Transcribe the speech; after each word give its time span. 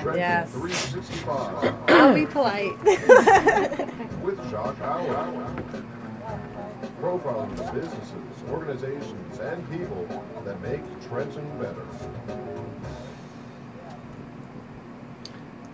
Trenton 0.00 0.20
Yes. 0.20 0.50
365 0.52 1.74
I'll 1.88 2.14
be 2.14 2.26
polite. 2.26 2.78
with 4.22 4.38
Jacques 4.50 4.78
Howard. 4.78 5.64
Profiling 7.00 7.56
the 7.56 7.64
businesses, 7.72 8.42
organizations, 8.50 9.38
and 9.40 9.70
people 9.70 10.06
that 10.44 10.60
make 10.62 10.80
Trenton 11.08 11.46
better. 11.58 11.84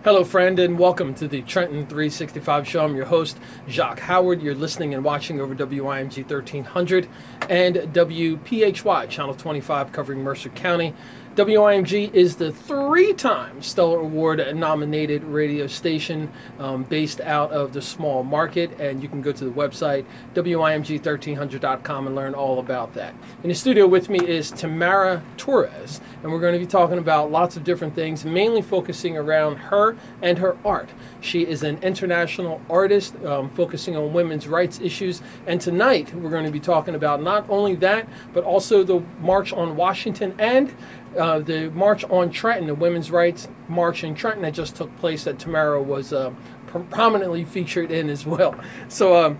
Hello, 0.03 0.23
friend, 0.23 0.59
and 0.59 0.77
welcome 0.77 1.15
to 1.15 1.27
the 1.27 1.41
Trenton 1.41 1.87
365 1.87 2.67
show. 2.67 2.85
I'm 2.85 2.95
your 2.95 3.05
host, 3.05 3.39
Jacques 3.67 4.01
Howard. 4.01 4.41
You're 4.41 4.53
listening 4.53 4.93
and 4.93 5.03
watching 5.03 5.41
over 5.41 5.55
WIMG 5.55 6.29
1300 6.29 7.07
and 7.49 7.75
WPHY, 7.75 9.09
Channel 9.09 9.33
25, 9.33 9.91
covering 9.91 10.19
Mercer 10.21 10.49
County. 10.49 10.93
WIMG 11.35 12.13
is 12.13 12.37
the 12.37 12.53
three 12.53 13.11
time 13.13 13.61
Stellar 13.61 13.99
Award 13.99 14.55
nominated 14.55 15.21
radio 15.25 15.67
station 15.67 16.31
um, 16.59 16.83
based 16.83 17.19
out 17.19 17.51
of 17.51 17.73
the 17.73 17.81
small 17.81 18.23
market, 18.23 18.79
and 18.79 19.03
you 19.03 19.09
can 19.09 19.21
go 19.21 19.33
to 19.33 19.43
the 19.43 19.51
website 19.51 20.05
WIMG1300.com 20.33 22.07
and 22.07 22.15
learn 22.15 22.33
all 22.35 22.59
about 22.59 22.93
that. 22.93 23.13
In 23.43 23.49
the 23.49 23.55
studio 23.55 23.85
with 23.85 24.07
me 24.07 24.25
is 24.25 24.49
Tamara 24.49 25.23
Torres, 25.35 25.99
and 26.23 26.31
we're 26.31 26.39
going 26.39 26.53
to 26.53 26.59
be 26.59 26.65
talking 26.65 26.99
about 26.99 27.31
lots 27.31 27.57
of 27.57 27.65
different 27.65 27.95
things, 27.95 28.23
mainly 28.23 28.61
focusing 28.61 29.17
around 29.17 29.57
her 29.57 29.97
and 30.21 30.37
her 30.37 30.57
art. 30.63 30.89
She 31.19 31.45
is 31.45 31.63
an 31.63 31.83
international 31.83 32.61
artist 32.69 33.13
um, 33.25 33.49
focusing 33.49 33.97
on 33.97 34.13
women's 34.13 34.47
rights 34.47 34.79
issues, 34.79 35.21
and 35.45 35.59
tonight 35.59 36.15
we're 36.15 36.29
going 36.29 36.45
to 36.45 36.51
be 36.51 36.61
talking 36.61 36.95
about 36.95 37.21
not 37.21 37.49
only 37.49 37.75
that, 37.75 38.07
but 38.31 38.45
also 38.45 38.85
the 38.85 39.03
March 39.19 39.51
on 39.51 39.75
Washington 39.75 40.33
and 40.39 40.73
uh, 41.17 41.39
the 41.39 41.69
March 41.71 42.03
on 42.05 42.29
Trenton, 42.29 42.67
the 42.67 42.75
Women's 42.75 43.11
Rights 43.11 43.47
March 43.67 44.03
in 44.03 44.15
Trenton 44.15 44.41
that 44.43 44.53
just 44.53 44.75
took 44.75 44.95
place 44.97 45.23
that 45.23 45.39
Tamara 45.39 45.81
was 45.81 46.11
uh, 46.13 46.33
pr- 46.67 46.79
prominently 46.79 47.43
featured 47.43 47.91
in 47.91 48.09
as 48.09 48.25
well. 48.25 48.55
So, 48.89 49.15
um, 49.25 49.39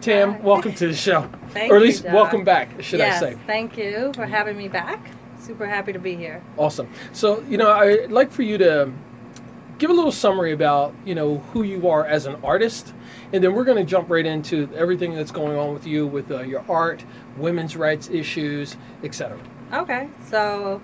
Tam, 0.00 0.32
Hi. 0.32 0.40
welcome 0.40 0.74
to 0.74 0.88
the 0.88 0.94
show. 0.94 1.22
Thank 1.50 1.72
or 1.72 1.76
at 1.76 1.82
least 1.82 2.02
Doc. 2.02 2.12
welcome 2.12 2.42
back, 2.44 2.82
should 2.82 2.98
yes, 2.98 3.22
I 3.22 3.32
say. 3.32 3.38
thank 3.46 3.76
you 3.78 4.12
for 4.14 4.26
having 4.26 4.56
me 4.56 4.66
back. 4.68 5.10
Super 5.38 5.66
happy 5.66 5.92
to 5.92 5.98
be 5.98 6.16
here. 6.16 6.42
Awesome. 6.56 6.88
So, 7.12 7.40
you 7.48 7.56
know, 7.56 7.70
I'd 7.70 8.10
like 8.10 8.32
for 8.32 8.42
you 8.42 8.58
to 8.58 8.90
give 9.78 9.90
a 9.90 9.92
little 9.92 10.10
summary 10.12 10.52
about, 10.52 10.94
you 11.04 11.14
know, 11.14 11.38
who 11.52 11.62
you 11.62 11.88
are 11.88 12.04
as 12.06 12.26
an 12.26 12.36
artist. 12.42 12.94
And 13.32 13.42
then 13.42 13.54
we're 13.54 13.64
going 13.64 13.78
to 13.78 13.84
jump 13.84 14.10
right 14.10 14.26
into 14.26 14.68
everything 14.74 15.14
that's 15.14 15.30
going 15.32 15.56
on 15.56 15.72
with 15.72 15.86
you 15.86 16.06
with 16.06 16.30
uh, 16.30 16.42
your 16.42 16.64
art, 16.68 17.04
women's 17.36 17.76
rights 17.76 18.08
issues, 18.10 18.76
etc. 19.02 19.38
Okay, 19.72 20.10
so 20.26 20.82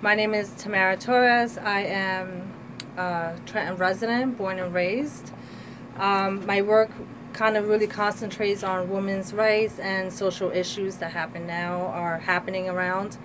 my 0.00 0.14
name 0.14 0.32
is 0.32 0.50
Tamara 0.52 0.96
Torres. 0.96 1.58
I 1.58 1.80
am 1.80 2.50
a 2.96 3.34
Trenton 3.44 3.76
resident, 3.76 4.38
born 4.38 4.58
and 4.58 4.72
raised. 4.72 5.32
Um, 5.98 6.46
my 6.46 6.62
work 6.62 6.90
kind 7.34 7.58
of 7.58 7.68
really 7.68 7.86
concentrates 7.86 8.62
on 8.62 8.88
women's 8.88 9.34
rights 9.34 9.78
and 9.78 10.10
social 10.10 10.50
issues 10.50 10.96
that 10.96 11.10
happen 11.10 11.46
now 11.46 11.92
or 11.94 12.16
happening 12.16 12.70
around. 12.70 13.18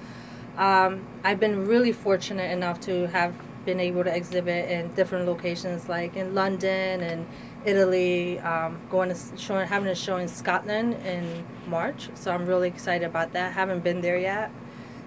Um, 0.57 1.07
I've 1.23 1.39
been 1.39 1.67
really 1.67 1.93
fortunate 1.93 2.51
enough 2.51 2.81
to 2.81 3.07
have 3.07 3.33
been 3.63 3.79
able 3.79 4.03
to 4.03 4.13
exhibit 4.13 4.69
in 4.69 4.93
different 4.93 5.25
locations, 5.25 5.87
like 5.87 6.17
in 6.17 6.35
London 6.35 6.99
and 6.99 7.25
Italy. 7.63 8.39
Um, 8.39 8.81
going 8.89 9.07
to 9.07 9.15
showing, 9.37 9.69
having 9.69 9.87
a 9.87 9.95
show 9.95 10.17
in 10.17 10.27
Scotland 10.27 10.95
in 11.05 11.45
March, 11.65 12.09
so 12.13 12.31
I'm 12.31 12.45
really 12.45 12.67
excited 12.67 13.05
about 13.05 13.31
that. 13.31 13.53
Haven't 13.53 13.85
been 13.85 14.01
there 14.01 14.17
yet. 14.17 14.51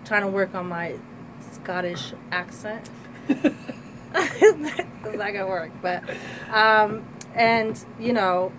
Trying 0.05 0.23
to 0.23 0.29
work 0.29 0.55
on 0.55 0.69
my 0.69 0.97
Scottish 1.53 2.13
accent. 2.31 2.89
it's 4.15 5.17
not 5.17 5.33
gonna 5.33 5.47
work, 5.47 5.73
but 5.83 6.03
um, 6.53 7.05
and 7.35 7.83
you 7.99 8.13
know, 8.13 8.53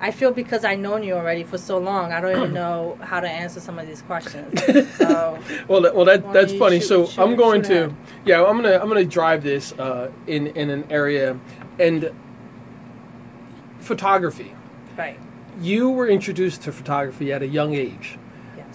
I 0.00 0.10
feel 0.12 0.30
because 0.30 0.64
I've 0.64 0.78
known 0.78 1.02
you 1.02 1.14
already 1.14 1.42
for 1.44 1.58
so 1.58 1.78
long, 1.78 2.12
I 2.12 2.20
don't 2.20 2.36
even 2.36 2.52
know 2.62 2.96
how 3.02 3.20
to 3.20 3.28
answer 3.28 3.58
some 3.60 3.78
of 3.78 3.86
these 3.86 4.02
questions. 4.02 4.60
So 4.96 5.38
Well, 5.68 5.80
that, 5.82 5.94
well, 5.94 6.04
that 6.04 6.32
that's 6.32 6.52
funny. 6.54 6.78
shoot- 6.78 6.86
so 6.86 7.06
shoot- 7.06 7.20
I'm 7.20 7.34
going 7.36 7.62
to, 7.62 7.92
yeah, 8.24 8.44
I'm 8.44 8.56
gonna 8.60 8.78
I'm 8.78 8.88
gonna 8.88 9.04
drive 9.04 9.42
this 9.42 9.72
uh, 9.72 10.10
in 10.26 10.46
in 10.48 10.70
an 10.70 10.84
area 10.90 11.38
and 11.80 12.12
photography. 13.80 14.54
right, 14.96 15.18
You 15.60 15.90
were 15.90 16.08
introduced 16.08 16.62
to 16.62 16.72
photography 16.72 17.32
at 17.32 17.42
a 17.42 17.46
young 17.46 17.74
age. 17.74 18.18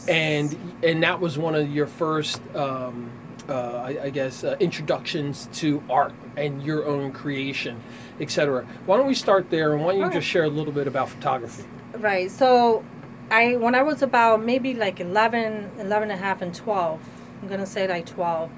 And 0.07 0.57
and 0.83 1.03
that 1.03 1.19
was 1.19 1.37
one 1.37 1.55
of 1.55 1.69
your 1.69 1.87
first 1.87 2.41
um, 2.55 3.11
uh, 3.47 3.77
I, 3.77 4.03
I 4.03 4.09
guess 4.11 4.43
uh, 4.43 4.55
introductions 4.59 5.49
to 5.53 5.83
art 5.89 6.13
and 6.37 6.63
your 6.63 6.85
own 6.85 7.11
creation 7.11 7.81
etc 8.19 8.65
why 8.85 8.97
don't 8.97 9.07
we 9.07 9.15
start 9.15 9.49
there 9.49 9.73
and 9.73 9.83
why 9.83 9.93
don't 9.93 10.05
you 10.05 10.11
just 10.11 10.27
share 10.27 10.43
a 10.43 10.49
little 10.49 10.73
bit 10.73 10.87
about 10.87 11.09
photography 11.09 11.65
right. 11.97 12.29
So 12.31 12.83
I 13.29 13.55
when 13.55 13.75
I 13.75 13.83
was 13.83 14.01
about 14.01 14.43
maybe 14.43 14.73
like 14.73 14.99
11, 14.99 15.71
11 15.79 16.11
and 16.11 16.19
a 16.19 16.23
half 16.23 16.41
and 16.41 16.53
12, 16.53 17.01
I'm 17.41 17.47
going 17.47 17.59
to 17.59 17.65
say 17.65 17.87
like 17.87 18.05
12. 18.05 18.49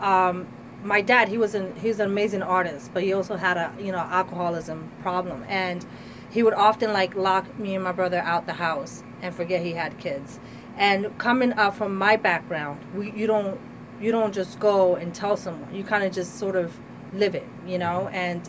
Um, 0.00 0.46
my 0.84 1.00
dad, 1.00 1.28
he 1.28 1.38
was 1.38 1.54
an 1.54 1.74
he's 1.76 1.98
an 2.00 2.06
amazing 2.06 2.42
artist, 2.42 2.90
but 2.92 3.02
he 3.02 3.12
also 3.12 3.36
had 3.36 3.56
a, 3.56 3.72
you 3.80 3.92
know, 3.92 3.98
alcoholism 3.98 4.90
problem 5.02 5.44
and 5.48 5.84
he 6.30 6.42
would 6.42 6.54
often 6.54 6.92
like 6.92 7.14
lock 7.16 7.58
me 7.58 7.74
and 7.74 7.82
my 7.82 7.92
brother 7.92 8.18
out 8.18 8.46
the 8.46 8.54
house 8.54 9.02
and 9.22 9.34
forget 9.34 9.62
he 9.62 9.72
had 9.72 9.98
kids. 9.98 10.38
And 10.78 11.18
coming 11.18 11.52
up 11.54 11.74
from 11.74 11.96
my 11.96 12.16
background, 12.16 12.80
we 12.94 13.10
you 13.12 13.26
don't 13.26 13.60
you 14.00 14.12
don't 14.12 14.32
just 14.32 14.60
go 14.60 14.94
and 14.94 15.14
tell 15.14 15.36
someone. 15.36 15.74
You 15.74 15.84
kind 15.84 16.04
of 16.04 16.12
just 16.12 16.38
sort 16.38 16.56
of 16.56 16.78
live 17.12 17.34
it, 17.34 17.46
you 17.66 17.78
know? 17.78 18.08
And 18.12 18.48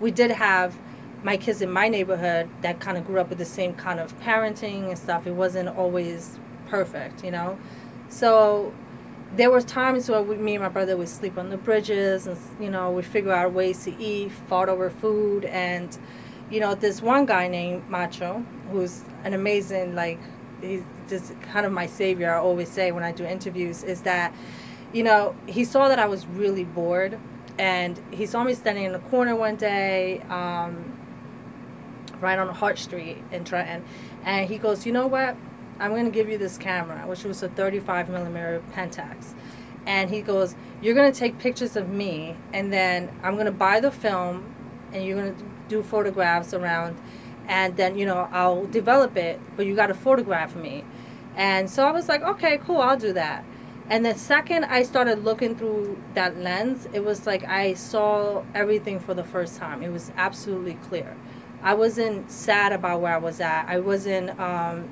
we 0.00 0.10
did 0.10 0.32
have 0.32 0.76
my 1.22 1.36
kids 1.36 1.62
in 1.62 1.70
my 1.70 1.88
neighborhood 1.88 2.48
that 2.62 2.80
kind 2.80 2.98
of 2.98 3.06
grew 3.06 3.20
up 3.20 3.28
with 3.28 3.38
the 3.38 3.44
same 3.44 3.74
kind 3.74 4.00
of 4.00 4.18
parenting 4.20 4.88
and 4.88 4.98
stuff. 4.98 5.26
It 5.26 5.32
wasn't 5.32 5.68
always 5.68 6.38
perfect, 6.68 7.24
you 7.24 7.30
know? 7.30 7.58
So 8.08 8.72
there 9.36 9.50
were 9.50 9.60
times 9.60 10.08
where 10.08 10.22
we, 10.22 10.36
me 10.36 10.54
and 10.54 10.62
my 10.62 10.68
brother 10.68 10.96
would 10.96 11.08
sleep 11.08 11.38
on 11.38 11.50
the 11.50 11.56
bridges 11.56 12.26
and, 12.26 12.36
you 12.60 12.70
know, 12.70 12.90
we'd 12.90 13.04
figure 13.04 13.32
out 13.32 13.52
ways 13.52 13.84
to 13.84 13.96
eat, 14.02 14.32
fought 14.32 14.68
over 14.68 14.90
food. 14.90 15.44
And, 15.44 15.96
you 16.50 16.60
know, 16.60 16.74
this 16.74 17.02
one 17.02 17.26
guy 17.26 17.46
named 17.46 17.88
Macho, 17.88 18.44
who's 18.70 19.04
an 19.24 19.34
amazing, 19.34 19.94
like, 19.94 20.18
he's 20.60 20.82
just 21.08 21.40
kind 21.42 21.66
of 21.66 21.72
my 21.72 21.86
savior, 21.86 22.32
I 22.32 22.38
always 22.38 22.68
say 22.68 22.92
when 22.92 23.04
I 23.04 23.12
do 23.12 23.24
interviews, 23.24 23.82
is 23.82 24.02
that, 24.02 24.34
you 24.92 25.02
know, 25.02 25.34
he 25.46 25.64
saw 25.64 25.88
that 25.88 25.98
I 25.98 26.06
was 26.06 26.26
really 26.26 26.64
bored. 26.64 27.18
And 27.58 28.00
he 28.12 28.24
saw 28.26 28.44
me 28.44 28.54
standing 28.54 28.84
in 28.84 28.92
the 28.92 29.00
corner 29.00 29.34
one 29.34 29.56
day, 29.56 30.20
um, 30.30 30.96
right 32.20 32.38
on 32.38 32.48
Hart 32.54 32.78
Street 32.78 33.18
in 33.32 33.44
Trenton. 33.44 33.84
And 34.24 34.48
he 34.48 34.58
goes, 34.58 34.86
You 34.86 34.92
know 34.92 35.06
what? 35.06 35.36
I'm 35.80 35.92
to 36.04 36.10
give 36.10 36.28
you 36.28 36.38
this 36.38 36.58
camera, 36.58 37.06
which 37.06 37.24
was 37.24 37.42
a 37.42 37.48
35 37.48 38.08
millimeter 38.08 38.62
Pentax. 38.74 39.34
And 39.86 40.10
he 40.10 40.22
goes, 40.22 40.54
You're 40.82 40.94
to 41.12 41.18
take 41.18 41.38
pictures 41.38 41.76
of 41.76 41.88
me, 41.88 42.36
and 42.52 42.72
then 42.72 43.10
I'm 43.22 43.34
to 43.46 43.52
buy 43.52 43.80
the 43.80 43.90
film, 43.90 44.54
and 44.92 45.04
you're 45.04 45.20
to 45.34 45.44
do 45.68 45.82
photographs 45.82 46.52
around, 46.52 46.96
and 47.48 47.76
then, 47.76 47.98
you 47.98 48.06
know, 48.06 48.28
I'll 48.30 48.66
develop 48.66 49.16
it, 49.16 49.40
but 49.56 49.66
you 49.66 49.74
got 49.74 49.88
to 49.88 49.94
photograph 49.94 50.54
me. 50.54 50.84
And 51.34 51.70
so 51.70 51.86
I 51.86 51.90
was 51.90 52.08
like, 52.08 52.22
Okay, 52.22 52.58
cool, 52.58 52.80
I'll 52.80 52.98
do 52.98 53.12
that. 53.14 53.44
And 53.90 54.04
the 54.04 54.14
second 54.14 54.64
I 54.64 54.82
started 54.82 55.24
looking 55.24 55.56
through 55.56 56.00
that 56.12 56.36
lens, 56.36 56.86
it 56.92 57.04
was 57.04 57.26
like 57.26 57.44
I 57.44 57.72
saw 57.72 58.44
everything 58.54 59.00
for 59.00 59.14
the 59.14 59.24
first 59.24 59.56
time. 59.56 59.82
It 59.82 59.90
was 59.90 60.12
absolutely 60.16 60.74
clear. 60.74 61.16
I 61.62 61.74
wasn't 61.74 62.30
sad 62.30 62.72
about 62.72 63.00
where 63.00 63.14
I 63.14 63.18
was 63.18 63.40
at. 63.40 63.66
I 63.66 63.80
wasn't, 63.80 64.38
um, 64.38 64.88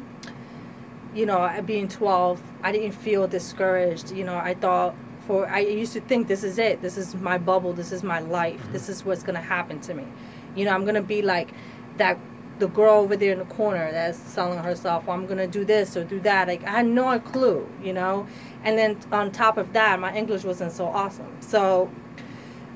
you 1.15 1.27
know, 1.27 1.63
being 1.65 1.89
12, 1.89 2.41
I 2.63 2.73
didn't 2.73 2.93
feel 2.93 3.29
discouraged. 3.29 4.13
You 4.13 4.25
know, 4.25 4.37
I 4.37 4.55
thought 4.55 4.95
for, 5.27 5.47
I 5.49 5.61
used 5.61 5.93
to 5.93 6.01
think 6.01 6.27
this 6.27 6.43
is 6.43 6.59
it. 6.59 6.83
This 6.83 6.97
is 6.97 7.15
my 7.15 7.39
bubble. 7.39 7.73
This 7.73 7.93
is 7.93 8.03
my 8.03 8.21
life. 8.21 8.61
This 8.73 8.89
is 8.89 9.05
what's 9.05 9.23
going 9.23 9.37
to 9.37 9.41
happen 9.41 9.81
to 9.81 9.95
me. 9.95 10.07
You 10.55 10.65
know, 10.65 10.73
I'm 10.73 10.83
going 10.83 10.95
to 10.95 11.03
be 11.03 11.23
like 11.23 11.51
that, 11.99 12.19
the 12.59 12.69
girl 12.69 12.95
over 12.95 13.17
there 13.17 13.33
in 13.33 13.39
the 13.39 13.45
corner 13.45 13.91
that's 13.93 14.19
selling 14.19 14.59
herself. 14.59 15.07
Well, 15.07 15.17
I'm 15.17 15.27
going 15.27 15.39
to 15.39 15.47
do 15.47 15.65
this 15.65 15.97
or 15.97 16.05
do 16.05 16.21
that. 16.21 16.49
Like, 16.49 16.65
I 16.65 16.71
had 16.71 16.87
no 16.87 17.19
clue, 17.21 17.69
you 17.83 17.93
know? 17.93 18.27
And 18.65 18.79
then 18.79 18.99
on 19.13 19.31
top 19.31 19.59
of 19.59 19.73
that, 19.75 20.01
my 20.01 20.15
English 20.17 20.45
wasn't 20.45 20.73
so 20.73 20.87
awesome. 20.87 21.37
So, 21.41 21.91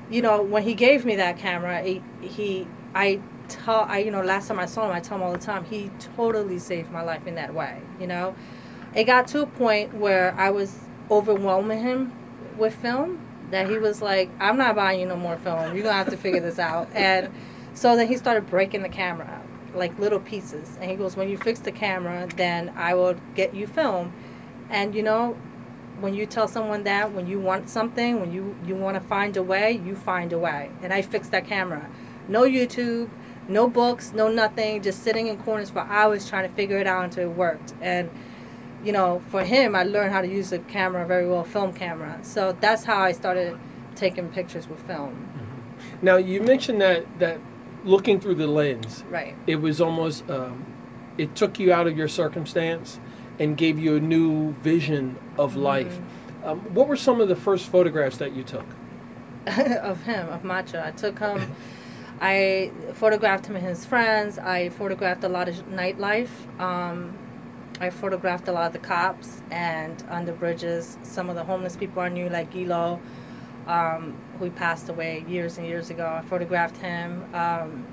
you 0.09 0.21
know, 0.21 0.41
when 0.41 0.63
he 0.63 0.73
gave 0.73 1.05
me 1.05 1.15
that 1.15 1.37
camera, 1.37 1.81
he, 1.81 2.03
he 2.21 2.67
I 2.93 3.21
tell, 3.47 3.85
I, 3.87 3.99
you 3.99 4.11
know, 4.11 4.21
last 4.21 4.47
time 4.47 4.59
I 4.59 4.65
saw 4.65 4.85
him, 4.85 4.91
I 4.91 4.99
tell 4.99 5.17
him 5.17 5.23
all 5.23 5.31
the 5.31 5.37
time, 5.37 5.65
he 5.65 5.91
totally 6.15 6.59
saved 6.59 6.91
my 6.91 7.01
life 7.01 7.25
in 7.25 7.35
that 7.35 7.53
way, 7.53 7.81
you 7.99 8.07
know? 8.07 8.35
It 8.93 9.05
got 9.05 9.27
to 9.29 9.41
a 9.41 9.45
point 9.45 9.93
where 9.93 10.33
I 10.37 10.49
was 10.49 10.79
overwhelming 11.09 11.81
him 11.81 12.13
with 12.57 12.75
film 12.75 13.19
that 13.51 13.69
he 13.69 13.77
was 13.77 14.01
like, 14.01 14.29
I'm 14.39 14.57
not 14.57 14.75
buying 14.75 14.99
you 14.99 15.05
no 15.05 15.15
more 15.15 15.37
film. 15.37 15.59
You're 15.73 15.83
going 15.83 15.85
to 15.85 15.93
have 15.93 16.09
to 16.09 16.17
figure 16.17 16.39
this 16.39 16.59
out. 16.59 16.89
And 16.93 17.29
so 17.73 17.95
then 17.95 18.07
he 18.07 18.17
started 18.17 18.49
breaking 18.49 18.81
the 18.81 18.89
camera, 18.89 19.40
like 19.73 19.97
little 19.99 20.19
pieces. 20.19 20.77
And 20.79 20.89
he 20.89 20.97
goes, 20.97 21.15
When 21.15 21.29
you 21.29 21.37
fix 21.37 21.59
the 21.59 21.71
camera, 21.71 22.27
then 22.35 22.73
I 22.75 22.93
will 22.93 23.15
get 23.35 23.53
you 23.53 23.67
film. 23.67 24.13
And, 24.69 24.95
you 24.95 25.03
know, 25.03 25.37
when 26.01 26.15
you 26.15 26.25
tell 26.25 26.47
someone 26.47 26.83
that 26.83 27.13
when 27.13 27.27
you 27.27 27.39
want 27.39 27.69
something, 27.69 28.19
when 28.19 28.33
you 28.33 28.55
you 28.65 28.75
want 28.75 28.95
to 28.95 29.01
find 29.01 29.37
a 29.37 29.43
way, 29.43 29.71
you 29.85 29.95
find 29.95 30.33
a 30.33 30.39
way. 30.39 30.71
And 30.81 30.91
I 30.91 31.01
fixed 31.01 31.31
that 31.31 31.45
camera. 31.45 31.89
No 32.27 32.43
YouTube, 32.43 33.09
no 33.47 33.69
books, 33.69 34.11
no 34.13 34.27
nothing. 34.27 34.81
Just 34.81 35.03
sitting 35.03 35.27
in 35.27 35.37
corners 35.37 35.69
for 35.69 35.79
hours 35.81 36.27
trying 36.27 36.49
to 36.49 36.55
figure 36.55 36.77
it 36.77 36.87
out 36.87 37.03
until 37.03 37.29
it 37.29 37.35
worked. 37.35 37.73
And 37.81 38.09
you 38.83 38.91
know, 38.91 39.21
for 39.29 39.43
him, 39.43 39.75
I 39.75 39.83
learned 39.83 40.11
how 40.11 40.21
to 40.21 40.27
use 40.27 40.49
the 40.49 40.59
camera 40.59 41.05
very 41.05 41.27
well, 41.27 41.43
film 41.43 41.71
camera. 41.71 42.19
So 42.23 42.57
that's 42.59 42.83
how 42.85 42.99
I 42.99 43.11
started 43.11 43.57
taking 43.95 44.29
pictures 44.29 44.67
with 44.67 44.79
film. 44.87 45.11
Mm-hmm. 45.11 46.05
Now 46.05 46.17
you 46.17 46.41
mentioned 46.41 46.81
that 46.81 47.05
that 47.19 47.39
looking 47.83 48.19
through 48.19 48.35
the 48.35 48.47
lens, 48.47 49.03
Right. 49.09 49.35
it 49.47 49.57
was 49.57 49.81
almost 49.81 50.29
um, 50.29 50.65
it 51.17 51.35
took 51.35 51.59
you 51.59 51.73
out 51.73 51.87
of 51.87 51.97
your 51.97 52.07
circumstance 52.07 52.99
and 53.39 53.57
gave 53.57 53.79
you 53.79 53.95
a 53.95 53.99
new 53.99 54.53
vision 54.53 55.17
of 55.37 55.55
life. 55.55 55.99
Um, 56.43 56.59
what 56.73 56.87
were 56.87 56.95
some 56.95 57.21
of 57.21 57.27
the 57.27 57.35
first 57.35 57.67
photographs 57.67 58.17
that 58.17 58.33
you 58.35 58.43
took? 58.43 58.65
of 59.47 60.03
him, 60.03 60.29
of 60.29 60.43
Macho. 60.43 60.81
I 60.83 60.91
took 60.91 61.19
him. 61.19 61.53
I 62.19 62.71
photographed 62.93 63.47
him 63.47 63.55
and 63.55 63.65
his 63.65 63.85
friends. 63.85 64.37
I 64.37 64.69
photographed 64.69 65.23
a 65.23 65.29
lot 65.29 65.49
of 65.49 65.55
nightlife. 65.69 66.29
Um, 66.59 67.17
I 67.79 67.89
photographed 67.89 68.47
a 68.47 68.51
lot 68.51 68.67
of 68.67 68.73
the 68.73 68.79
cops 68.79 69.41
and 69.49 70.03
on 70.09 70.25
the 70.25 70.31
bridges. 70.31 70.97
Some 71.01 71.29
of 71.29 71.35
the 71.35 71.43
homeless 71.43 71.75
people 71.75 72.01
I 72.03 72.09
knew, 72.09 72.29
like 72.29 72.53
Gilo, 72.53 72.99
um, 73.67 74.15
who 74.39 74.49
passed 74.49 74.89
away 74.89 75.25
years 75.27 75.57
and 75.57 75.67
years 75.67 75.89
ago. 75.89 76.19
I 76.21 76.25
photographed 76.27 76.77
him. 76.77 77.23
Um, 77.33 77.85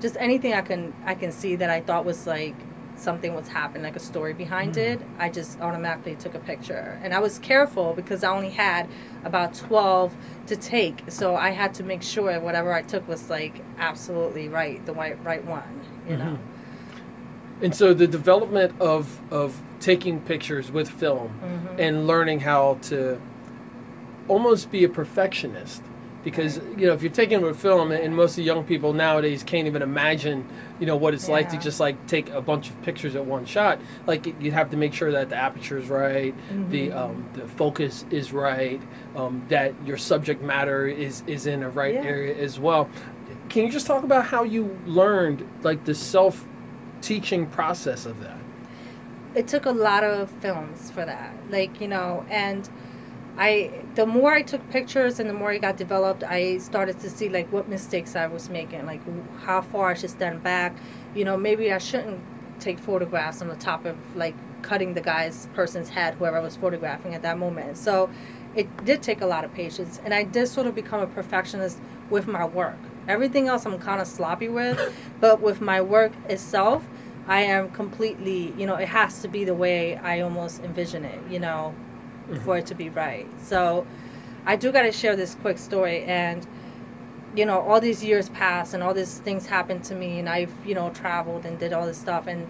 just 0.00 0.16
anything 0.18 0.52
I 0.52 0.60
can 0.60 0.92
I 1.04 1.14
can 1.14 1.32
see 1.32 1.56
that 1.56 1.70
I 1.70 1.80
thought 1.80 2.04
was 2.04 2.26
like 2.26 2.54
something 2.96 3.34
was 3.34 3.48
happening, 3.48 3.82
like 3.82 3.96
a 3.96 4.00
story 4.00 4.32
behind 4.32 4.76
it. 4.76 5.00
I 5.18 5.28
just 5.28 5.60
automatically 5.60 6.14
took 6.14 6.34
a 6.34 6.38
picture, 6.38 7.00
and 7.02 7.12
I 7.12 7.18
was 7.18 7.38
careful 7.38 7.92
because 7.94 8.22
I 8.22 8.30
only 8.30 8.50
had 8.50 8.88
about 9.24 9.54
twelve 9.54 10.14
to 10.46 10.56
take, 10.56 11.02
so 11.08 11.34
I 11.34 11.50
had 11.50 11.74
to 11.74 11.82
make 11.82 12.02
sure 12.02 12.38
whatever 12.40 12.72
I 12.72 12.82
took 12.82 13.08
was 13.08 13.30
like 13.30 13.62
absolutely 13.78 14.48
right, 14.48 14.84
the 14.86 14.92
right 14.92 15.22
right 15.24 15.44
one. 15.44 15.80
You 16.08 16.16
know. 16.16 16.38
And 17.62 17.74
so 17.74 17.94
the 17.94 18.06
development 18.06 18.80
of 18.80 19.20
of 19.32 19.60
taking 19.80 20.20
pictures 20.20 20.70
with 20.70 20.90
film 20.90 21.74
and 21.78 22.06
learning 22.06 22.40
how 22.40 22.78
to 22.82 23.20
almost 24.28 24.70
be 24.70 24.84
a 24.84 24.88
perfectionist. 24.88 25.82
Because 26.22 26.56
you 26.78 26.86
know 26.86 26.94
if 26.94 27.02
you're 27.02 27.12
taking 27.12 27.42
with 27.42 27.60
film 27.60 27.92
and 27.92 28.16
most 28.16 28.30
of 28.30 28.36
the 28.36 28.44
young 28.44 28.64
people 28.64 28.94
nowadays 28.94 29.42
can't 29.42 29.66
even 29.66 29.82
imagine 29.82 30.48
you 30.80 30.86
know 30.86 30.96
what 30.96 31.12
it's 31.12 31.28
like 31.28 31.50
to 31.50 31.58
just 31.58 31.80
like 31.80 32.06
take 32.06 32.30
a 32.30 32.40
bunch 32.40 32.70
of 32.70 32.80
pictures 32.82 33.14
at 33.14 33.26
one 33.26 33.44
shot. 33.44 33.78
Like 34.06 34.34
you 34.42 34.50
have 34.52 34.70
to 34.70 34.78
make 34.78 34.94
sure 34.94 35.12
that 35.12 35.28
the 35.28 35.36
aperture 35.36 35.76
is 35.76 35.88
right 35.90 36.34
the 36.70 36.92
um, 36.92 37.28
the 37.34 37.46
focus 37.46 38.06
is 38.10 38.32
right 38.32 38.80
um, 39.14 39.44
that 39.50 39.74
your 39.84 39.98
subject 39.98 40.40
matter 40.42 40.86
is 40.86 41.22
is 41.26 41.46
in 41.46 41.62
a 41.62 41.68
right 41.68 41.92
Yeah. 41.92 42.04
area 42.04 42.34
as 42.42 42.58
well. 42.58 42.88
Can 43.50 43.66
you 43.66 43.70
just 43.70 43.86
talk 43.86 44.02
about 44.02 44.24
how 44.24 44.44
you 44.44 44.78
learned 44.86 45.46
like 45.62 45.84
the 45.84 45.94
self 45.94 46.46
teaching 47.02 47.44
process 47.48 48.06
of 48.06 48.18
that? 48.20 48.38
It 49.34 49.46
took 49.46 49.66
a 49.66 49.72
lot 49.72 50.04
of 50.04 50.30
films 50.30 50.90
for 50.90 51.04
that 51.04 51.34
like 51.50 51.82
you 51.82 51.88
know 51.88 52.24
and 52.30 52.66
i 53.36 53.70
the 53.94 54.06
more 54.06 54.32
i 54.32 54.42
took 54.42 54.68
pictures 54.70 55.18
and 55.18 55.28
the 55.28 55.34
more 55.34 55.52
it 55.52 55.60
got 55.60 55.76
developed 55.76 56.22
i 56.24 56.56
started 56.58 56.98
to 57.00 57.10
see 57.10 57.28
like 57.28 57.50
what 57.52 57.68
mistakes 57.68 58.14
i 58.14 58.26
was 58.26 58.48
making 58.48 58.84
like 58.86 59.00
how 59.40 59.60
far 59.60 59.90
i 59.90 59.94
should 59.94 60.10
stand 60.10 60.42
back. 60.42 60.76
You 61.14 61.24
know 61.24 61.36
maybe 61.36 61.72
i 61.72 61.78
shouldn't 61.78 62.20
take 62.60 62.78
photographs 62.78 63.42
on 63.42 63.48
the 63.48 63.56
top 63.56 63.84
of 63.84 63.96
like 64.14 64.34
cutting 64.62 64.94
the 64.94 65.00
guy's 65.00 65.46
person's 65.54 65.90
head 65.90 66.14
whoever 66.14 66.38
i 66.38 66.40
was 66.40 66.56
photographing 66.56 67.14
at 67.14 67.22
that 67.22 67.38
moment. 67.38 67.76
So 67.76 68.08
it 68.54 68.84
did 68.84 69.02
take 69.02 69.20
a 69.20 69.26
lot 69.26 69.44
of 69.44 69.52
patience 69.52 70.00
and 70.04 70.14
i 70.14 70.22
did 70.22 70.48
sort 70.48 70.66
of 70.66 70.74
become 70.74 71.00
a 71.00 71.06
perfectionist 71.06 71.78
with 72.10 72.26
my 72.26 72.44
work. 72.44 72.78
Everything 73.08 73.48
else 73.48 73.66
i'm 73.66 73.78
kind 73.78 74.00
of 74.00 74.06
sloppy 74.06 74.48
with 74.48 74.78
but 75.20 75.40
with 75.40 75.60
my 75.60 75.80
work 75.80 76.12
itself 76.28 76.86
I 77.26 77.40
am 77.40 77.70
completely, 77.70 78.52
you 78.58 78.66
know, 78.66 78.74
it 78.74 78.88
has 78.88 79.22
to 79.22 79.28
be 79.28 79.44
the 79.44 79.54
way 79.54 79.96
I 79.96 80.20
almost 80.20 80.62
envision 80.62 81.06
it, 81.06 81.20
you 81.30 81.40
know, 81.40 81.74
for 82.44 82.58
it 82.58 82.66
to 82.66 82.74
be 82.74 82.88
right. 82.88 83.26
So 83.40 83.86
I 84.46 84.56
do 84.56 84.72
got 84.72 84.82
to 84.82 84.92
share 84.92 85.16
this 85.16 85.34
quick 85.36 85.58
story. 85.58 86.04
And, 86.04 86.46
you 87.34 87.46
know, 87.46 87.60
all 87.60 87.80
these 87.80 88.04
years 88.04 88.28
pass 88.28 88.74
and 88.74 88.82
all 88.82 88.94
these 88.94 89.18
things 89.18 89.46
happened 89.46 89.84
to 89.84 89.94
me, 89.94 90.18
and 90.18 90.28
I've, 90.28 90.52
you 90.64 90.74
know, 90.74 90.90
traveled 90.90 91.44
and 91.44 91.58
did 91.58 91.72
all 91.72 91.86
this 91.86 91.98
stuff. 91.98 92.26
And 92.26 92.46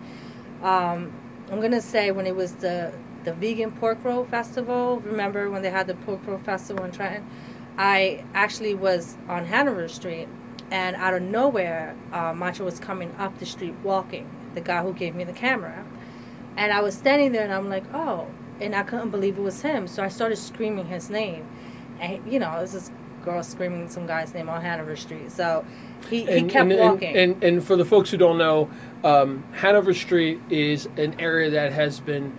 um, 0.62 1.12
I'm 1.50 1.60
going 1.60 1.72
to 1.72 1.82
say 1.82 2.10
when 2.10 2.26
it 2.26 2.36
was 2.36 2.52
the, 2.56 2.92
the 3.24 3.32
Vegan 3.32 3.72
Pork 3.72 4.04
Roll 4.04 4.24
Festival, 4.24 5.00
remember 5.00 5.50
when 5.50 5.62
they 5.62 5.70
had 5.70 5.86
the 5.86 5.94
Pork 5.94 6.20
Roll 6.26 6.38
Festival 6.38 6.84
in 6.84 6.90
Trenton? 6.90 7.26
I 7.76 8.24
actually 8.34 8.74
was 8.74 9.16
on 9.28 9.46
Hanover 9.46 9.88
Street, 9.88 10.28
and 10.70 10.94
out 10.96 11.14
of 11.14 11.22
nowhere, 11.22 11.96
uh, 12.12 12.32
Macho 12.32 12.64
was 12.64 12.78
coming 12.78 13.14
up 13.18 13.38
the 13.38 13.46
street 13.46 13.74
walking, 13.82 14.28
the 14.54 14.60
guy 14.60 14.82
who 14.82 14.92
gave 14.92 15.14
me 15.14 15.24
the 15.24 15.32
camera. 15.32 15.84
And 16.56 16.72
I 16.72 16.80
was 16.82 16.94
standing 16.94 17.32
there, 17.32 17.42
and 17.42 17.52
I'm 17.52 17.68
like, 17.68 17.84
oh, 17.92 18.28
and 18.60 18.74
I 18.74 18.82
couldn't 18.82 19.10
believe 19.10 19.38
it 19.38 19.42
was 19.42 19.62
him. 19.62 19.86
So 19.86 20.02
I 20.02 20.08
started 20.08 20.36
screaming 20.36 20.86
his 20.86 21.10
name. 21.10 21.46
And, 22.00 22.20
you 22.30 22.38
know, 22.38 22.60
this 22.60 22.74
is 22.74 22.90
girl 23.24 23.42
screaming 23.42 23.88
some 23.88 24.06
guy's 24.06 24.34
name 24.34 24.48
on 24.48 24.60
Hanover 24.60 24.96
Street. 24.96 25.32
So 25.32 25.64
he, 26.10 26.26
he 26.26 26.42
kept 26.42 26.70
and, 26.70 26.78
walking. 26.78 27.16
And, 27.16 27.32
and, 27.32 27.44
and 27.44 27.64
for 27.64 27.76
the 27.76 27.84
folks 27.84 28.10
who 28.10 28.16
don't 28.16 28.38
know, 28.38 28.70
um, 29.02 29.44
Hanover 29.54 29.94
Street 29.94 30.40
is 30.50 30.86
an 30.96 31.18
area 31.18 31.50
that 31.50 31.72
has 31.72 32.00
been, 32.00 32.36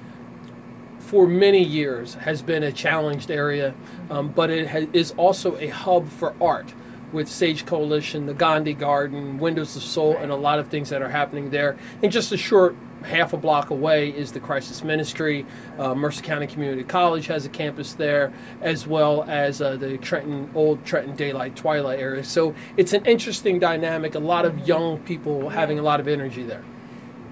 for 1.00 1.28
many 1.28 1.64
years, 1.64 2.16
has 2.16 2.42
been 2.42 2.64
a 2.64 2.72
challenged 2.72 3.32
area, 3.32 3.74
um, 4.10 4.30
but 4.30 4.50
it 4.50 4.68
ha- 4.68 4.88
is 4.94 5.12
also 5.18 5.58
a 5.58 5.68
hub 5.68 6.10
for 6.10 6.36
art 6.40 6.74
with 7.12 7.28
Sage 7.30 7.66
Coalition, 7.66 8.26
the 8.26 8.34
Gandhi 8.34 8.74
Garden, 8.74 9.38
Windows 9.38 9.76
of 9.76 9.84
Soul, 9.84 10.18
and 10.18 10.32
a 10.32 10.36
lot 10.36 10.60
of 10.60 10.68
things 10.68 10.90
that 10.90 11.02
are 11.02 11.10
happening 11.10 11.50
there. 11.50 11.78
And 12.04 12.12
just 12.12 12.32
a 12.32 12.38
short 12.38 12.76
half 13.06 13.34
a 13.34 13.38
block 13.38 13.70
away 13.70 14.10
is 14.10 14.32
the 14.32 14.40
Crisis 14.40 14.84
Ministry. 14.84 15.46
Uh, 15.78 15.96
Mercer 15.96 16.24
County 16.24 16.48
Community 16.48 16.84
College 16.84 17.28
has 17.28 17.46
a 17.46 17.50
campus 17.50 17.94
there, 17.94 18.34
as 18.62 18.88
well 18.88 19.24
as 19.24 19.62
uh, 19.62 19.76
the 19.78 19.98
Trenton 19.98 20.50
Old 20.56 20.84
Trenton 20.86 21.16
Daylight 21.16 21.56
Twilight 21.56 22.00
area. 22.00 22.24
So 22.24 22.56
it's 22.78 22.94
an 22.94 23.06
interesting 23.06 23.60
dynamic. 23.60 24.16
A 24.16 24.20
lot 24.20 24.46
of 24.46 24.68
young 24.68 25.00
people 25.00 25.50
having 25.50 25.80
a 25.80 25.84
lot 25.84 26.00
of 26.00 26.08
energy 26.08 26.44
there. 26.44 26.64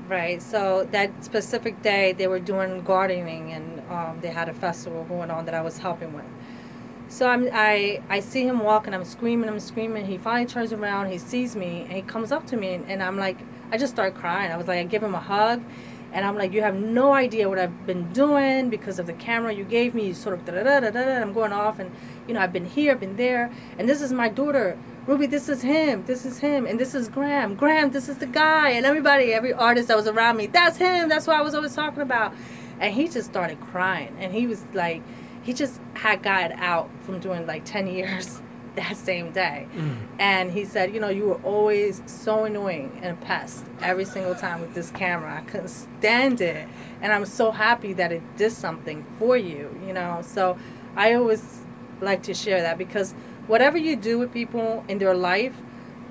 Right. 0.08 0.42
So 0.42 0.88
that 0.92 1.24
specific 1.24 1.82
day, 1.82 2.14
they 2.14 2.28
were 2.28 2.40
doing 2.40 2.82
gardening, 2.84 3.52
and 3.52 3.82
um, 3.90 4.20
they 4.22 4.30
had 4.30 4.50
a 4.50 4.54
festival 4.54 5.04
going 5.06 5.32
on 5.32 5.46
that 5.46 5.56
I 5.56 5.62
was 5.62 5.78
helping 5.78 6.14
with. 6.14 6.26
So 7.08 7.28
I'm, 7.28 7.48
I 7.54 8.02
I 8.10 8.20
see 8.20 8.44
him 8.44 8.60
walking. 8.60 8.94
I'm 8.94 9.06
screaming. 9.06 9.50
I'm 9.50 9.60
screaming. 9.60 10.06
He 10.06 10.18
finally 10.18 10.46
turns 10.46 10.74
around. 10.74 11.12
He 11.12 11.18
sees 11.18 11.56
me, 11.56 11.84
and 11.84 11.94
he 11.94 12.02
comes 12.02 12.32
up 12.32 12.46
to 12.48 12.58
me, 12.58 12.74
and, 12.74 12.90
and 12.90 13.02
I'm 13.02 13.18
like, 13.18 13.38
I 13.74 13.78
just 13.78 13.92
start 13.92 14.14
crying. 14.14 14.52
I 14.52 14.58
was 14.58 14.68
like, 14.68 14.78
I 14.78 14.84
give 14.84 15.02
him 15.02 15.16
a 15.16 15.20
hug, 15.20 15.60
and 16.12 16.24
I'm 16.24 16.38
like, 16.38 16.54
you 16.54 16.62
have 16.62 16.76
no 16.76 17.12
idea 17.12 17.50
what 17.50 17.58
I've 17.58 17.88
been 17.88 18.14
doing 18.14 18.70
because 18.70 19.00
of 19.00 19.08
the 19.08 19.14
camera 19.14 19.52
you 19.52 19.64
gave 19.64 19.96
me. 19.96 20.06
You 20.06 20.14
sort 20.14 20.38
of 20.38 20.46
da 20.46 20.52
da 20.52 20.62
da 20.62 20.80
da 20.80 20.92
da. 20.92 21.20
I'm 21.20 21.34
going 21.34 21.52
off, 21.52 21.80
and 21.80 21.90
you 22.28 22.36
know, 22.36 22.40
I've 22.40 22.54
been 22.54 22.68
here, 22.68 22.92
I've 22.92 23.00
been 23.00 23.16
there, 23.16 23.52
and 23.80 23.90
this 23.90 24.00
is 24.04 24.14
my 24.14 24.30
daughter. 24.30 24.78
Ruby, 25.08 25.26
this 25.26 25.50
is 25.50 25.64
him. 25.64 26.06
This 26.06 26.24
is 26.24 26.38
him. 26.38 26.68
And 26.68 26.80
this 26.80 26.94
is 26.94 27.10
Graham. 27.10 27.56
Graham, 27.56 27.90
this 27.90 28.08
is 28.08 28.20
the 28.20 28.28
guy. 28.28 28.70
And 28.70 28.86
everybody, 28.86 29.34
every 29.34 29.52
artist 29.52 29.88
that 29.88 29.98
was 29.98 30.08
around 30.08 30.38
me, 30.38 30.46
that's 30.46 30.78
him. 30.78 31.10
That's 31.10 31.26
what 31.26 31.36
I 31.36 31.42
was 31.42 31.56
always 31.56 31.76
talking 31.76 32.04
about. 32.04 32.34
And 32.80 32.94
he 32.94 33.10
just 33.10 33.30
started 33.30 33.60
crying. 33.60 34.16
And 34.20 34.32
he 34.32 34.46
was 34.48 34.64
like, 34.74 35.02
he 35.42 35.52
just 35.52 35.82
had 35.96 36.24
got 36.24 36.54
out 36.54 36.90
from 37.02 37.20
doing 37.20 37.46
like 37.48 37.66
10 37.66 37.88
years 37.88 38.40
that 38.76 38.98
same 38.98 39.32
day. 39.32 39.68
Mm. 39.76 39.98
And 40.20 40.52
he 40.52 40.66
said, 40.66 40.94
you 40.94 41.00
know, 41.00 41.10
you 41.10 41.26
were 41.26 41.42
always 41.44 42.02
so 42.08 42.46
annoying 42.46 43.00
and 43.04 43.18
a 43.18 43.26
pest 43.26 43.66
every 43.82 44.06
single 44.06 44.36
time 44.36 44.62
with 44.62 44.74
this 44.74 44.90
camera. 44.92 45.38
I 45.38 45.42
couldn't 45.42 45.70
stand 45.70 46.42
it. 46.42 46.68
And 47.02 47.12
I'm 47.12 47.26
so 47.26 47.52
happy 47.52 47.94
that 47.94 48.12
it 48.12 48.24
did 48.38 48.52
something 48.52 49.06
for 49.20 49.38
you, 49.38 49.80
you 49.86 49.94
know. 49.94 50.22
So 50.26 50.58
I 50.96 51.14
always 51.14 51.60
like 52.02 52.24
to 52.24 52.34
share 52.34 52.62
that 52.62 52.78
because 52.78 53.14
whatever 53.48 53.78
you 53.78 53.96
do 53.96 54.18
with 54.18 54.34
people 54.34 54.84
in 54.88 54.98
their 54.98 55.16
life, 55.16 55.56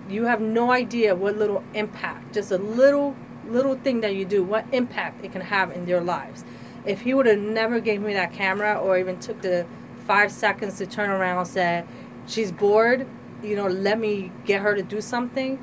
you 0.09 0.25
have 0.25 0.40
no 0.40 0.71
idea 0.71 1.14
what 1.14 1.37
little 1.37 1.64
impact, 1.75 2.35
just 2.35 2.50
a 2.50 2.59
little 2.59 3.16
little 3.49 3.75
thing 3.75 4.00
that 4.00 4.14
you 4.14 4.25
do, 4.25 4.42
what 4.42 4.64
impact 4.71 5.25
it 5.25 5.33
can 5.33 5.40
have 5.40 5.73
in 5.73 5.85
their 5.85 6.00
lives. 6.00 6.45
If 6.85 7.00
he 7.00 7.12
would 7.12 7.26
have 7.26 7.38
never 7.38 7.81
gave 7.81 8.00
me 8.00 8.12
that 8.14 8.33
camera 8.33 8.75
or 8.75 8.99
even 8.99 9.19
took 9.19 9.42
the 9.42 9.66
five 10.07 10.31
seconds 10.31 10.78
to 10.78 10.87
turn 10.87 11.11
around 11.11 11.38
and 11.38 11.47
say, 11.47 11.85
She's 12.26 12.52
bored, 12.52 13.07
you 13.43 13.57
know, 13.57 13.67
let 13.67 13.99
me 13.99 14.33
get 14.45 14.62
her 14.62 14.75
to 14.75 14.83
do 14.83 15.00
something, 15.00 15.59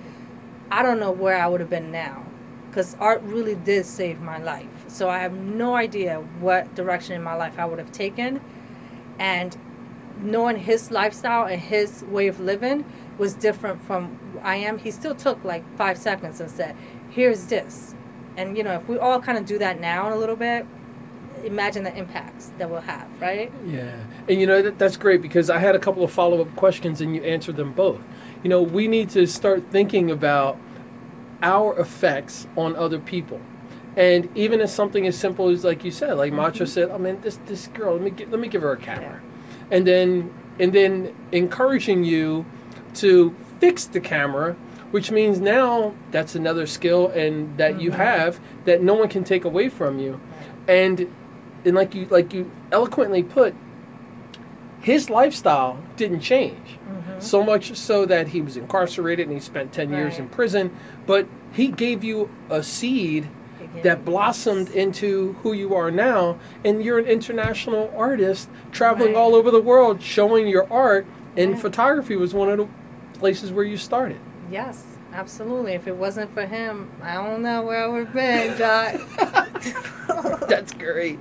I 0.72 0.84
don't 0.84 1.00
know 1.00 1.12
where 1.12 1.38
I 1.38 1.48
would 1.48 1.62
have 1.62 1.70
been 1.70 1.92
now. 1.92 2.26
Because 2.70 2.96
art 3.00 3.22
really 3.24 3.56
did 3.56 3.86
save 3.86 4.22
my 4.22 4.38
life. 4.38 4.68
So 4.88 5.10
I 5.10 5.20
have 5.20 5.34
no 5.34 5.76
idea 5.76 6.20
what 6.40 6.76
direction 6.76 7.16
in 7.16 7.24
my 7.24 7.34
life 7.34 7.58
I 7.58 7.66
would 7.66 7.80
have 7.80 7.92
taken. 7.92 8.42
And 9.18 9.58
knowing 10.22 10.58
his 10.58 10.92
lifestyle 10.92 11.46
and 11.46 11.60
his 11.60 12.04
way 12.04 12.28
of 12.28 12.40
living 12.40 12.86
was 13.18 13.34
different 13.34 13.82
from 13.82 14.20
I 14.44 14.58
am. 14.58 14.78
He 14.78 14.92
still 14.92 15.16
took 15.16 15.44
like 15.44 15.64
five 15.78 15.98
seconds 15.98 16.40
and 16.40 16.50
said, 16.50 16.76
"Here's 17.10 17.46
this," 17.48 17.96
and 18.38 18.58
you 18.58 18.64
know, 18.64 18.74
if 18.74 18.88
we 18.88 18.98
all 18.98 19.20
kind 19.20 19.38
of 19.38 19.46
do 19.46 19.58
that 19.58 19.80
now 19.80 20.08
in 20.08 20.14
a 20.14 20.18
little 20.18 20.36
bit, 20.36 20.66
imagine 21.46 21.84
the 21.84 21.96
impacts 21.96 22.52
that 22.58 22.70
we'll 22.70 22.82
have, 22.82 23.08
right? 23.20 23.52
Yeah, 23.66 23.96
and 24.28 24.40
you 24.40 24.48
know 24.48 24.62
that, 24.62 24.80
that's 24.80 24.98
great 24.98 25.22
because 25.22 25.50
I 25.50 25.60
had 25.60 25.76
a 25.76 25.80
couple 25.80 26.04
of 26.04 26.12
follow 26.12 26.42
up 26.42 26.56
questions 26.56 27.02
and 27.02 27.16
you 27.16 27.24
answered 27.24 27.56
them 27.56 27.74
both. 27.74 28.02
You 28.44 28.50
know, 28.50 28.62
we 28.62 28.88
need 28.88 29.10
to 29.12 29.26
start 29.26 29.64
thinking 29.72 30.10
about 30.12 30.58
our 31.42 31.78
effects 31.80 32.48
on 32.56 32.76
other 32.76 33.00
people, 33.00 33.42
and 33.96 34.30
even 34.36 34.62
as 34.62 34.74
something 34.74 35.08
as 35.08 35.18
simple 35.18 35.50
as 35.50 35.64
like 35.64 35.84
you 35.84 35.92
said, 35.92 36.14
like 36.14 36.34
Macho 36.34 36.64
mm-hmm. 36.64 36.66
said, 36.66 36.90
oh, 36.90 36.96
I 36.96 36.98
mean, 36.98 37.22
this 37.22 37.38
this 37.46 37.68
girl, 37.68 37.94
let 37.94 38.02
me 38.02 38.12
gi- 38.12 38.26
let 38.26 38.40
me 38.40 38.48
give 38.48 38.62
her 38.62 38.72
a 38.72 38.78
camera, 38.78 39.22
and 39.72 39.86
then 39.86 40.34
and 40.60 40.74
then 40.74 41.16
encouraging 41.32 42.04
you 42.04 42.46
to 42.96 43.36
fix 43.60 43.86
the 43.86 44.00
camera. 44.00 44.56
Which 44.92 45.12
means 45.12 45.40
now 45.40 45.94
that's 46.10 46.34
another 46.34 46.66
skill 46.66 47.10
and 47.10 47.56
that 47.60 47.80
you 47.80 47.92
mm-hmm. 47.92 48.02
have 48.02 48.40
that 48.66 48.82
no 48.82 48.96
one 48.96 49.08
can 49.08 49.24
take 49.24 49.46
away 49.46 49.70
from 49.70 50.00
you, 50.00 50.20
and 50.68 51.14
and 51.66 51.76
like 51.76 51.94
you 51.96 52.06
like 52.10 52.34
you 52.34 52.50
eloquently 52.72 53.24
put, 53.24 53.54
his 54.82 55.10
lifestyle 55.10 55.78
didn't 55.98 56.22
change. 56.22 56.78
So 57.20 57.44
much 57.44 57.76
so 57.76 58.06
that 58.06 58.30
he 58.30 58.40
was 58.40 58.56
incarcerated 58.56 59.28
and 59.28 59.34
he 59.36 59.42
spent 59.42 59.74
10 59.74 59.92
years 59.94 60.20
in 60.20 60.30
prison, 60.30 60.72
but 61.06 61.28
he 61.52 61.68
gave 61.68 62.02
you 62.02 62.30
a 62.50 62.64
seed 62.64 63.28
that 63.84 64.06
blossomed 64.06 64.70
into 64.70 65.34
who 65.44 65.52
you 65.52 65.76
are 65.76 65.92
now 65.92 66.38
and 66.64 66.82
you're 66.82 66.98
an 66.98 67.06
international 67.08 67.94
artist 67.98 68.50
traveling 68.72 69.14
Right. 69.14 69.20
all 69.20 69.36
over 69.36 69.52
the 69.52 69.62
world 69.62 70.02
showing 70.02 70.48
your 70.48 70.66
art 70.72 71.06
and 71.36 71.52
Right. 71.54 71.62
photography 71.62 72.16
was 72.16 72.34
one 72.34 72.50
of 72.50 72.58
the 72.58 72.68
places 73.20 73.52
where 73.52 73.66
you 73.66 73.76
started. 73.76 74.18
Yes, 74.50 74.86
absolutely. 75.14 75.74
If 75.74 75.88
it 75.88 75.96
wasn't 75.96 76.34
for 76.34 76.46
him, 76.46 76.90
I 77.02 77.16
don't 77.16 77.42
know 77.42 77.62
where 77.64 77.84
I 77.84 77.88
would 77.88 78.06
have 78.08 78.14
been, 78.14 78.58
Jacques. 78.58 80.48
That's 80.48 80.74
great. 80.74 81.20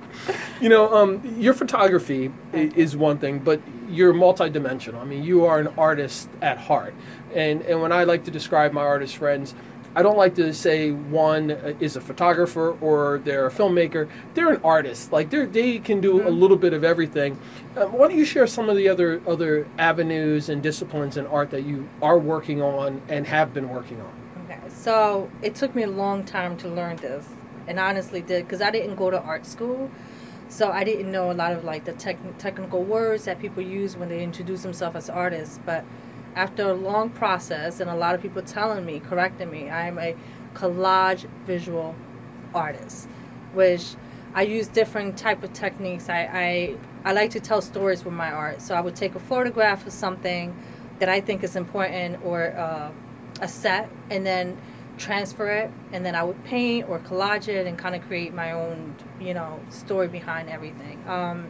You 0.61 0.69
know, 0.69 0.93
um, 0.93 1.21
your 1.37 1.53
photography 1.53 2.31
i- 2.53 2.71
is 2.75 2.95
one 2.97 3.17
thing, 3.17 3.39
but 3.39 3.61
you're 3.89 4.13
multidimensional. 4.13 4.99
I 5.01 5.05
mean, 5.05 5.23
you 5.23 5.45
are 5.45 5.59
an 5.59 5.67
artist 5.77 6.29
at 6.41 6.57
heart. 6.57 6.93
And, 7.33 7.61
and 7.63 7.81
when 7.81 7.91
I 7.91 8.03
like 8.05 8.23
to 8.25 8.31
describe 8.31 8.71
my 8.73 8.81
artist 8.81 9.17
friends, 9.17 9.53
I 9.95 10.03
don't 10.03 10.17
like 10.17 10.35
to 10.35 10.53
say 10.53 10.91
one 10.91 11.51
is 11.79 11.95
a 11.95 12.01
photographer 12.01 12.77
or 12.79 13.21
they're 13.23 13.47
a 13.47 13.51
filmmaker. 13.51 14.07
They're 14.35 14.51
an 14.51 14.61
artist. 14.63 15.11
Like 15.11 15.29
they 15.29 15.45
they 15.45 15.79
can 15.79 15.99
do 15.99 16.27
a 16.27 16.29
little 16.29 16.57
bit 16.57 16.73
of 16.73 16.83
everything. 16.83 17.39
Um, 17.75 17.91
why 17.93 18.07
don't 18.07 18.17
you 18.17 18.25
share 18.25 18.45
some 18.45 18.69
of 18.69 18.77
the 18.77 18.87
other 18.87 19.21
other 19.27 19.67
avenues 19.77 20.49
and 20.49 20.61
disciplines 20.61 21.17
in 21.17 21.25
art 21.27 21.49
that 21.51 21.63
you 21.63 21.89
are 22.01 22.19
working 22.19 22.61
on 22.61 23.01
and 23.09 23.25
have 23.27 23.53
been 23.53 23.69
working 23.69 23.99
on? 23.99 24.11
Okay, 24.45 24.59
so 24.69 25.29
it 25.41 25.55
took 25.55 25.73
me 25.75 25.83
a 25.83 25.89
long 25.89 26.23
time 26.23 26.55
to 26.57 26.67
learn 26.67 26.97
this, 26.97 27.27
and 27.67 27.79
honestly 27.79 28.21
did 28.21 28.45
because 28.45 28.61
I 28.61 28.69
didn't 28.69 28.95
go 28.95 29.09
to 29.09 29.19
art 29.19 29.45
school, 29.45 29.89
so 30.49 30.71
I 30.71 30.83
didn't 30.83 31.11
know 31.11 31.31
a 31.31 31.33
lot 31.33 31.53
of 31.53 31.63
like 31.63 31.85
the 31.85 31.93
tech- 31.93 32.37
technical 32.37 32.83
words 32.83 33.25
that 33.25 33.39
people 33.39 33.63
use 33.63 33.97
when 33.97 34.09
they 34.09 34.23
introduce 34.23 34.61
themselves 34.61 34.95
as 34.95 35.09
artists. 35.09 35.59
But 35.65 35.83
after 36.35 36.69
a 36.69 36.73
long 36.73 37.09
process 37.09 37.79
and 37.79 37.89
a 37.89 37.95
lot 37.95 38.15
of 38.15 38.21
people 38.21 38.41
telling 38.41 38.85
me, 38.85 38.99
correcting 38.99 39.49
me, 39.49 39.69
I 39.69 39.87
am 39.87 39.97
a 39.97 40.15
collage 40.53 41.27
visual 41.45 41.95
artist, 42.53 43.07
which 43.53 43.95
I 44.33 44.43
use 44.43 44.67
different 44.67 45.17
type 45.17 45.43
of 45.43 45.53
techniques. 45.53 46.09
I, 46.09 46.29
I 46.31 46.75
I 47.05 47.13
like 47.13 47.31
to 47.31 47.39
tell 47.39 47.61
stories 47.61 48.03
with 48.03 48.13
my 48.13 48.31
art, 48.31 48.61
so 48.61 48.75
I 48.75 48.81
would 48.81 48.95
take 48.95 49.15
a 49.15 49.19
photograph 49.19 49.87
of 49.87 49.93
something 49.93 50.55
that 50.99 51.09
I 51.09 51.21
think 51.21 51.43
is 51.43 51.55
important 51.55 52.23
or 52.25 52.55
uh, 52.57 52.91
a 53.41 53.47
set, 53.47 53.89
and 54.09 54.25
then 54.25 54.57
transfer 54.97 55.47
it, 55.47 55.71
and 55.93 56.05
then 56.05 56.13
I 56.13 56.23
would 56.23 56.43
paint 56.43 56.89
or 56.89 56.99
collage 56.99 57.47
it 57.47 57.65
and 57.65 57.77
kind 57.77 57.95
of 57.95 58.05
create 58.05 58.33
my 58.33 58.51
own, 58.51 58.95
you 59.19 59.33
know, 59.33 59.61
story 59.69 60.09
behind 60.09 60.49
everything. 60.49 61.01
Um, 61.07 61.47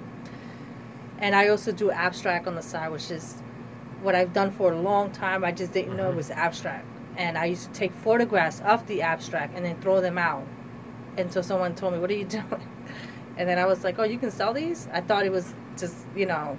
and 1.17 1.35
I 1.35 1.47
also 1.49 1.71
do 1.71 1.89
abstract 1.89 2.47
on 2.47 2.55
the 2.55 2.61
side, 2.61 2.91
which 2.91 3.09
is 3.09 3.41
what 4.01 4.15
I've 4.15 4.33
done 4.33 4.51
for 4.51 4.71
a 4.71 4.79
long 4.79 5.11
time. 5.11 5.43
I 5.43 5.51
just 5.51 5.73
didn't 5.73 5.95
know 5.97 6.09
it 6.09 6.15
was 6.15 6.31
abstract. 6.31 6.85
And 7.17 7.37
I 7.37 7.45
used 7.45 7.65
to 7.67 7.73
take 7.73 7.93
photographs 7.93 8.61
of 8.61 8.87
the 8.87 9.01
abstract 9.01 9.55
and 9.55 9.65
then 9.65 9.79
throw 9.81 9.99
them 10.01 10.17
out 10.17 10.45
until 11.17 11.43
someone 11.43 11.75
told 11.75 11.93
me, 11.93 11.99
What 11.99 12.09
are 12.09 12.15
you 12.15 12.25
doing? 12.39 12.67
And 13.37 13.47
then 13.47 13.57
I 13.57 13.65
was 13.65 13.83
like, 13.83 13.99
Oh, 13.99 14.03
you 14.03 14.17
can 14.17 14.31
sell 14.31 14.53
these? 14.53 14.87
I 14.93 15.01
thought 15.01 15.25
it 15.25 15.31
was 15.31 15.53
just, 15.77 15.95
you 16.15 16.25
know, 16.25 16.57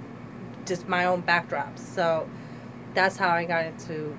just 0.65 0.87
my 0.87 1.05
own 1.05 1.23
backdrops. 1.23 1.79
So 1.79 2.29
that's 2.93 3.17
how 3.17 3.29
I 3.29 3.45
got 3.45 3.65
into 3.65 4.17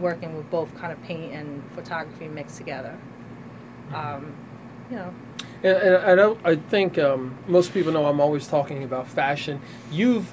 working 0.00 0.36
with 0.36 0.50
both 0.50 0.74
kind 0.76 0.92
of 0.92 1.00
paint 1.02 1.32
and 1.32 1.62
photography 1.72 2.26
mixed 2.28 2.56
together. 2.56 2.98
Um, 3.92 4.34
you 4.90 4.96
know, 4.96 5.14
And, 5.62 5.76
and 5.76 5.96
I 5.96 6.14
don't. 6.14 6.38
I 6.44 6.56
think 6.56 6.98
um, 6.98 7.36
most 7.46 7.72
people 7.72 7.92
know 7.92 8.06
I'm 8.06 8.20
always 8.20 8.46
talking 8.48 8.82
about 8.82 9.06
fashion. 9.06 9.60
You've 9.90 10.32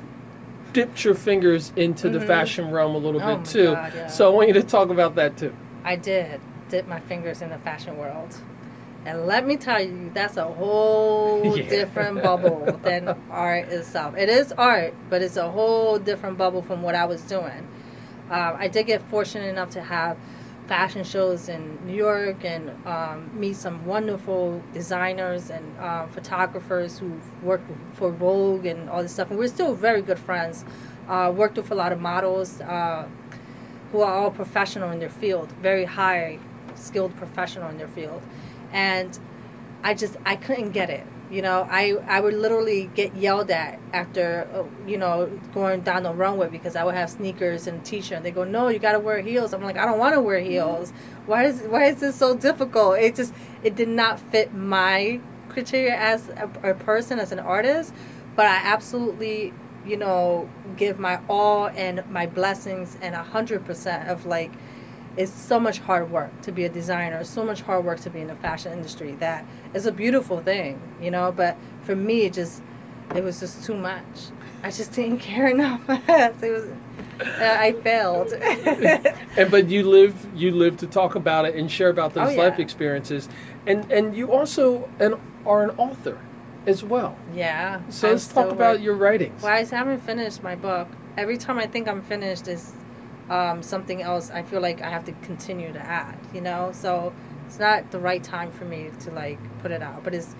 dipped 0.73 1.03
your 1.03 1.15
fingers 1.15 1.71
into 1.75 2.09
the 2.09 2.19
Mhm. 2.19 2.27
fashion 2.27 2.71
realm 2.71 2.95
a 2.95 2.97
little 2.97 3.21
Oh 3.21 3.37
bit 3.37 3.45
too. 3.45 3.73
God, 3.73 3.91
yeah. 3.95 4.07
So 4.07 4.31
I 4.31 4.35
want 4.35 4.47
you 4.47 4.53
to 4.55 4.63
talk 4.63 4.89
about 4.89 5.15
that 5.15 5.37
too. 5.37 5.53
I 5.83 5.95
did 5.95 6.39
dip 6.69 6.87
my 6.87 6.99
fingers 7.01 7.41
in 7.41 7.49
the 7.49 7.57
fashion 7.57 7.97
world. 7.97 8.37
And 9.03 9.25
let 9.25 9.45
me 9.47 9.57
tell 9.57 9.81
you, 9.81 10.11
that's 10.13 10.37
a 10.37 10.43
whole 10.45 11.43
Yeah. 11.57 11.67
different 11.69 12.21
bubble 12.21 12.79
than 12.83 13.15
art 13.31 13.69
itself. 13.69 14.15
It 14.15 14.29
is 14.29 14.51
art, 14.53 14.93
but 15.09 15.21
it's 15.21 15.37
a 15.37 15.49
whole 15.49 15.97
different 15.97 16.37
bubble 16.37 16.61
from 16.61 16.81
what 16.83 16.93
I 16.95 17.05
was 17.05 17.21
doing. 17.23 17.67
Um, 18.29 18.55
I 18.57 18.67
did 18.67 18.85
get 18.85 19.01
fortunate 19.09 19.47
enough 19.49 19.71
to 19.71 19.81
have 19.81 20.17
fashion 20.71 21.03
shows 21.03 21.49
in 21.49 21.85
New 21.85 21.93
York 21.93 22.45
and 22.45 22.71
um, 22.87 23.29
meet 23.33 23.57
some 23.57 23.85
wonderful 23.85 24.63
designers 24.73 25.49
and 25.49 25.65
um, 25.81 26.07
photographers 26.07 26.97
who 26.97 27.11
worked 27.43 27.69
for 27.91 28.09
Vogue 28.09 28.65
and 28.65 28.89
all 28.89 29.01
this 29.03 29.11
stuff. 29.11 29.29
And 29.29 29.37
we're 29.37 29.49
still 29.49 29.73
very 29.75 30.01
good 30.01 30.17
friends. 30.17 30.63
Uh, 31.09 31.29
worked 31.35 31.57
with 31.57 31.71
a 31.71 31.75
lot 31.75 31.91
of 31.91 31.99
models. 31.99 32.61
Uh, 32.61 33.05
who 33.91 33.99
are 33.99 34.13
all 34.13 34.31
professional 34.31 34.89
in 34.91 34.99
their 34.99 35.09
field, 35.09 35.51
very 35.61 35.83
high 35.83 36.39
skilled 36.75 37.13
professional 37.17 37.69
in 37.69 37.77
their 37.77 37.89
field. 37.89 38.21
And 38.71 39.19
I 39.83 39.93
just 39.93 40.15
I 40.25 40.37
couldn't 40.37 40.71
get 40.71 40.89
it. 40.89 41.05
You 41.31 41.41
know, 41.41 41.65
I 41.71 41.93
I 42.07 42.19
would 42.19 42.33
literally 42.33 42.89
get 42.93 43.15
yelled 43.15 43.51
at 43.51 43.79
after 43.93 44.49
uh, 44.53 44.63
you 44.85 44.97
know 44.97 45.27
going 45.53 45.79
down 45.79 46.03
the 46.03 46.13
runway 46.13 46.49
because 46.49 46.75
I 46.75 46.83
would 46.83 46.95
have 46.95 47.09
sneakers 47.09 47.67
and 47.67 47.83
t-shirt. 47.85 48.17
And 48.17 48.25
They 48.25 48.31
go, 48.31 48.43
"No, 48.43 48.67
you 48.67 48.79
got 48.79 48.91
to 48.91 48.99
wear 48.99 49.21
heels." 49.21 49.53
I'm 49.53 49.63
like, 49.63 49.77
"I 49.77 49.85
don't 49.85 49.97
want 49.97 50.13
to 50.13 50.21
wear 50.21 50.39
heels. 50.41 50.91
Why 51.25 51.45
is 51.45 51.61
why 51.61 51.85
is 51.85 52.01
this 52.01 52.17
so 52.17 52.35
difficult?" 52.35 52.99
It 52.99 53.15
just 53.15 53.33
it 53.63 53.75
did 53.75 53.87
not 53.87 54.19
fit 54.19 54.53
my 54.53 55.21
criteria 55.47 55.95
as 55.95 56.27
a, 56.29 56.49
a 56.63 56.73
person 56.73 57.17
as 57.17 57.31
an 57.31 57.39
artist, 57.39 57.93
but 58.35 58.45
I 58.45 58.57
absolutely 58.63 59.53
you 59.85 59.95
know 59.95 60.49
give 60.75 60.99
my 60.99 61.21
all 61.29 61.67
and 61.69 62.03
my 62.09 62.27
blessings 62.27 62.97
and 63.01 63.15
a 63.15 63.23
hundred 63.23 63.65
percent 63.65 64.09
of 64.09 64.25
like 64.25 64.51
it's 65.17 65.31
so 65.31 65.59
much 65.59 65.79
hard 65.79 66.09
work 66.09 66.41
to 66.41 66.51
be 66.51 66.63
a 66.63 66.69
designer 66.69 67.23
so 67.23 67.43
much 67.43 67.61
hard 67.61 67.83
work 67.83 67.99
to 67.99 68.09
be 68.09 68.21
in 68.21 68.27
the 68.27 68.35
fashion 68.35 68.71
industry 68.71 69.13
that 69.15 69.45
is 69.73 69.85
a 69.85 69.91
beautiful 69.91 70.39
thing 70.41 70.79
you 71.01 71.09
know 71.11 71.31
but 71.31 71.55
for 71.83 71.95
me 71.95 72.21
it 72.23 72.33
just 72.33 72.61
it 73.15 73.23
was 73.23 73.39
just 73.39 73.63
too 73.63 73.75
much 73.75 74.29
i 74.63 74.69
just 74.69 74.91
didn't 74.93 75.19
care 75.31 75.47
enough 75.47 75.81
it 75.89 76.51
was 76.51 76.65
i 77.39 77.73
failed 77.83 78.31
And 79.37 79.49
but 79.49 79.69
you 79.69 79.87
live 79.87 80.15
you 80.35 80.51
live 80.51 80.77
to 80.77 80.87
talk 80.87 81.15
about 81.15 81.45
it 81.45 81.55
and 81.55 81.69
share 81.71 81.89
about 81.89 82.13
those 82.13 82.27
Oh, 82.29 82.31
yeah. 82.31 82.43
life 82.49 82.59
experiences, 82.59 83.29
and 83.65 83.89
and 83.91 84.15
you 84.15 84.31
also 84.31 84.89
an, 84.99 85.15
are 85.45 85.63
an 85.63 85.71
author 85.77 86.17
as 86.67 86.83
well. 86.83 87.15
yeah 87.33 87.79
So 87.89 88.07
I'm 88.07 88.13
let's 88.13 88.27
talk 88.27 88.45
still 88.47 88.51
about 88.51 88.81
your 88.81 88.95
writings. 88.95 89.41
well 89.41 89.53
i 89.53 89.63
haven't 89.63 89.99
finished 90.01 90.43
my 90.43 90.55
book 90.55 90.87
every 91.17 91.37
time 91.37 91.57
i 91.57 91.65
think 91.65 91.87
i'm 91.87 92.01
finished 92.01 92.47
is 92.47 92.73
um, 93.29 93.63
something 93.63 94.01
else 94.01 94.29
i 94.31 94.41
feel 94.43 94.61
like 94.61 94.81
i 94.81 94.89
have 94.89 95.05
to 95.05 95.13
continue 95.23 95.71
to 95.73 95.79
add 95.79 96.17
you 96.33 96.41
know 96.41 96.71
so 96.73 97.13
it's 97.51 97.59
not 97.59 97.91
the 97.91 97.99
right 97.99 98.23
time 98.23 98.49
for 98.49 98.63
me 98.63 98.89
to 99.01 99.11
like 99.11 99.37
put 99.61 99.71
it 99.71 99.81
out 99.81 100.05
but 100.05 100.15
it's 100.15 100.35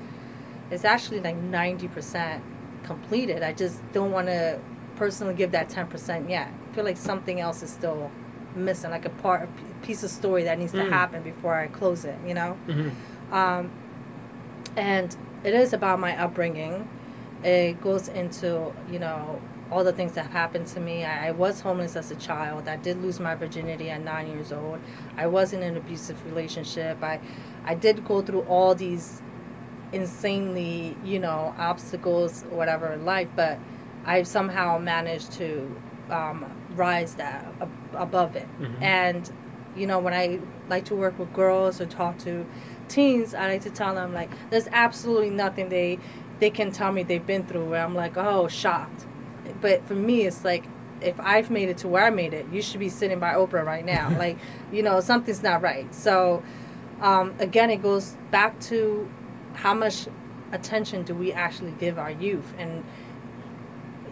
it's 0.70 0.86
actually 0.86 1.20
like 1.20 1.36
90% 1.36 2.40
completed 2.84 3.44
i 3.44 3.52
just 3.52 3.82
don't 3.92 4.12
want 4.14 4.28
to 4.28 4.58
personally 4.96 5.34
give 5.34 5.52
that 5.52 5.68
10% 5.68 6.30
yet 6.30 6.48
i 6.72 6.74
feel 6.76 6.86
like 6.86 6.96
something 6.96 7.42
else 7.42 7.62
is 7.62 7.70
still 7.70 8.10
missing 8.56 8.92
like 8.92 9.04
a 9.04 9.10
part 9.10 9.44
a 9.44 9.86
piece 9.86 10.04
of 10.04 10.10
story 10.10 10.44
that 10.44 10.58
needs 10.58 10.72
to 10.72 10.78
Mm. 10.78 10.90
happen 10.90 11.22
before 11.22 11.54
i 11.54 11.68
close 11.68 12.06
it 12.06 12.16
you 12.26 12.34
know 12.34 12.58
Mhm. 12.70 12.92
um, 13.34 13.70
and 14.78 15.14
it 15.44 15.54
is 15.54 15.74
about 15.74 16.00
my 16.00 16.16
upbringing. 16.18 16.88
It 17.44 17.82
goes 17.82 18.08
into 18.08 18.72
you 18.90 19.00
know 19.00 19.42
all 19.72 19.84
the 19.84 19.94
things 19.94 20.14
that 20.14 20.30
happened 20.32 20.68
to 20.68 20.80
me. 20.80 21.06
I, 21.06 21.30
I 21.30 21.32
was 21.32 21.62
homeless 21.62 21.96
as 21.96 22.12
a 22.12 22.16
child. 22.16 22.68
I 22.68 22.76
did 22.76 23.02
lose 23.02 23.20
my 23.20 23.36
virginity 23.36 23.90
at 23.90 24.02
nine 24.04 24.28
years 24.28 24.52
old. 24.52 24.80
I 25.18 25.28
was 25.28 25.54
in 25.54 25.64
an 25.64 25.78
abusive 25.78 26.24
relationship. 26.26 27.02
I 27.02 27.20
I 27.64 27.76
did 27.76 28.06
go 28.06 28.22
through 28.22 28.42
all 28.42 28.76
these 28.76 29.22
insanely 29.94 30.96
you 31.04 31.20
know 31.20 31.54
obstacles 31.58 32.44
whatever 32.50 32.92
in 32.94 33.06
life, 33.06 33.30
but 33.36 33.58
I 34.06 34.24
somehow 34.24 34.78
managed 34.78 35.32
to 35.34 35.76
um, 36.10 36.46
rise 36.76 37.16
that 37.16 37.46
ab- 37.62 37.70
above 37.96 38.36
it. 38.36 38.48
Mhm. 38.60 38.82
And 38.82 39.32
you 39.76 39.88
know 39.88 40.00
when 40.00 40.14
I 40.14 40.40
like 40.70 40.86
to 40.86 40.96
work 40.96 41.18
with 41.20 41.32
girls 41.34 41.80
or 41.80 41.86
talk 41.86 42.18
to 42.20 42.46
teens, 42.88 43.34
I 43.34 43.48
like 43.48 43.62
to 43.62 43.70
tell 43.70 43.96
them 43.96 44.14
like 44.14 44.30
there's 44.50 44.68
absolutely 44.72 45.30
nothing 45.30 45.70
they 45.70 46.00
they 46.40 46.50
can 46.50 46.72
tell 46.72 46.92
me 46.92 47.04
they've 47.04 47.26
been 47.26 47.46
through 47.46 47.66
where 47.70 47.84
I'm 47.84 47.94
like, 47.94 48.18
oh, 48.18 48.48
shocked. 48.48 49.06
But 49.62 49.86
for 49.88 49.96
me, 49.96 50.26
it's 50.26 50.44
like, 50.44 50.66
if 51.02 51.20
I've 51.20 51.50
made 51.50 51.70
it 51.70 51.78
to 51.80 51.88
where 51.88 52.06
I 52.06 52.10
made 52.10 52.34
it, 52.34 52.46
you 52.52 52.62
should 52.62 52.80
be 52.80 52.90
sitting 52.90 53.20
by 53.20 53.34
Oprah 53.34 53.66
right 53.66 53.86
now. 53.86 54.16
like, 54.18 54.38
you 54.72 54.84
know, 54.84 55.00
something's 55.00 55.44
not 55.44 55.62
right. 55.62 55.94
So, 55.94 56.44
um, 57.02 57.34
again, 57.40 57.70
it 57.70 57.82
goes 57.82 58.16
back 58.30 58.60
to 58.62 59.10
how 59.54 59.74
much 59.74 60.08
attention 60.52 61.04
do 61.04 61.16
we 61.16 61.32
actually 61.32 61.72
give 61.72 61.98
our 61.98 62.12
youth? 62.12 62.54
And, 62.58 62.84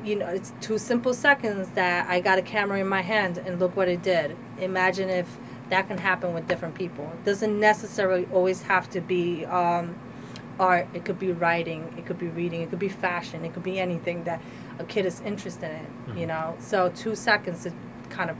you 0.04 0.16
know, 0.16 0.28
it's 0.28 0.54
two 0.62 0.78
simple 0.78 1.14
seconds 1.14 1.70
that 1.72 2.10
I 2.10 2.20
got 2.20 2.40
a 2.40 2.42
camera 2.42 2.80
in 2.80 2.88
my 2.88 3.02
hand 3.02 3.38
and 3.38 3.60
look 3.60 3.76
what 3.76 3.88
it 3.88 4.02
did. 4.02 4.36
Imagine 4.60 5.10
if 5.10 5.38
that 5.70 5.88
can 5.88 5.98
happen 5.98 6.34
with 6.34 6.48
different 6.48 6.76
people. 6.76 7.12
It 7.14 7.26
doesn't 7.26 7.60
necessarily 7.60 8.28
always 8.34 8.64
have 8.64 8.90
to 8.92 9.02
be 9.02 9.46
um, 9.46 9.96
art. 10.60 10.88
It 10.94 11.06
could 11.06 11.20
be 11.20 11.32
writing. 11.32 11.94
It 11.98 12.06
could 12.06 12.18
be 12.18 12.28
reading. 12.28 12.62
It 12.62 12.70
could 12.70 12.80
be 12.80 12.90
fashion. 12.90 13.46
It 13.46 13.54
could 13.54 13.64
be 13.64 13.80
anything 13.80 14.24
that 14.24 14.42
a 14.80 14.84
kid 14.86 15.06
is 15.06 15.22
interested 15.22 15.72
in. 15.72 15.86
Mm-hmm. 15.86 16.18
You 16.18 16.28
know, 16.28 16.56
so 16.60 16.90
two 16.90 17.16
seconds 17.16 17.64
to 17.64 17.74
kind 18.10 18.30
of 18.30 18.38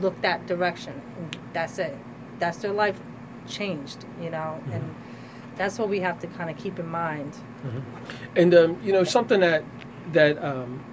look 0.00 0.20
that 0.22 0.46
direction. 0.46 1.00
And 1.18 1.38
that's 1.52 1.78
it. 1.78 1.96
That's 2.38 2.58
their 2.58 2.72
life 2.72 3.00
changed. 3.48 4.04
You 4.20 4.30
know, 4.30 4.60
Mm-hmm. 4.60 4.72
and 4.72 4.94
that's 5.56 5.78
what 5.78 5.88
we 5.88 6.00
have 6.00 6.20
to 6.20 6.26
kind 6.26 6.50
of 6.50 6.58
keep 6.58 6.78
in 6.78 6.86
mind. 6.88 7.34
And 8.36 8.54
um, 8.54 8.78
you 8.84 8.92
know 8.92 9.04
something 9.04 9.40
that 9.40 9.64
that 10.12 10.42
um, 10.44 10.84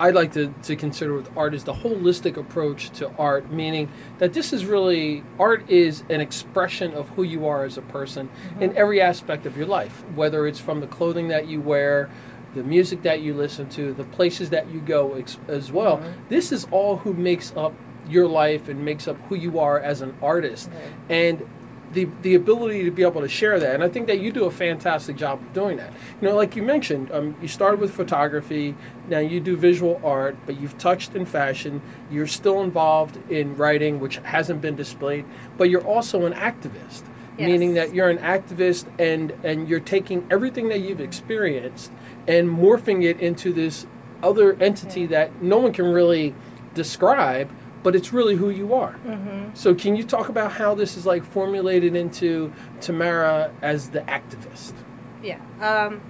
I'd 0.00 0.14
like 0.14 0.32
to, 0.32 0.52
to 0.64 0.76
consider 0.76 1.14
with 1.14 1.30
art 1.36 1.54
is 1.54 1.64
the 1.64 1.74
holistic 1.74 2.36
approach 2.36 2.90
to 2.98 3.10
art, 3.18 3.52
meaning 3.52 3.88
that 4.18 4.32
this 4.32 4.52
is 4.52 4.64
really 4.64 5.22
art 5.38 5.68
is 5.70 6.02
an 6.08 6.20
expression 6.20 6.92
of 6.94 7.10
who 7.10 7.22
you 7.22 7.46
are 7.46 7.64
as 7.64 7.78
a 7.78 7.82
person 7.82 8.30
in 8.60 8.76
every 8.76 9.00
aspect 9.00 9.46
of 9.46 9.56
your 9.56 9.66
life, 9.66 10.02
whether 10.14 10.46
it's 10.46 10.58
from 10.58 10.80
the 10.80 10.86
clothing 10.86 11.28
that 11.28 11.46
you 11.48 11.60
wear, 11.60 12.10
the 12.54 12.62
music 12.62 13.02
that 13.02 13.20
you 13.20 13.34
listen 13.34 13.68
to, 13.70 13.92
the 13.92 14.04
places 14.04 14.50
that 14.50 14.70
you 14.70 14.80
go 14.80 15.14
ex- 15.14 15.38
as 15.48 15.70
well. 15.70 16.02
This 16.28 16.52
is 16.52 16.66
all 16.70 16.98
who 16.98 17.12
makes 17.12 17.52
up 17.56 17.72
your 18.08 18.26
life 18.26 18.68
and 18.68 18.84
makes 18.84 19.06
up 19.06 19.16
who 19.28 19.36
you 19.36 19.58
are 19.58 19.78
as 19.78 20.00
an 20.00 20.16
artist. 20.20 20.68
Right. 20.70 20.92
And 21.08 21.48
the 21.92 22.08
the 22.22 22.34
ability 22.34 22.84
to 22.84 22.90
be 22.90 23.02
able 23.02 23.20
to 23.20 23.28
share 23.28 23.58
that, 23.58 23.74
and 23.74 23.82
I 23.82 23.88
think 23.88 24.06
that 24.06 24.20
you 24.20 24.30
do 24.30 24.44
a 24.44 24.50
fantastic 24.50 25.16
job 25.16 25.40
of 25.40 25.52
doing 25.52 25.76
that. 25.78 25.92
You 26.20 26.28
know, 26.28 26.36
like 26.36 26.54
you 26.54 26.62
mentioned, 26.62 27.10
um, 27.10 27.34
you 27.42 27.48
started 27.48 27.80
with 27.80 27.92
photography. 27.92 28.76
Now 29.08 29.18
you 29.18 29.40
do 29.40 29.56
visual 29.56 30.00
art, 30.04 30.36
but 30.46 30.60
you've 30.60 30.78
touched 30.78 31.16
in 31.16 31.26
fashion. 31.26 31.82
You're 32.10 32.28
still 32.28 32.62
involved 32.62 33.18
in 33.30 33.56
writing, 33.56 33.98
which 33.98 34.16
hasn't 34.18 34.60
been 34.60 34.76
displayed. 34.76 35.24
But 35.56 35.68
you're 35.68 35.84
also 35.84 36.26
an 36.26 36.32
activist, 36.34 37.02
meaning 37.46 37.74
that 37.74 37.94
you're 37.94 38.08
an 38.10 38.18
activist, 38.18 38.86
and 38.98 39.32
and 39.42 39.68
you're 39.68 39.80
taking 39.80 40.26
everything 40.30 40.68
that 40.68 40.80
you've 40.80 41.00
experienced 41.00 41.90
and 42.26 42.48
morphing 42.48 43.02
it 43.04 43.20
into 43.20 43.52
this 43.52 43.86
other 44.22 44.54
entity 44.60 45.02
Yeah. 45.02 45.06
that 45.08 45.42
no 45.42 45.58
one 45.58 45.72
can 45.72 45.86
really 45.86 46.34
describe, 46.74 47.50
but 47.82 47.96
it's 47.96 48.12
really 48.12 48.36
who 48.36 48.50
you 48.50 48.74
are. 48.74 48.94
Mm-hmm. 49.06 49.54
So 49.54 49.74
can 49.74 49.96
you 49.96 50.04
talk 50.04 50.28
about 50.28 50.52
how 50.52 50.74
this 50.74 50.96
is 50.96 51.06
like 51.06 51.24
formulated 51.24 51.96
into 51.96 52.52
Tamara 52.80 53.52
as 53.62 53.90
the 53.90 54.00
activist? 54.00 54.74
Yeah. 55.22 55.40
Um, 55.60 56.02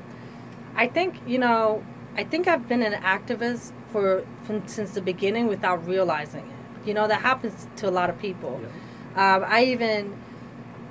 I 0.75 0.87
think, 0.89 1.17
you 1.27 1.39
know, 1.39 1.85
I 2.17 2.25
think 2.25 2.49
I've 2.49 2.69
been 2.69 2.83
an 2.83 2.95
activist 3.03 3.73
for 3.93 4.25
from, 4.43 4.67
since 4.67 4.93
the 4.93 5.01
beginning 5.01 5.47
without 5.47 5.87
realizing 5.87 6.47
it. 6.47 6.89
You 6.89 6.95
know, 6.95 7.07
that 7.07 7.23
happens 7.23 7.69
to 7.77 7.89
a 7.89 7.93
lot 7.93 8.11
of 8.11 8.19
people. 8.19 8.61
Um, 9.15 9.45
I 9.47 9.65
even, 9.65 10.17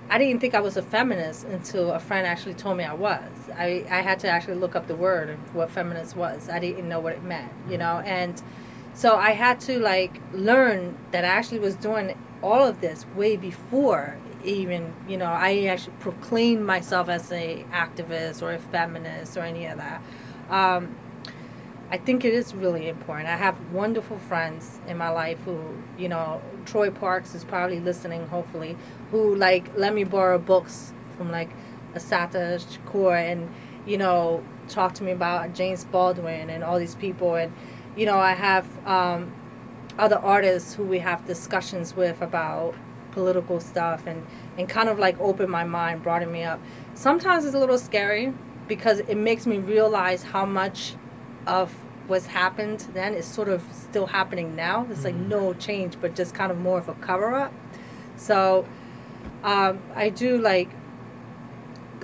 I 0.10 0.18
didn't 0.18 0.42
think 0.42 0.56
I 0.56 0.60
was 0.60 0.76
a 0.76 0.82
feminist 0.82 1.46
until 1.46 1.92
a 1.92 2.00
friend 2.00 2.26
actually 2.26 2.56
told 2.56 2.78
me 2.78 2.84
I 2.84 2.94
was. 2.94 3.30
I, 3.56 3.86
I 3.90 4.02
had 4.02 4.20
to 4.22 4.28
actually 4.28 4.56
look 4.56 4.76
up 4.76 4.88
the 4.88 4.96
word 4.96 5.30
of 5.30 5.56
what 5.56 5.70
feminist 5.70 6.16
was. 6.16 6.50
I 6.50 6.60
didn't 6.60 6.90
know 6.90 7.00
what 7.00 7.14
it 7.14 7.24
meant, 7.24 7.52
you 7.70 7.78
know, 7.78 8.00
and 8.00 8.42
so 8.94 9.16
I 9.16 9.32
had 9.32 9.60
to 9.62 9.80
like 9.80 10.20
learn 10.34 10.98
that 11.12 11.24
I 11.24 11.28
actually 11.28 11.60
was 11.60 11.76
doing 11.76 12.18
all 12.42 12.66
of 12.66 12.82
this 12.82 13.06
way 13.16 13.38
before 13.38 14.18
even, 14.44 14.94
you 15.08 15.18
know, 15.18 15.26
I 15.26 15.66
actually 15.66 15.94
proclaimed 16.00 16.66
myself 16.66 17.10
as 17.10 17.32
a 17.32 17.66
activist 17.72 18.42
or 18.42 18.54
a 18.54 18.60
feminist 18.60 19.38
or 19.38 19.42
any 19.42 19.66
of 19.66 19.78
that. 19.78 20.02
Um, 20.50 20.96
I 21.92 21.98
think 21.98 22.24
it 22.24 22.34
is 22.34 22.54
really 22.54 22.88
important. 22.88 23.28
I 23.28 23.36
have 23.36 23.72
wonderful 23.72 24.20
friends 24.20 24.80
in 24.88 24.98
my 24.98 25.10
life 25.10 25.40
who, 25.44 25.60
you 25.98 26.08
know, 26.08 26.42
Troy 26.66 26.92
Parks 26.92 27.34
is 27.34 27.44
probably 27.44 27.80
listening, 27.80 28.28
hopefully, 28.28 28.78
who 29.12 29.36
like 29.36 29.78
let 29.78 29.94
me 29.94 30.04
borrow 30.04 30.38
books 30.38 30.94
from 31.18 31.32
like 31.32 31.50
Assata 31.96 32.60
Shakur 32.60 33.32
and, 33.32 33.50
you 33.86 33.98
know, 33.98 34.44
talk 34.68 34.94
to 34.96 35.04
me 35.04 35.12
about 35.12 35.54
James 35.54 35.86
Baldwin 35.86 36.50
and 36.50 36.64
all 36.64 36.80
these 36.80 36.96
people. 36.96 37.36
And, 37.36 37.54
you 37.96 38.06
know, 38.06 38.18
I 38.18 38.34
have 38.34 38.66
um, 38.88 39.34
other 39.98 40.18
artists 40.18 40.76
who 40.76 40.84
we 40.84 41.00
have 41.00 41.26
discussions 41.26 41.96
with 41.96 42.22
about 42.22 42.76
political 43.12 43.60
stuff 43.60 44.06
and, 44.06 44.26
and 44.58 44.70
kind 44.70 44.88
of 44.88 45.00
like 45.00 45.20
open 45.20 45.50
my 45.50 45.64
mind, 45.64 46.04
broaden 46.04 46.32
me 46.32 46.44
up. 46.44 46.62
Sometimes 46.94 47.46
it's 47.46 47.56
a 47.56 47.60
little 47.60 47.80
scary 47.80 48.34
because 48.68 49.00
it 49.00 49.16
makes 49.16 49.48
me 49.48 49.58
realize 49.58 50.24
how 50.24 50.46
much 50.46 50.96
of 51.48 51.74
what's 52.08 52.28
happened 52.28 52.88
then 52.94 53.14
is 53.14 53.26
sort 53.26 53.50
of 53.50 53.64
still 53.72 54.08
happening 54.08 54.56
now. 54.56 54.88
It's 54.90 55.04
like 55.04 55.16
no 55.16 55.54
change, 55.54 55.98
but 56.00 56.16
just 56.16 56.34
kind 56.34 56.52
of 56.52 56.60
more 56.60 56.78
of 56.78 56.88
a 56.88 56.94
cover 56.96 57.36
up. 57.36 57.52
So 58.16 58.66
um, 59.44 59.80
I 59.96 60.10
do 60.10 60.38
like, 60.38 60.70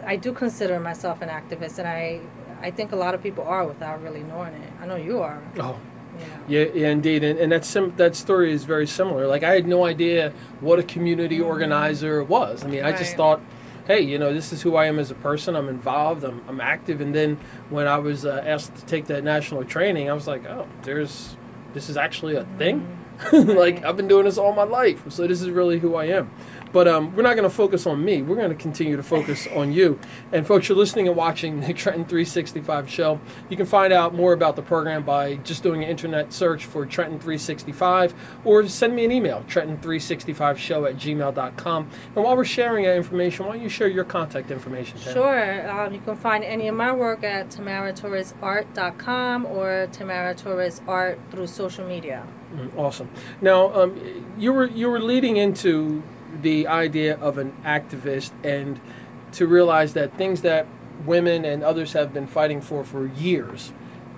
I 0.03 0.15
do 0.15 0.31
consider 0.33 0.79
myself 0.79 1.21
an 1.21 1.29
activist, 1.29 1.79
and 1.79 1.87
I, 1.87 2.21
I 2.61 2.71
think 2.71 2.91
a 2.91 2.95
lot 2.95 3.13
of 3.15 3.23
people 3.23 3.43
are 3.43 3.65
without 3.65 4.01
really 4.03 4.21
knowing 4.23 4.53
it. 4.53 4.71
I 4.81 4.85
know 4.85 4.95
you 4.95 5.21
are. 5.21 5.41
Oh, 5.59 5.77
You 6.19 6.25
know. 6.27 6.39
yeah, 6.47 6.65
yeah, 6.73 6.89
indeed, 6.89 7.23
and, 7.23 7.39
and 7.39 7.51
that 7.51 7.65
sim- 7.65 7.93
that 7.97 8.15
story 8.15 8.51
is 8.51 8.63
very 8.65 8.87
similar. 8.87 9.27
Like 9.27 9.43
I 9.43 9.53
had 9.53 9.67
no 9.67 9.85
idea 9.85 10.31
what 10.61 10.79
a 10.79 10.83
community 10.83 11.41
organizer 11.41 12.23
was. 12.23 12.63
I 12.63 12.67
mean, 12.67 12.83
I 12.83 12.91
just 12.91 13.11
Mm-hmm. 13.11 13.17
Thought, 13.17 13.41
hey, 13.87 14.01
you 14.01 14.17
know, 14.17 14.33
this 14.33 14.51
is 14.53 14.61
who 14.63 14.75
I 14.75 14.85
am 14.85 14.97
as 14.99 15.11
a 15.11 15.15
person. 15.15 15.55
I'm 15.55 15.69
involved. 15.69 16.23
I'm, 16.23 16.41
I'm 16.47 16.59
active. 16.61 17.01
And 17.01 17.13
then 17.13 17.37
when 17.69 17.87
I 17.87 17.97
was 17.99 18.25
uh, 18.25 18.41
asked 18.45 18.75
to 18.77 18.85
take 18.85 19.05
that 19.07 19.23
national 19.23 19.63
training, 19.65 20.09
I 20.09 20.13
was 20.13 20.25
like, 20.27 20.45
oh, 20.45 20.67
there's 20.83 21.35
this 21.73 21.89
is 21.89 21.97
actually 21.97 22.35
a 22.35 22.45
thing. 22.57 22.87
like 23.31 23.75
Mm-hmm. 23.77 23.85
I've 23.85 23.95
been 23.97 24.07
doing 24.09 24.25
this 24.25 24.37
all 24.37 24.53
my 24.53 24.63
life, 24.63 25.03
so 25.09 25.25
this 25.27 25.41
is 25.41 25.49
really 25.49 25.79
who 25.79 25.95
I 25.95 26.05
am. 26.05 26.29
But 26.75 26.89
um, 26.89 27.15
we're 27.15 27.23
not 27.23 27.38
going 27.38 27.49
to 27.49 27.55
focus 27.55 27.88
on 27.88 28.03
me. 28.03 28.21
We're 28.21 28.35
going 28.35 28.49
to 28.49 28.55
continue 28.55 28.97
to 28.97 29.01
focus 29.01 29.47
on 29.55 29.71
you. 29.71 29.97
And 30.33 30.45
folks, 30.45 30.67
you're 30.67 30.77
listening 30.77 31.07
and 31.07 31.15
watching 31.15 31.61
the 31.65 31.73
Trenton 31.73 32.03
365 32.03 32.89
show. 32.89 33.21
You 33.49 33.55
can 33.55 33.65
find 33.65 33.93
out 33.93 34.13
more 34.13 34.33
about 34.33 34.57
the 34.57 34.61
program 34.61 35.03
by 35.03 35.35
just 35.35 35.63
doing 35.63 35.85
an 35.85 35.89
internet 35.89 36.33
search 36.33 36.65
for 36.65 36.85
Trenton 36.85 37.17
365 37.17 38.13
or 38.43 38.67
send 38.67 38.93
me 38.93 39.05
an 39.05 39.13
email, 39.13 39.45
Trenton365show 39.47 40.89
at 40.89 40.97
gmail.com. 40.97 41.89
And 42.13 42.25
while 42.25 42.35
we're 42.35 42.43
sharing 42.43 42.83
that 42.83 42.97
information, 42.97 43.45
why 43.45 43.53
don't 43.53 43.63
you 43.63 43.69
share 43.69 43.88
your 43.88 44.03
contact 44.03 44.51
information? 44.51 44.99
Sure. 44.99 45.71
Um, 45.71 45.93
you 45.93 46.01
can 46.01 46.17
find 46.17 46.43
any 46.43 46.67
of 46.67 46.75
my 46.75 46.91
work 46.91 47.23
at 47.23 47.51
tamaratorresart.com 47.51 49.45
or 49.45 49.88
Tamara 49.93 50.35
Torres 50.35 50.81
Art 50.89 51.21
through 51.31 51.47
social 51.47 51.88
media. 51.88 52.27
Mm, 52.53 52.77
Awesome. 52.77 53.09
Now, 53.39 53.73
um, 53.73 54.33
you 54.38 54.51
were 54.51 54.67
you 54.67 54.89
were 54.89 54.99
leading 54.99 55.38
into 55.38 56.03
the 56.41 56.67
idea 56.67 57.17
of 57.17 57.37
an 57.37 57.55
activist, 57.63 58.31
and 58.43 58.79
to 59.33 59.47
realize 59.47 59.93
that 59.93 60.17
things 60.17 60.41
that 60.41 60.67
women 61.05 61.45
and 61.45 61.63
others 61.63 61.93
have 61.93 62.13
been 62.13 62.27
fighting 62.27 62.61
for 62.61 62.83
for 62.83 63.07
years, 63.07 63.71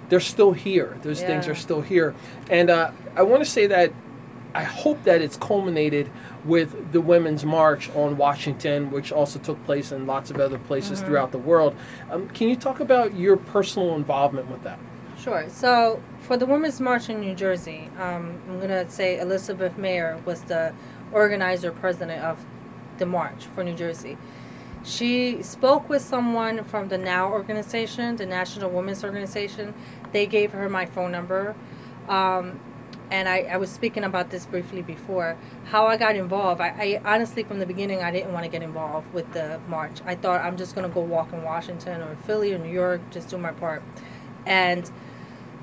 they're 0.09 0.19
still 0.19 0.53
here. 0.53 0.97
Those 1.01 1.21
things 1.21 1.47
are 1.47 1.55
still 1.55 1.81
here, 1.81 2.15
and 2.49 2.69
uh, 2.69 2.91
I 3.15 3.23
want 3.23 3.43
to 3.43 3.49
say 3.49 3.67
that 3.67 3.91
I 4.53 4.63
hope 4.63 5.03
that 5.03 5.21
it's 5.21 5.37
culminated 5.37 6.09
with 6.43 6.91
the 6.91 7.01
Women's 7.01 7.45
March 7.45 7.89
on 7.91 8.17
Washington, 8.17 8.89
which 8.89 9.11
also 9.11 9.37
took 9.37 9.63
place 9.65 9.91
in 9.91 10.07
lots 10.07 10.31
of 10.31 10.39
other 10.39 10.57
places 10.57 11.01
throughout 11.01 11.31
the 11.31 11.37
world. 11.37 11.75
Um, 12.09 12.27
can 12.29 12.49
you 12.49 12.55
talk 12.55 12.79
about 12.79 13.15
your 13.15 13.37
personal 13.37 13.95
involvement 13.95 14.49
with 14.49 14.63
that? 14.63 14.79
Sure. 15.19 15.45
So 15.49 16.01
for 16.27 16.35
the 16.35 16.45
Women's 16.45 16.81
March 16.81 17.07
in 17.07 17.21
New 17.21 17.33
Jersey, 17.33 17.89
um, 17.97 18.41
I'm 18.49 18.57
going 18.57 18.67
to 18.67 18.89
say 18.91 19.17
Elizabeth 19.17 19.77
Mayer 19.77 20.21
was 20.25 20.41
the 20.41 20.73
organizer 21.13 21.71
president 21.71 22.21
of 22.21 22.45
the 22.97 23.05
march 23.05 23.45
for 23.45 23.63
New 23.63 23.73
Jersey. 23.73 24.17
She 24.83 25.41
spoke 25.41 25.87
with 25.87 26.01
someone 26.01 26.65
from 26.65 26.89
the 26.89 26.97
NOW 26.97 27.31
organization, 27.31 28.17
the 28.17 28.25
National 28.25 28.69
Women's 28.69 29.05
Organization. 29.05 29.73
They 30.11 30.25
gave 30.27 30.51
her 30.51 30.67
my 30.67 30.85
phone 30.85 31.13
number. 31.13 31.55
Um, 32.09 32.59
and 33.09 33.29
I, 33.29 33.43
I 33.43 33.55
was 33.55 33.71
speaking 33.71 34.03
about 34.03 34.29
this 34.29 34.45
briefly 34.45 34.81
before 34.81 35.37
how 35.67 35.87
I 35.87 35.95
got 35.95 36.17
involved. 36.17 36.59
I, 36.59 36.99
I 37.05 37.13
honestly, 37.13 37.43
from 37.43 37.59
the 37.59 37.65
beginning, 37.65 38.03
I 38.03 38.11
didn't 38.11 38.33
want 38.33 38.43
to 38.43 38.51
get 38.51 38.61
involved 38.61 39.13
with 39.13 39.31
the 39.31 39.61
march. 39.69 40.01
I 40.05 40.15
thought 40.15 40.41
I'm 40.41 40.57
just 40.57 40.75
going 40.75 40.85
to 40.85 40.93
go 40.93 40.99
walk 40.99 41.31
in 41.31 41.43
Washington 41.43 42.01
or 42.01 42.17
Philly 42.25 42.53
or 42.53 42.57
New 42.57 42.73
York, 42.73 42.99
just 43.11 43.29
do 43.29 43.37
my 43.37 43.53
part. 43.53 43.81
And, 44.45 44.91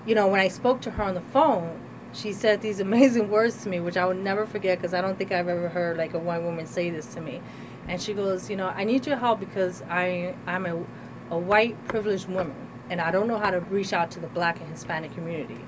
you 0.06 0.14
know, 0.14 0.26
when 0.28 0.40
I 0.40 0.48
spoke 0.48 0.80
to 0.82 0.90
her 0.92 1.02
on 1.02 1.14
the 1.14 1.20
phone, 1.20 1.80
she 2.12 2.32
said 2.32 2.60
these 2.60 2.80
amazing 2.88 3.30
words 3.30 3.62
to 3.64 3.68
me, 3.68 3.80
which 3.80 3.96
I 3.96 4.04
will 4.04 4.14
never 4.14 4.46
forget 4.46 4.78
because 4.78 4.94
I 4.94 5.00
don't 5.00 5.16
think 5.18 5.32
I've 5.32 5.48
ever 5.48 5.68
heard 5.68 5.96
like 5.96 6.14
a 6.14 6.18
white 6.18 6.42
woman 6.42 6.66
say 6.66 6.90
this 6.90 7.06
to 7.14 7.20
me. 7.20 7.40
And 7.88 8.00
she 8.00 8.14
goes, 8.14 8.48
you 8.48 8.56
know, 8.56 8.68
I 8.68 8.84
need 8.84 9.06
your 9.06 9.16
help 9.16 9.40
because 9.40 9.82
I 9.82 10.34
I'm 10.46 10.64
a, 10.66 10.76
a 11.30 11.38
white 11.38 11.76
privileged 11.86 12.28
woman, 12.28 12.56
and 12.88 13.00
I 13.00 13.10
don't 13.10 13.28
know 13.28 13.38
how 13.38 13.50
to 13.50 13.60
reach 13.60 13.92
out 13.92 14.10
to 14.12 14.20
the 14.20 14.26
Black 14.28 14.58
and 14.60 14.70
Hispanic 14.70 15.14
community. 15.14 15.58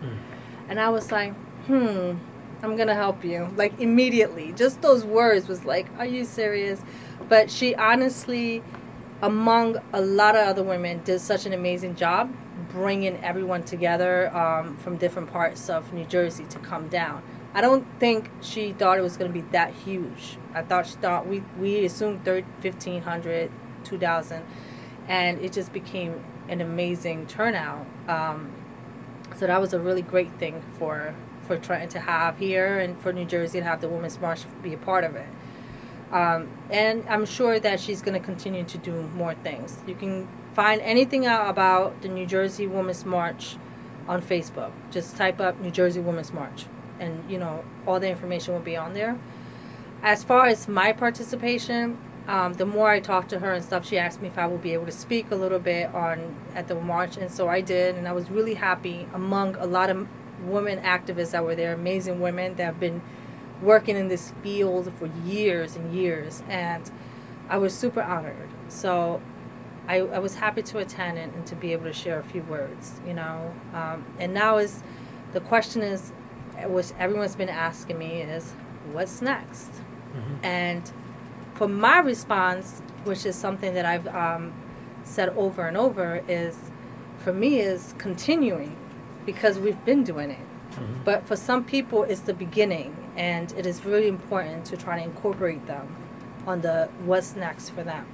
And 0.69 0.81
I 0.81 0.89
was 0.89 1.13
like, 1.13 1.35
hmm, 1.67 2.15
I'm 2.63 2.77
gonna 2.77 2.95
help 2.95 3.25
you. 3.25 3.49
Like 3.57 3.79
immediately, 3.81 4.53
just 4.53 4.81
those 4.81 5.05
words 5.05 5.47
was 5.47 5.65
like, 5.67 5.87
are 5.99 6.07
you 6.07 6.25
serious? 6.25 6.81
But 7.29 7.51
she 7.51 7.75
honestly, 7.75 8.63
among 9.23 9.79
a 9.93 10.01
lot 10.01 10.37
of 10.37 10.47
other 10.47 10.63
women, 10.63 11.03
did 11.05 11.21
such 11.21 11.47
an 11.47 11.53
amazing 11.53 11.97
job 11.97 12.35
bringing 12.71 13.23
everyone 13.25 13.63
together 13.63 14.35
um, 14.37 14.77
from 14.77 14.97
different 14.97 15.33
parts 15.33 15.69
of 15.71 15.93
New 15.93 16.05
Jersey 16.05 16.45
to 16.45 16.59
come 16.59 16.89
down. 16.89 17.23
I 17.55 17.61
don't 17.61 17.87
think 17.99 18.31
she 18.43 18.73
thought 18.73 18.99
it 18.99 19.03
was 19.03 19.17
going 19.17 19.33
to 19.33 19.35
be 19.35 19.47
that 19.53 19.73
huge. 19.73 20.37
I 20.53 20.63
thought 20.63 20.87
she 20.87 20.97
thought 20.97 21.27
we, 21.27 21.43
we 21.59 21.85
assumed 21.87 22.25
30, 22.25 22.47
1,500, 22.61 23.51
2,000, 23.85 24.45
and 25.09 25.41
it 25.41 25.53
just 25.53 25.73
became 25.73 26.23
an 26.49 26.61
amazing 26.61 27.27
turnout. 27.27 27.87
Um, 28.09 28.53
so 29.37 29.47
that 29.47 29.61
was 29.61 29.73
a 29.73 29.81
really 29.81 30.03
great 30.03 30.39
thing 30.39 30.63
for 30.79 31.15
for 31.47 31.57
Trenton 31.57 31.89
to 31.91 32.01
have 32.01 32.39
here 32.39 32.79
and 32.79 33.01
for 33.01 33.13
New 33.13 33.25
Jersey 33.25 33.61
to 33.61 33.65
have 33.65 33.81
the 33.81 33.89
Women's 33.89 34.21
March 34.21 34.41
be 34.63 34.75
a 34.75 34.77
part 34.77 35.05
of 35.05 35.15
it. 35.15 35.27
Um, 36.13 36.49
and 36.71 37.05
I'm 37.09 37.27
sure 37.27 37.59
that 37.59 37.81
she's 37.81 38.01
going 38.01 38.19
to 38.19 38.25
continue 38.25 38.65
to 38.65 38.79
do 38.79 39.03
more 39.15 39.35
things. 39.35 39.79
You 39.87 39.95
can 39.95 40.29
find 40.55 40.81
anything 40.83 41.27
out 41.27 41.49
about 41.49 42.01
the 42.03 42.09
New 42.09 42.27
Jersey 42.27 42.67
Women's 42.67 43.05
March 43.05 43.57
on 44.09 44.23
Facebook. 44.23 44.71
Just 44.91 45.17
type 45.17 45.41
up 45.41 45.61
New 45.61 45.71
Jersey 45.71 46.01
Women's 46.01 46.33
March, 46.33 46.67
and 47.01 47.29
you 47.31 47.39
know 47.39 47.65
all 47.87 47.99
the 47.99 48.09
information 48.09 48.55
will 48.55 48.61
be 48.61 48.77
on 48.77 48.95
there. 48.95 49.19
As 50.03 50.23
far 50.23 50.47
as 50.47 50.69
my 50.69 50.93
participation, 50.93 51.99
um, 52.29 52.55
the 52.55 52.67
more 52.67 52.91
I 52.91 53.01
talked 53.01 53.31
to 53.31 53.41
her 53.41 53.53
and 53.53 53.65
stuff, 53.65 53.87
she 53.87 53.99
asked 53.99 54.23
me 54.23 54.29
if 54.29 54.39
I 54.39 54.47
would 54.47 54.63
be 54.63 54.73
able 54.73 54.87
to 54.87 54.93
speak 54.93 55.31
a 55.31 55.37
little 55.37 55.59
bit 55.59 55.93
on 55.95 56.37
at 56.55 56.69
the 56.69 56.75
march, 56.75 57.17
and 57.17 57.31
so 57.31 57.49
I 57.49 57.61
did, 57.61 57.97
and 57.97 58.07
I 58.07 58.13
was 58.13 58.31
really 58.31 58.55
happy 58.55 59.09
among 59.13 59.57
a 59.57 59.67
lot 59.67 59.91
of 59.91 60.07
women 60.45 60.81
activists 60.81 61.33
that 61.33 61.45
were 61.45 61.55
there, 61.55 61.73
amazing 61.73 62.21
women 62.21 62.55
that 62.57 62.65
have 62.65 62.81
been 62.81 63.03
working 63.63 63.97
in 63.97 64.09
this 64.09 64.33
field 64.43 64.93
for 64.99 65.07
years 65.25 65.77
and 65.77 65.95
years, 65.95 66.43
and 66.49 66.91
I 67.49 67.59
was 67.59 67.75
super 67.75 68.03
honored. 68.03 68.49
So 68.69 69.21
I, 69.89 69.97
I 70.01 70.19
was 70.19 70.35
happy 70.37 70.63
to 70.63 70.79
attend 70.79 71.19
and, 71.19 71.33
and 71.35 71.47
to 71.47 71.55
be 71.57 71.73
able 71.73 71.85
to 71.85 71.93
share 71.93 72.19
a 72.19 72.23
few 72.25 72.43
words, 72.43 73.01
you 73.07 73.15
know. 73.15 73.55
Um, 73.73 74.05
and 74.19 74.35
now 74.35 74.59
is 74.59 74.83
the 75.33 75.41
question 75.41 75.83
is, 75.83 76.13
which 76.67 76.93
everyone's 76.99 77.37
been 77.37 77.49
asking 77.49 77.99
me 77.99 78.23
is, 78.23 78.53
what's 78.93 79.23
next? 79.23 79.71
And 80.43 80.91
for 81.55 81.69
my 81.69 81.99
response, 81.99 82.81
which 83.05 83.25
is 83.27 83.37
something 83.37 83.75
that 83.75 83.85
I've 83.85 84.09
um, 84.09 84.53
said 85.05 85.29
over 85.31 85.67
and 85.67 85.77
over, 85.77 86.23
is 86.29 86.57
for 87.19 87.33
me 87.33 87.61
is 87.61 87.95
continuing 87.99 88.77
because 89.25 89.59
we've 89.59 89.83
been 89.85 90.05
doing 90.05 90.31
it. 90.31 90.39
But 91.05 91.27
for 91.27 91.37
some 91.37 91.65
people, 91.65 92.03
it's 92.05 92.21
the 92.21 92.35
beginning, 92.35 92.97
and 93.17 93.53
it 93.53 93.67
is 93.67 93.85
really 93.85 94.09
important 94.09 94.65
to 94.67 94.77
try 94.77 94.99
to 94.99 95.05
incorporate 95.05 95.67
them 95.67 95.95
on 96.47 96.61
the 96.61 96.89
what's 97.05 97.35
next 97.37 97.71
for 97.71 97.83
them. 97.83 98.07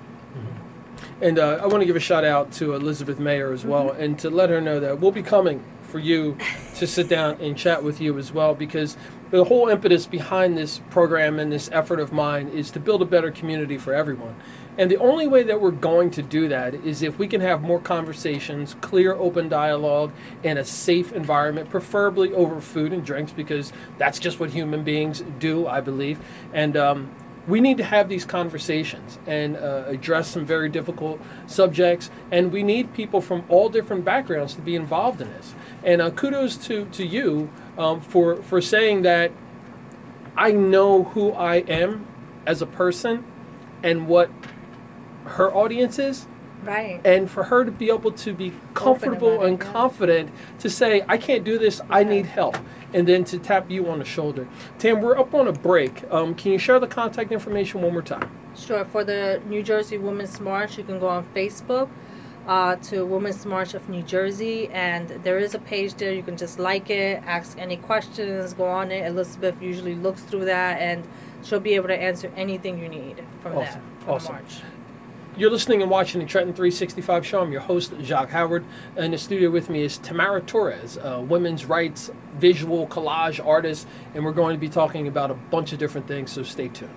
And 1.21 1.38
uh, 1.38 1.61
I 1.62 1.67
want 1.67 1.81
to 1.81 1.87
give 1.87 1.97
a 1.97 2.01
shout 2.01 2.25
out 2.25 2.53
to 2.53 2.75
Elizabeth 2.75 3.19
Mayer 3.19 3.53
as 3.53 3.65
well, 3.65 3.91
and 3.91 4.19
to 4.21 4.31
let 4.31 4.51
her 4.51 4.61
know 4.61 4.81
that 4.81 5.01
we'll 5.01 5.12
be 5.12 5.23
coming 5.23 5.62
for 5.83 5.99
you 5.99 6.37
to 6.77 6.87
sit 6.87 7.09
down 7.09 7.41
and 7.41 7.57
chat 7.57 7.83
with 7.83 8.01
you 8.01 8.19
as 8.19 8.33
well, 8.33 8.55
because 8.55 8.97
the 9.31 9.45
whole 9.45 9.69
impetus 9.69 10.07
behind 10.07 10.57
this 10.57 10.81
program 10.91 11.38
and 11.38 11.51
this 11.51 11.71
effort 11.73 12.01
of 12.01 12.12
mine 12.12 12.49
is 12.49 12.71
to 12.73 12.81
build 12.81 13.03
a 13.03 13.05
better 13.05 13.31
community 13.31 13.79
for 13.79 13.95
everyone. 13.95 14.37
And 14.78 14.90
the 14.90 14.96
only 14.96 15.26
way 15.26 15.42
that 15.42 15.61
we're 15.61 15.70
going 15.70 16.11
to 16.12 16.22
do 16.22 16.48
that 16.48 16.74
is 16.74 17.02
if 17.02 17.18
we 17.18 17.28
can 17.28 17.42
have 17.42 17.62
more 17.62 17.78
conversations, 17.78 18.74
clear, 18.80 19.14
open 19.14 19.48
dialogue, 19.48 20.12
and 20.42 20.58
a 20.58 20.64
safe 20.64 21.12
environment, 21.12 21.68
preferably 21.68 22.32
over 22.32 22.61
food 22.61 22.92
and 22.92 23.04
drinks, 23.04 23.32
because 23.32 23.72
that's 23.98 24.18
just 24.18 24.40
what 24.40 24.50
human 24.50 24.82
beings 24.82 25.22
do, 25.38 25.66
I 25.66 25.82
believe. 25.82 26.18
And 26.54 26.76
um, 26.76 27.11
we 27.46 27.61
need 27.61 27.76
to 27.76 27.85
have 27.85 28.08
these 28.08 28.24
conversations 28.24 29.18
and 29.26 29.56
uh, 29.56 29.85
address 29.87 30.28
some 30.28 30.44
very 30.44 30.68
difficult 30.68 31.20
subjects 31.46 32.11
and 32.30 32.52
we 32.52 32.62
need 32.62 32.94
people 32.94 33.20
from 33.20 33.44
all 33.48 33.68
different 33.68 34.04
backgrounds 34.04 34.54
to 34.54 34.61
be 34.61 34.76
involved 34.76 35.20
in 35.20 35.28
this 35.32 35.54
and 35.82 36.00
uh, 36.00 36.11
kudos 36.11 36.56
to, 36.56 36.85
to 36.87 37.04
you 37.04 37.50
um, 37.76 38.00
for, 38.00 38.37
for 38.37 38.61
saying 38.61 39.02
that 39.02 39.32
i 40.37 40.52
know 40.52 41.04
who 41.04 41.32
i 41.32 41.56
am 41.56 42.06
as 42.46 42.62
a 42.62 42.66
person 42.66 43.24
and 43.82 44.06
what 44.06 44.30
her 45.24 45.52
audiences. 45.54 46.26
Right. 46.64 47.00
and 47.04 47.28
for 47.28 47.42
her 47.42 47.64
to 47.64 47.72
be 47.72 47.88
able 47.90 48.12
to 48.12 48.32
be 48.32 48.52
comfortable 48.72 49.32
about 49.35 49.46
it, 49.46 49.48
and 49.48 49.58
yeah. 49.58 49.72
confident 49.72 50.30
to 50.61 50.70
say 50.70 51.02
i 51.08 51.16
can't 51.16 51.42
do 51.42 51.58
this 51.58 51.80
i 51.90 52.04
need 52.04 52.24
help 52.24 52.56
and 52.94 53.08
then 53.08 53.24
to 53.24 53.38
tap 53.40 53.68
you 53.68 53.88
on 53.88 53.98
the 53.98 54.04
shoulder 54.04 54.46
tam 54.78 55.00
we're 55.02 55.18
up 55.18 55.35
on 55.35 55.48
a 55.48 55.52
break 55.52 56.04
um, 56.12 56.37
can 56.37 56.52
you 56.52 56.58
share 56.58 56.78
the 56.78 56.87
contact 56.87 57.32
information 57.32 57.82
one 57.82 57.92
more 57.92 58.00
time 58.00 58.30
Sure. 58.56 58.85
For 58.85 59.02
the 59.02 59.40
New 59.46 59.62
Jersey 59.62 59.98
Women's 59.98 60.38
March, 60.38 60.76
you 60.76 60.85
can 60.85 60.98
go 60.98 61.08
on 61.08 61.24
Facebook 61.35 61.88
uh, 62.46 62.76
to 62.76 63.04
Women's 63.06 63.46
March 63.46 63.72
of 63.74 63.88
New 63.88 64.02
Jersey, 64.02 64.68
and 64.68 65.08
there 65.24 65.38
is 65.38 65.54
a 65.54 65.58
page 65.58 65.94
there. 65.94 66.12
You 66.12 66.22
can 66.22 66.37
just 66.37 66.58
like 66.58 66.90
it, 66.90 67.22
ask 67.26 67.58
any 67.58 67.76
questions, 67.78 68.52
go 68.52 68.66
on 68.66 68.90
it. 68.92 69.06
Elizabeth 69.06 69.61
usually 69.62 69.94
looks 69.94 70.22
through 70.22 70.44
that, 70.44 70.80
and 70.80 71.02
she'll 71.42 71.61
be 71.61 71.74
able 71.74 71.88
to 71.88 71.96
answer 71.96 72.30
anything 72.37 72.78
you 72.78 72.88
need 72.88 73.24
from 73.40 73.54
that 73.54 73.68
Awesome. 73.68 73.82
from 74.00 74.14
Awesome. 74.14 74.26
the 74.37 74.42
March. 74.42 74.62
You're 75.35 75.51
listening 75.51 75.81
and 75.81 75.90
watching 75.90 76.21
the 76.21 76.27
Trenton 76.27 76.53
365 76.53 77.27
show. 77.27 77.40
I'm 77.40 77.53
your 77.53 77.62
host, 77.62 77.95
Jacques 78.03 78.29
Howard. 78.29 78.66
In 78.99 79.12
the 79.12 79.18
studio 79.18 79.49
with 79.49 79.71
me 79.71 79.83
is 79.83 79.97
Tamara 79.97 80.42
Torres, 80.42 80.99
a 81.03 81.23
women's 81.23 81.64
rights 81.64 82.11
visual 82.37 82.87
collage 82.87 83.42
artist, 83.42 83.88
and 84.14 84.27
we're 84.27 84.33
going 84.33 84.55
to 84.55 84.61
be 84.61 84.68
talking 84.68 85.09
about 85.09 85.31
a 85.31 85.35
bunch 85.35 85.73
of 85.73 85.79
different 85.79 86.07
things, 86.07 86.31
so 86.31 86.42
stay 86.42 86.68
tuned. 86.68 86.95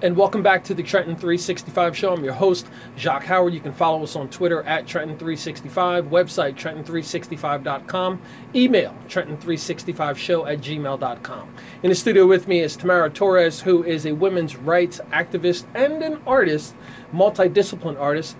And 0.00 0.16
welcome 0.16 0.44
back 0.44 0.62
to 0.64 0.74
the 0.74 0.84
Trenton 0.84 1.16
365 1.16 1.96
show. 1.96 2.12
I'm 2.12 2.22
your 2.22 2.34
host, 2.34 2.68
Jacques 2.96 3.24
Howard. 3.24 3.52
You 3.52 3.58
can 3.58 3.72
follow 3.72 4.04
us 4.04 4.14
on 4.14 4.28
Twitter 4.28 4.62
at 4.62 4.86
Trenton365, 4.86 6.08
website 6.08 6.54
Trenton365.com, 6.54 8.22
email 8.54 8.94
Trenton365show 9.08 10.48
at 10.48 10.60
gmail.com. 10.60 11.54
In 11.82 11.90
the 11.90 11.96
studio 11.96 12.28
with 12.28 12.46
me 12.46 12.60
is 12.60 12.76
Tamara 12.76 13.10
Torres, 13.10 13.62
who 13.62 13.82
is 13.82 14.06
a 14.06 14.12
women's 14.12 14.54
rights 14.54 15.00
activist 15.10 15.66
and 15.74 16.00
an 16.00 16.20
artist, 16.24 16.76
multidiscipline 17.12 17.98
artist. 17.98 18.36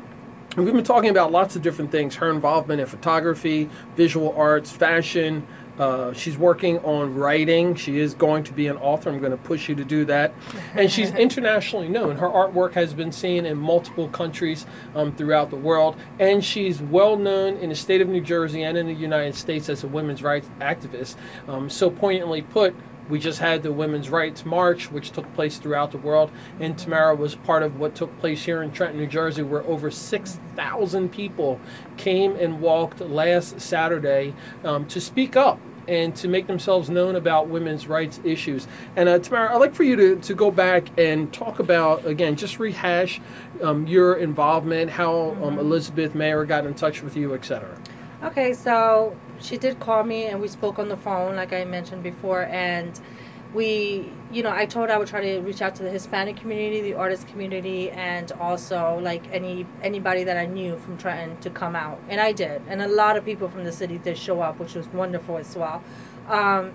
And 0.56 0.64
we've 0.64 0.74
been 0.74 0.84
talking 0.84 1.10
about 1.10 1.32
lots 1.32 1.56
of 1.56 1.62
different 1.62 1.90
things 1.90 2.14
her 2.16 2.30
involvement 2.30 2.80
in 2.80 2.86
photography, 2.86 3.68
visual 3.96 4.32
arts, 4.36 4.70
fashion. 4.70 5.44
Uh, 5.78 6.12
she's 6.12 6.36
working 6.36 6.78
on 6.80 7.14
writing. 7.14 7.74
She 7.74 7.98
is 7.98 8.14
going 8.14 8.44
to 8.44 8.52
be 8.52 8.66
an 8.66 8.76
author. 8.78 9.10
I'm 9.10 9.20
going 9.20 9.32
to 9.32 9.36
push 9.36 9.68
you 9.68 9.74
to 9.76 9.84
do 9.84 10.04
that. 10.06 10.34
And 10.74 10.90
she's 10.90 11.10
internationally 11.14 11.88
known. 11.88 12.16
Her 12.16 12.28
artwork 12.28 12.72
has 12.72 12.94
been 12.94 13.12
seen 13.12 13.46
in 13.46 13.56
multiple 13.56 14.08
countries 14.08 14.66
um, 14.94 15.12
throughout 15.12 15.50
the 15.50 15.56
world. 15.56 15.96
And 16.18 16.44
she's 16.44 16.82
well 16.82 17.16
known 17.16 17.56
in 17.58 17.68
the 17.68 17.76
state 17.76 18.00
of 18.00 18.08
New 18.08 18.20
Jersey 18.20 18.62
and 18.62 18.76
in 18.76 18.86
the 18.86 18.94
United 18.94 19.34
States 19.34 19.68
as 19.68 19.84
a 19.84 19.88
women's 19.88 20.22
rights 20.22 20.48
activist. 20.60 21.16
Um, 21.46 21.70
so 21.70 21.90
poignantly 21.90 22.42
put, 22.42 22.74
we 23.08 23.18
just 23.18 23.38
had 23.38 23.62
the 23.62 23.72
Women's 23.72 24.10
Rights 24.10 24.44
March, 24.44 24.90
which 24.90 25.12
took 25.12 25.32
place 25.34 25.56
throughout 25.56 25.92
the 25.92 25.98
world, 25.98 26.30
and 26.60 26.76
Tamara 26.76 27.14
was 27.14 27.34
part 27.36 27.62
of 27.62 27.78
what 27.78 27.94
took 27.94 28.16
place 28.18 28.44
here 28.44 28.62
in 28.62 28.70
Trenton, 28.70 29.00
New 29.00 29.06
Jersey, 29.06 29.42
where 29.42 29.62
over 29.62 29.90
6,000 29.90 31.08
people 31.10 31.58
came 31.96 32.36
and 32.36 32.60
walked 32.60 33.00
last 33.00 33.60
Saturday 33.60 34.34
um, 34.62 34.86
to 34.88 35.00
speak 35.00 35.36
up 35.36 35.58
and 35.88 36.14
to 36.16 36.28
make 36.28 36.46
themselves 36.46 36.90
known 36.90 37.16
about 37.16 37.48
women's 37.48 37.88
rights 37.88 38.20
issues. 38.22 38.68
And 38.94 39.08
uh, 39.08 39.18
Tamara, 39.18 39.54
I'd 39.54 39.58
like 39.58 39.74
for 39.74 39.84
you 39.84 39.96
to, 39.96 40.16
to 40.16 40.34
go 40.34 40.50
back 40.50 40.86
and 40.98 41.32
talk 41.32 41.58
about, 41.58 42.06
again, 42.06 42.36
just 42.36 42.58
rehash 42.58 43.20
um, 43.62 43.86
your 43.86 44.16
involvement, 44.16 44.90
how 44.90 45.36
um, 45.42 45.58
Elizabeth 45.58 46.14
Mayer 46.14 46.44
got 46.44 46.66
in 46.66 46.74
touch 46.74 47.02
with 47.02 47.16
you, 47.16 47.34
et 47.34 47.44
cetera. 47.44 47.76
Okay, 48.22 48.52
so 48.52 49.16
she 49.40 49.56
did 49.56 49.80
call 49.80 50.04
me 50.04 50.26
and 50.26 50.40
we 50.40 50.48
spoke 50.48 50.78
on 50.78 50.88
the 50.88 50.96
phone, 50.96 51.36
like 51.36 51.52
I 51.52 51.64
mentioned 51.64 52.02
before, 52.02 52.42
and 52.44 53.00
we, 53.54 54.12
you 54.30 54.42
know, 54.42 54.50
I 54.50 54.66
told 54.66 54.90
I 54.90 54.98
would 54.98 55.08
try 55.08 55.20
to 55.22 55.40
reach 55.40 55.62
out 55.62 55.74
to 55.76 55.82
the 55.82 55.90
Hispanic 55.90 56.36
community, 56.36 56.80
the 56.82 56.94
artist 56.94 57.26
community, 57.28 57.90
and 57.90 58.30
also 58.32 58.98
like 59.00 59.24
any 59.32 59.66
anybody 59.82 60.24
that 60.24 60.36
I 60.36 60.46
knew 60.46 60.76
from 60.76 60.98
Trenton 60.98 61.38
to 61.38 61.50
come 61.50 61.74
out, 61.74 61.98
and 62.08 62.20
I 62.20 62.32
did, 62.32 62.62
and 62.68 62.82
a 62.82 62.88
lot 62.88 63.16
of 63.16 63.24
people 63.24 63.48
from 63.48 63.64
the 63.64 63.72
city 63.72 63.98
did 63.98 64.18
show 64.18 64.40
up, 64.42 64.58
which 64.58 64.74
was 64.74 64.86
wonderful 64.88 65.38
as 65.38 65.56
well. 65.56 65.82
Um, 66.28 66.74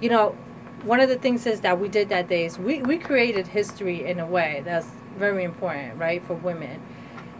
you 0.00 0.10
know, 0.10 0.36
one 0.82 1.00
of 1.00 1.08
the 1.08 1.16
things 1.16 1.46
is 1.46 1.60
that 1.60 1.78
we 1.78 1.88
did 1.88 2.08
that 2.08 2.28
day 2.28 2.46
is 2.46 2.58
we, 2.58 2.80
we 2.82 2.98
created 2.98 3.48
history 3.48 4.04
in 4.06 4.18
a 4.18 4.26
way 4.26 4.62
that's 4.64 4.88
very 5.16 5.44
important, 5.44 5.98
right, 5.98 6.24
for 6.24 6.34
women. 6.34 6.80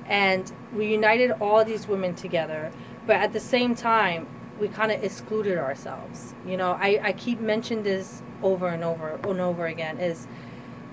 And 0.06 0.50
we 0.74 0.86
united 0.90 1.30
all 1.40 1.64
these 1.64 1.86
women 1.86 2.14
together, 2.14 2.72
but 3.06 3.16
at 3.16 3.32
the 3.32 3.40
same 3.40 3.74
time, 3.74 4.26
we 4.60 4.68
kind 4.68 4.92
of 4.92 5.02
excluded 5.02 5.58
ourselves. 5.58 6.34
You 6.46 6.56
know, 6.56 6.72
I, 6.72 7.00
I 7.02 7.12
keep 7.12 7.40
mentioning 7.40 7.82
this 7.82 8.22
over 8.42 8.68
and 8.68 8.84
over 8.84 9.18
and 9.24 9.40
over 9.40 9.66
again 9.66 9.98
is 9.98 10.28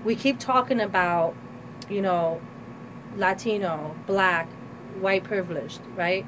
we 0.03 0.15
keep 0.15 0.39
talking 0.39 0.79
about, 0.79 1.35
you 1.89 2.01
know, 2.01 2.41
Latino, 3.15 3.95
black, 4.05 4.49
white 4.99 5.23
privileged, 5.23 5.81
right? 5.95 6.25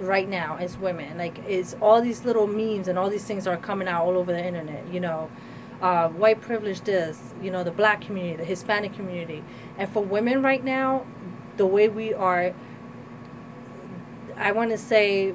Right 0.00 0.28
now 0.28 0.56
as 0.58 0.78
women, 0.78 1.18
like 1.18 1.38
it's 1.46 1.74
all 1.80 2.00
these 2.00 2.24
little 2.24 2.46
memes 2.46 2.88
and 2.88 2.98
all 2.98 3.10
these 3.10 3.24
things 3.24 3.46
are 3.46 3.56
coming 3.56 3.88
out 3.88 4.04
all 4.04 4.16
over 4.16 4.32
the 4.32 4.44
internet. 4.44 4.92
You 4.92 5.00
know, 5.00 5.30
uh, 5.82 6.08
white 6.08 6.40
privilege 6.40 6.80
this, 6.82 7.34
you 7.42 7.50
know, 7.50 7.64
the 7.64 7.70
black 7.70 8.00
community, 8.00 8.36
the 8.36 8.44
Hispanic 8.44 8.94
community, 8.94 9.44
and 9.76 9.90
for 9.92 10.02
women 10.02 10.42
right 10.42 10.64
now, 10.64 11.04
the 11.56 11.66
way 11.66 11.88
we 11.88 12.14
are, 12.14 12.54
I 14.36 14.52
want 14.52 14.70
to 14.70 14.78
say, 14.78 15.34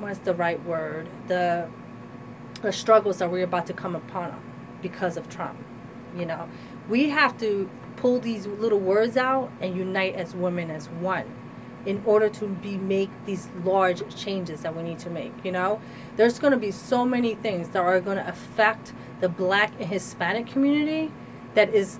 what's 0.00 0.18
the 0.20 0.34
right 0.34 0.62
word? 0.64 1.08
The 1.28 1.68
the 2.62 2.72
struggles 2.72 3.18
that 3.18 3.30
we're 3.30 3.44
about 3.44 3.66
to 3.66 3.74
come 3.74 3.94
upon 3.94 4.40
because 4.82 5.16
of 5.16 5.28
Trump. 5.28 5.58
You 6.16 6.24
know, 6.24 6.48
we 6.88 7.10
have 7.10 7.38
to 7.38 7.68
pull 7.96 8.20
these 8.20 8.46
little 8.46 8.78
words 8.78 9.16
out 9.16 9.50
and 9.60 9.76
unite 9.76 10.14
as 10.14 10.34
women 10.34 10.70
as 10.70 10.88
one 10.88 11.24
in 11.84 12.02
order 12.04 12.28
to 12.28 12.48
be 12.48 12.76
make 12.76 13.10
these 13.24 13.48
large 13.64 14.14
changes 14.14 14.62
that 14.62 14.76
we 14.76 14.82
need 14.82 14.98
to 14.98 15.08
make 15.08 15.32
you 15.44 15.52
know 15.52 15.80
there's 16.16 16.38
going 16.38 16.50
to 16.50 16.58
be 16.58 16.70
so 16.70 17.04
many 17.04 17.34
things 17.36 17.68
that 17.68 17.78
are 17.78 18.00
going 18.00 18.16
to 18.16 18.28
affect 18.28 18.92
the 19.20 19.28
black 19.28 19.72
and 19.78 19.88
hispanic 19.88 20.46
community 20.46 21.12
that 21.54 21.72
is 21.72 21.98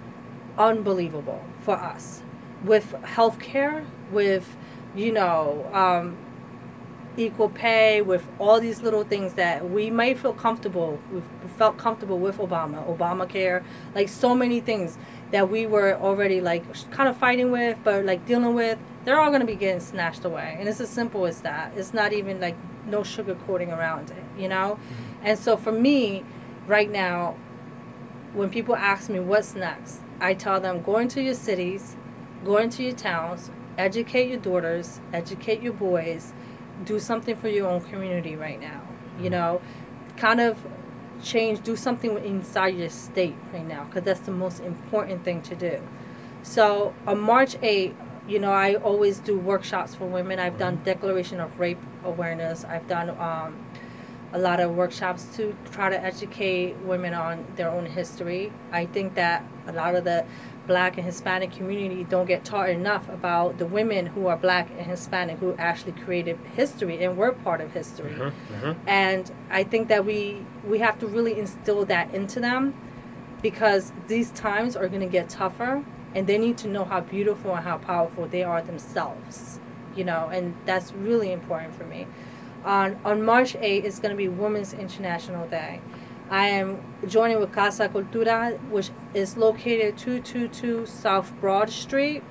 unbelievable 0.58 1.42
for 1.60 1.76
us 1.76 2.22
with 2.64 2.92
healthcare 3.02 3.86
with 4.10 4.56
you 4.94 5.12
know 5.12 5.70
um, 5.72 6.16
equal 7.16 7.48
pay 7.48 8.02
with 8.02 8.26
all 8.38 8.60
these 8.60 8.82
little 8.82 9.04
things 9.04 9.34
that 9.34 9.68
we 9.70 9.90
might 9.90 10.18
feel 10.18 10.32
comfortable 10.32 10.98
we 11.12 11.20
felt 11.56 11.78
comfortable 11.78 12.18
with 12.18 12.36
obama 12.38 12.84
obamacare 12.94 13.62
like 13.94 14.08
so 14.08 14.34
many 14.34 14.60
things 14.60 14.98
that 15.30 15.48
we 15.50 15.66
were 15.66 15.94
already 15.94 16.40
like 16.40 16.62
kind 16.90 17.08
of 17.08 17.16
fighting 17.16 17.50
with 17.50 17.76
but 17.84 18.04
like 18.04 18.24
dealing 18.26 18.54
with 18.54 18.78
they're 19.04 19.20
all 19.20 19.28
going 19.28 19.40
to 19.40 19.46
be 19.46 19.54
getting 19.54 19.78
snatched 19.78 20.24
away. 20.24 20.56
And 20.58 20.68
it's 20.68 20.80
as 20.80 20.88
simple 20.88 21.26
as 21.26 21.42
that. 21.42 21.72
It's 21.76 21.94
not 21.94 22.12
even 22.12 22.40
like 22.40 22.56
no 22.86 23.00
sugarcoating 23.00 23.76
around 23.76 24.10
it 24.10 24.24
you 24.38 24.48
know? 24.48 24.78
Mm-hmm. 24.78 25.26
and 25.26 25.38
so 25.38 25.56
for 25.56 25.72
me 25.72 26.24
right 26.66 26.90
now 26.90 27.36
when 28.32 28.50
people 28.50 28.76
ask 28.76 29.08
me 29.08 29.18
what's 29.18 29.54
next 29.54 30.00
i 30.20 30.34
tell 30.34 30.60
them 30.60 30.82
go 30.82 30.98
into 30.98 31.22
your 31.22 31.34
cities 31.34 31.96
go 32.44 32.58
into 32.58 32.82
your 32.82 32.94
towns 32.94 33.50
educate 33.78 34.28
your 34.28 34.38
daughters 34.38 35.00
educate 35.12 35.62
your 35.62 35.72
boys 35.72 36.32
do 36.84 36.98
something 36.98 37.36
for 37.36 37.48
your 37.48 37.68
own 37.68 37.80
community 37.82 38.36
right 38.36 38.60
now. 38.60 38.82
You 39.18 39.24
mm-hmm. 39.24 39.30
know, 39.30 39.60
kind 40.16 40.40
of 40.40 40.64
change, 41.22 41.62
do 41.62 41.76
something 41.76 42.16
inside 42.24 42.76
your 42.76 42.90
state 42.90 43.36
right 43.52 43.66
now, 43.66 43.84
because 43.84 44.04
that's 44.04 44.20
the 44.20 44.32
most 44.32 44.60
important 44.60 45.24
thing 45.24 45.42
to 45.42 45.54
do. 45.54 45.80
So 46.42 46.94
on 47.06 47.20
March 47.20 47.56
8th, 47.60 47.94
you 48.28 48.38
know, 48.38 48.52
I 48.52 48.74
always 48.74 49.18
do 49.20 49.38
workshops 49.38 49.94
for 49.94 50.06
women. 50.06 50.38
I've 50.38 50.58
done 50.58 50.76
mm-hmm. 50.76 50.84
declaration 50.84 51.40
of 51.40 51.58
rape 51.58 51.78
awareness. 52.04 52.64
I've 52.64 52.86
done 52.88 53.10
um, 53.10 53.66
a 54.32 54.38
lot 54.38 54.60
of 54.60 54.74
workshops 54.74 55.24
to 55.36 55.56
try 55.70 55.88
to 55.88 56.00
educate 56.00 56.76
women 56.78 57.14
on 57.14 57.46
their 57.56 57.70
own 57.70 57.86
history. 57.86 58.52
I 58.72 58.86
think 58.86 59.14
that 59.14 59.44
a 59.66 59.72
lot 59.72 59.94
of 59.94 60.04
the 60.04 60.26
black 60.66 60.96
and 60.96 61.06
Hispanic 61.06 61.52
community 61.52 62.04
don't 62.04 62.26
get 62.26 62.44
taught 62.44 62.68
enough 62.68 63.08
about 63.08 63.58
the 63.58 63.66
women 63.66 64.06
who 64.06 64.26
are 64.26 64.36
black 64.36 64.68
and 64.70 64.86
Hispanic 64.86 65.38
who 65.38 65.54
actually 65.56 65.92
created 65.92 66.38
history 66.54 67.02
and 67.02 67.16
were 67.16 67.32
part 67.32 67.60
of 67.60 67.72
history. 67.72 68.12
Mm-hmm, 68.12 68.54
mm-hmm. 68.54 68.88
And 68.88 69.30
I 69.50 69.64
think 69.64 69.88
that 69.88 70.04
we 70.04 70.44
we 70.64 70.78
have 70.80 70.98
to 71.00 71.06
really 71.06 71.38
instill 71.38 71.84
that 71.86 72.12
into 72.14 72.40
them 72.40 72.74
because 73.42 73.92
these 74.08 74.30
times 74.30 74.76
are 74.76 74.88
going 74.88 75.00
to 75.00 75.06
get 75.06 75.28
tougher 75.28 75.84
and 76.14 76.26
they 76.26 76.38
need 76.38 76.56
to 76.58 76.68
know 76.68 76.84
how 76.84 77.00
beautiful 77.00 77.54
and 77.54 77.64
how 77.64 77.78
powerful 77.78 78.26
they 78.26 78.42
are 78.42 78.62
themselves. 78.62 79.60
You 79.94 80.04
know, 80.04 80.28
and 80.28 80.54
that's 80.66 80.92
really 80.92 81.32
important 81.32 81.74
for 81.74 81.84
me. 81.84 82.06
On 82.64 82.98
on 83.04 83.22
March 83.22 83.54
8th 83.54 83.84
is 83.84 83.98
going 83.98 84.10
to 84.10 84.16
be 84.16 84.28
Women's 84.28 84.72
International 84.72 85.46
Day. 85.46 85.80
I 86.30 86.48
am 86.48 86.82
joining 87.06 87.38
with 87.38 87.52
Casa 87.52 87.88
Cultura, 87.88 88.58
which 88.68 88.90
is 89.14 89.36
located 89.36 89.96
222 89.96 90.86
South 90.86 91.32
Broad 91.40 91.70
Street. 91.70 92.22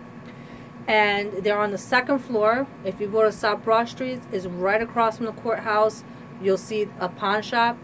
And 0.87 1.31
they're 1.43 1.57
on 1.57 1.71
the 1.71 1.77
second 1.77 2.19
floor. 2.19 2.67
If 2.83 2.99
you 2.99 3.07
go 3.07 3.23
to 3.23 3.31
South 3.31 3.63
Broad 3.63 3.87
Street, 3.87 4.19
it's 4.31 4.45
right 4.45 4.81
across 4.81 5.17
from 5.17 5.27
the 5.27 5.31
courthouse. 5.31 6.03
You'll 6.41 6.57
see 6.57 6.89
a 6.99 7.07
pawn 7.07 7.41
shop. 7.41 7.77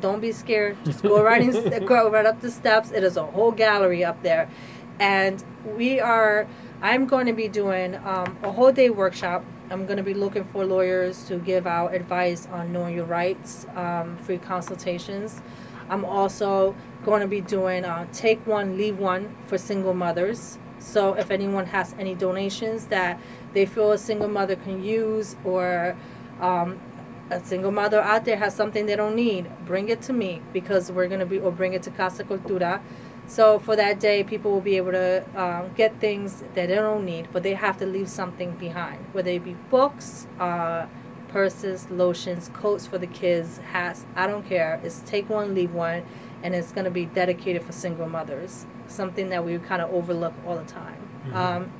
Don't 0.00 0.20
be 0.20 0.30
scared. 0.32 0.76
Just 0.84 1.02
go 1.02 1.22
right 1.22 1.42
in, 1.42 1.84
go 1.86 2.10
right 2.10 2.26
up 2.26 2.40
the 2.42 2.50
steps. 2.50 2.92
It 2.92 3.02
is 3.02 3.16
a 3.16 3.24
whole 3.24 3.50
gallery 3.50 4.04
up 4.04 4.22
there, 4.22 4.48
and 5.00 5.42
we 5.64 5.98
are. 5.98 6.46
I'm 6.80 7.06
going 7.06 7.26
to 7.26 7.32
be 7.32 7.48
doing 7.48 7.96
um, 7.96 8.36
a 8.42 8.52
whole 8.52 8.70
day 8.70 8.90
workshop 8.90 9.42
I'm 9.74 9.86
going 9.86 9.96
to 9.96 10.04
be 10.04 10.14
looking 10.14 10.44
for 10.44 10.64
lawyers 10.64 11.24
to 11.24 11.36
give 11.36 11.66
out 11.66 11.94
advice 11.94 12.46
on 12.52 12.72
knowing 12.72 12.94
your 12.94 13.06
rights, 13.06 13.66
um, 13.74 14.16
free 14.18 14.38
consultations. 14.38 15.42
I'm 15.90 16.04
also 16.04 16.76
going 17.04 17.22
to 17.22 17.26
be 17.26 17.40
doing 17.40 17.84
uh, 17.84 18.06
take 18.12 18.46
one, 18.46 18.76
leave 18.76 19.00
one 19.00 19.34
for 19.46 19.58
single 19.58 19.92
mothers. 19.92 20.60
So 20.78 21.14
if 21.14 21.32
anyone 21.32 21.66
has 21.66 21.92
any 21.98 22.14
donations 22.14 22.86
that 22.86 23.18
they 23.52 23.66
feel 23.66 23.90
a 23.90 23.98
single 23.98 24.28
mother 24.28 24.54
can 24.54 24.80
use 24.84 25.34
or 25.42 25.96
um, 26.40 26.80
a 27.30 27.44
single 27.44 27.72
mother 27.72 28.00
out 28.00 28.24
there 28.24 28.36
has 28.36 28.54
something 28.54 28.86
they 28.86 28.94
don't 28.94 29.16
need, 29.16 29.50
bring 29.66 29.88
it 29.88 30.00
to 30.02 30.12
me 30.12 30.40
because 30.52 30.92
we're 30.92 31.08
going 31.08 31.18
to 31.18 31.26
be, 31.26 31.40
or 31.40 31.50
bring 31.50 31.72
it 31.72 31.82
to 31.82 31.90
Casa 31.90 32.22
Cultura 32.22 32.80
so 33.26 33.58
for 33.58 33.74
that 33.76 34.00
day, 34.00 34.22
people 34.22 34.50
will 34.50 34.60
be 34.60 34.76
able 34.76 34.92
to 34.92 35.24
um, 35.34 35.70
get 35.74 35.98
things 36.00 36.42
that 36.54 36.54
they 36.54 36.66
don't 36.66 37.04
need, 37.04 37.28
but 37.32 37.42
they 37.42 37.54
have 37.54 37.78
to 37.78 37.86
leave 37.86 38.08
something 38.08 38.52
behind, 38.52 39.06
whether 39.12 39.30
it 39.30 39.44
be 39.44 39.54
books, 39.70 40.26
uh, 40.38 40.86
purses, 41.28 41.90
lotions, 41.90 42.50
coats 42.52 42.86
for 42.86 42.98
the 42.98 43.06
kids, 43.06 43.58
hats. 43.58 44.04
I 44.14 44.26
don't 44.26 44.46
care. 44.46 44.80
It's 44.84 45.00
take 45.00 45.28
one, 45.28 45.54
leave 45.54 45.72
one, 45.72 46.04
and 46.42 46.54
it's 46.54 46.70
going 46.70 46.84
to 46.84 46.90
be 46.90 47.06
dedicated 47.06 47.62
for 47.62 47.72
single 47.72 48.08
mothers. 48.08 48.66
Something 48.86 49.30
that 49.30 49.44
we 49.44 49.58
kind 49.58 49.80
of 49.80 49.92
overlook 49.92 50.34
all 50.46 50.56
the 50.56 50.64
time. 50.64 51.08
Mm-hmm. 51.26 51.36
Um, 51.36 51.72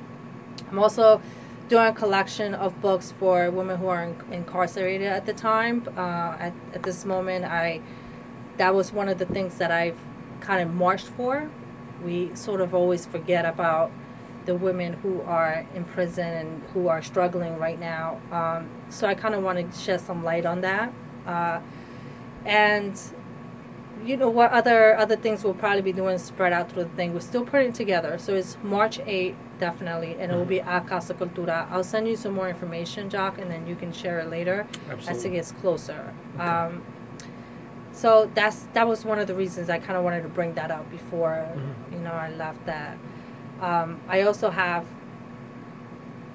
I'm 0.71 0.79
also 0.79 1.21
doing 1.69 1.87
a 1.87 1.93
collection 1.93 2.53
of 2.53 2.81
books 2.81 3.13
for 3.19 3.49
women 3.51 3.77
who 3.77 3.87
are 3.87 4.03
in- 4.03 4.21
incarcerated 4.31 5.07
at 5.07 5.25
the 5.25 5.33
time. 5.33 5.87
Uh, 5.95 6.35
at, 6.39 6.53
at 6.73 6.83
this 6.83 7.05
moment, 7.05 7.45
I 7.45 7.81
that 8.57 8.73
was 8.73 8.91
one 8.91 9.09
of 9.09 9.19
the 9.19 9.25
things 9.25 9.57
that 9.57 9.69
I've 9.69 9.97
kind 10.45 10.61
of 10.61 10.73
marched 10.73 11.07
for. 11.07 11.49
We 12.03 12.35
sort 12.35 12.61
of 12.61 12.73
always 12.73 13.05
forget 13.05 13.45
about 13.45 13.91
the 14.45 14.55
women 14.55 14.93
who 14.93 15.21
are 15.21 15.65
in 15.73 15.83
prison 15.85 16.27
and 16.27 16.63
who 16.73 16.87
are 16.87 17.01
struggling 17.01 17.57
right 17.57 17.79
now. 17.79 18.21
Um, 18.31 18.69
so 18.89 19.07
I 19.07 19.15
kind 19.15 19.33
of 19.33 19.43
want 19.43 19.71
to 19.71 19.79
shed 19.79 20.01
some 20.01 20.23
light 20.23 20.45
on 20.45 20.61
that. 20.61 20.93
Uh, 21.25 21.59
and 22.45 22.99
you 24.05 24.15
know 24.15 24.29
what 24.29 24.51
other 24.51 24.95
other 24.97 25.15
things 25.15 25.43
we'll 25.43 25.55
probably 25.55 25.81
be 25.81 25.91
doing 25.91 26.17
spread 26.19 26.53
out 26.53 26.71
through 26.71 26.83
the 26.83 26.89
thing. 26.89 27.13
We're 27.13 27.21
still 27.21 27.45
putting 27.45 27.73
together. 27.73 28.17
So 28.19 28.35
it's 28.35 28.57
March 28.61 28.99
8th, 28.99 29.35
definitely, 29.59 30.15
and 30.19 30.31
it 30.31 30.35
will 30.35 30.45
be 30.45 30.61
at 30.61 30.87
Casa 30.87 31.15
Cultura. 31.15 31.67
I'll 31.71 31.83
send 31.83 32.07
you 32.07 32.15
some 32.15 32.33
more 32.33 32.49
information, 32.49 33.09
Jacques, 33.09 33.39
and 33.39 33.49
then 33.49 33.65
you 33.65 33.75
can 33.75 33.91
share 33.91 34.19
it 34.19 34.29
later 34.29 34.67
Absolutely. 34.89 35.07
as 35.07 35.25
it 35.25 35.29
gets 35.31 35.51
closer. 35.53 36.13
Okay. 36.35 36.43
Um, 36.43 36.83
so 37.95 38.29
that's 38.35 38.67
that 38.73 38.87
was 38.87 39.05
one 39.05 39.19
of 39.19 39.27
the 39.27 39.33
reasons 39.33 39.69
I 39.69 39.79
kind 39.79 39.97
of 39.97 40.03
wanted 40.03 40.23
to 40.23 40.29
bring 40.29 40.53
that 40.55 40.69
up 40.69 40.89
before 40.91 41.47
mm-hmm. 41.49 41.93
you 41.93 41.99
know 41.99 42.11
I 42.11 42.29
left 42.29 42.65
that. 42.65 42.97
Um, 43.61 44.01
I 44.07 44.21
also 44.23 44.49
have 44.49 44.85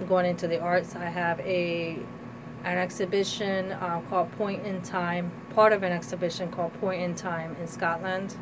going 0.09 0.27
into 0.27 0.49
the 0.49 0.59
arts. 0.61 0.97
I 0.97 1.05
have 1.05 1.39
a 1.41 1.99
an 2.65 2.79
exhibition 2.79 3.73
uh, 3.73 4.01
called 4.09 4.31
Point 4.33 4.67
in 4.67 4.83
Time, 4.83 5.31
part 5.55 5.73
of 5.73 5.83
an 5.83 5.93
exhibition 5.93 6.51
called 6.51 6.73
Point 6.81 7.03
in 7.03 7.15
Time 7.15 7.57
in 7.61 7.67
Scotland. 7.67 8.37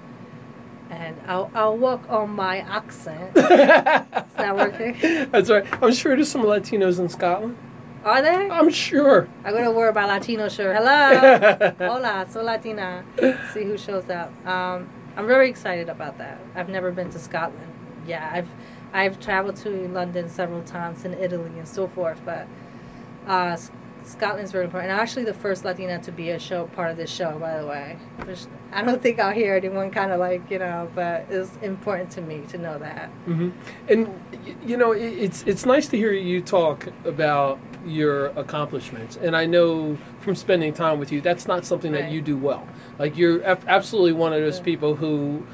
And 0.91 1.21
I'll, 1.27 1.51
I'll 1.55 1.77
work 1.77 2.01
on 2.09 2.31
my 2.31 2.59
accent. 2.61 3.31
Is 3.37 3.45
that 3.45 4.57
working? 4.57 4.97
That's 5.31 5.51
right. 5.51 5.67
I'm 5.83 5.93
sure 5.93 6.17
there's 6.17 6.31
some 6.31 6.43
Latinos 6.43 6.99
in 6.99 7.09
Scotland. 7.09 7.57
Are 8.05 8.23
they? 8.23 8.49
I'm 8.51 8.71
sure. 8.71 9.29
I'm 9.45 9.53
gonna 9.53 9.71
wear 9.73 9.93
my 9.93 10.07
Latino 10.07 10.49
shirt. 10.49 10.77
Hello. 10.77 11.75
Hola, 11.79 12.27
so 12.29 12.43
Latina. 12.43 13.05
See 13.53 13.65
who 13.65 13.77
shows 13.77 14.09
up. 14.09 14.31
Um, 14.47 14.89
I'm 15.17 15.27
very 15.27 15.49
excited 15.51 15.89
about 15.89 16.19
that. 16.19 16.39
I've 16.55 16.69
never 16.69 16.93
been 16.93 17.11
to 17.11 17.19
Scotland. 17.19 17.73
Yeah, 18.07 18.31
I've 18.33 18.49
I've 18.93 19.21
traveled 19.21 19.57
to 19.57 19.89
London 19.89 20.29
several 20.29 20.63
times 20.63 21.05
and 21.05 21.15
Italy 21.15 21.51
and 21.59 21.67
so 21.67 21.89
forth, 21.89 22.21
but 22.25 22.47
uh, 23.27 23.57
Scotland's 24.05 24.53
very 24.53 24.65
important. 24.65 24.91
And 24.91 24.99
I'm 24.99 25.03
actually 25.03 25.25
the 25.25 25.35
first 25.35 25.65
Latina 25.65 25.99
to 26.01 26.13
be 26.13 26.31
a 26.31 26.39
show 26.39 26.67
part 26.69 26.91
of 26.91 26.97
this 26.97 27.11
show, 27.11 27.39
by 27.39 27.61
the 27.61 27.67
way. 27.67 27.99
Which 28.25 28.41
I 28.73 28.83
don't 28.83 29.03
think 29.03 29.21
I'll 29.21 29.33
hear 29.33 29.55
anyone 29.57 29.91
kind 29.91 30.13
of 30.13 30.21
like 30.21 30.51
you 30.51 30.59
know, 30.59 30.91
but 30.95 31.27
it's 31.31 31.57
important 31.63 32.11
to 32.13 32.21
me 32.21 32.43
to 32.49 32.59
know 32.59 32.79
that. 32.79 33.11
Mm-hmm. 33.27 33.51
And 33.89 34.59
you 34.65 34.77
know, 34.77 34.93
it's 34.93 35.43
it's 35.43 35.67
nice 35.67 35.89
to 35.89 35.97
hear 35.97 36.13
you 36.13 36.41
talk 36.41 36.89
about 37.05 37.59
your 37.87 38.27
accomplishments, 38.29 39.17
and 39.17 39.37
I 39.37 39.47
know 39.47 39.97
from 40.21 40.35
spending 40.35 40.73
time 40.73 40.99
with 40.99 41.13
you, 41.13 41.21
that's 41.21 41.47
not 41.47 41.65
something 41.65 41.93
right. 41.93 42.03
that 42.03 42.11
you 42.11 42.21
do 42.21 42.37
well. 42.37 42.67
Like 42.99 43.17
you're 43.17 43.43
absolutely 43.45 44.13
one 44.13 44.33
of 44.33 44.41
those 44.41 44.61
people 44.61 44.97
who 44.97 45.47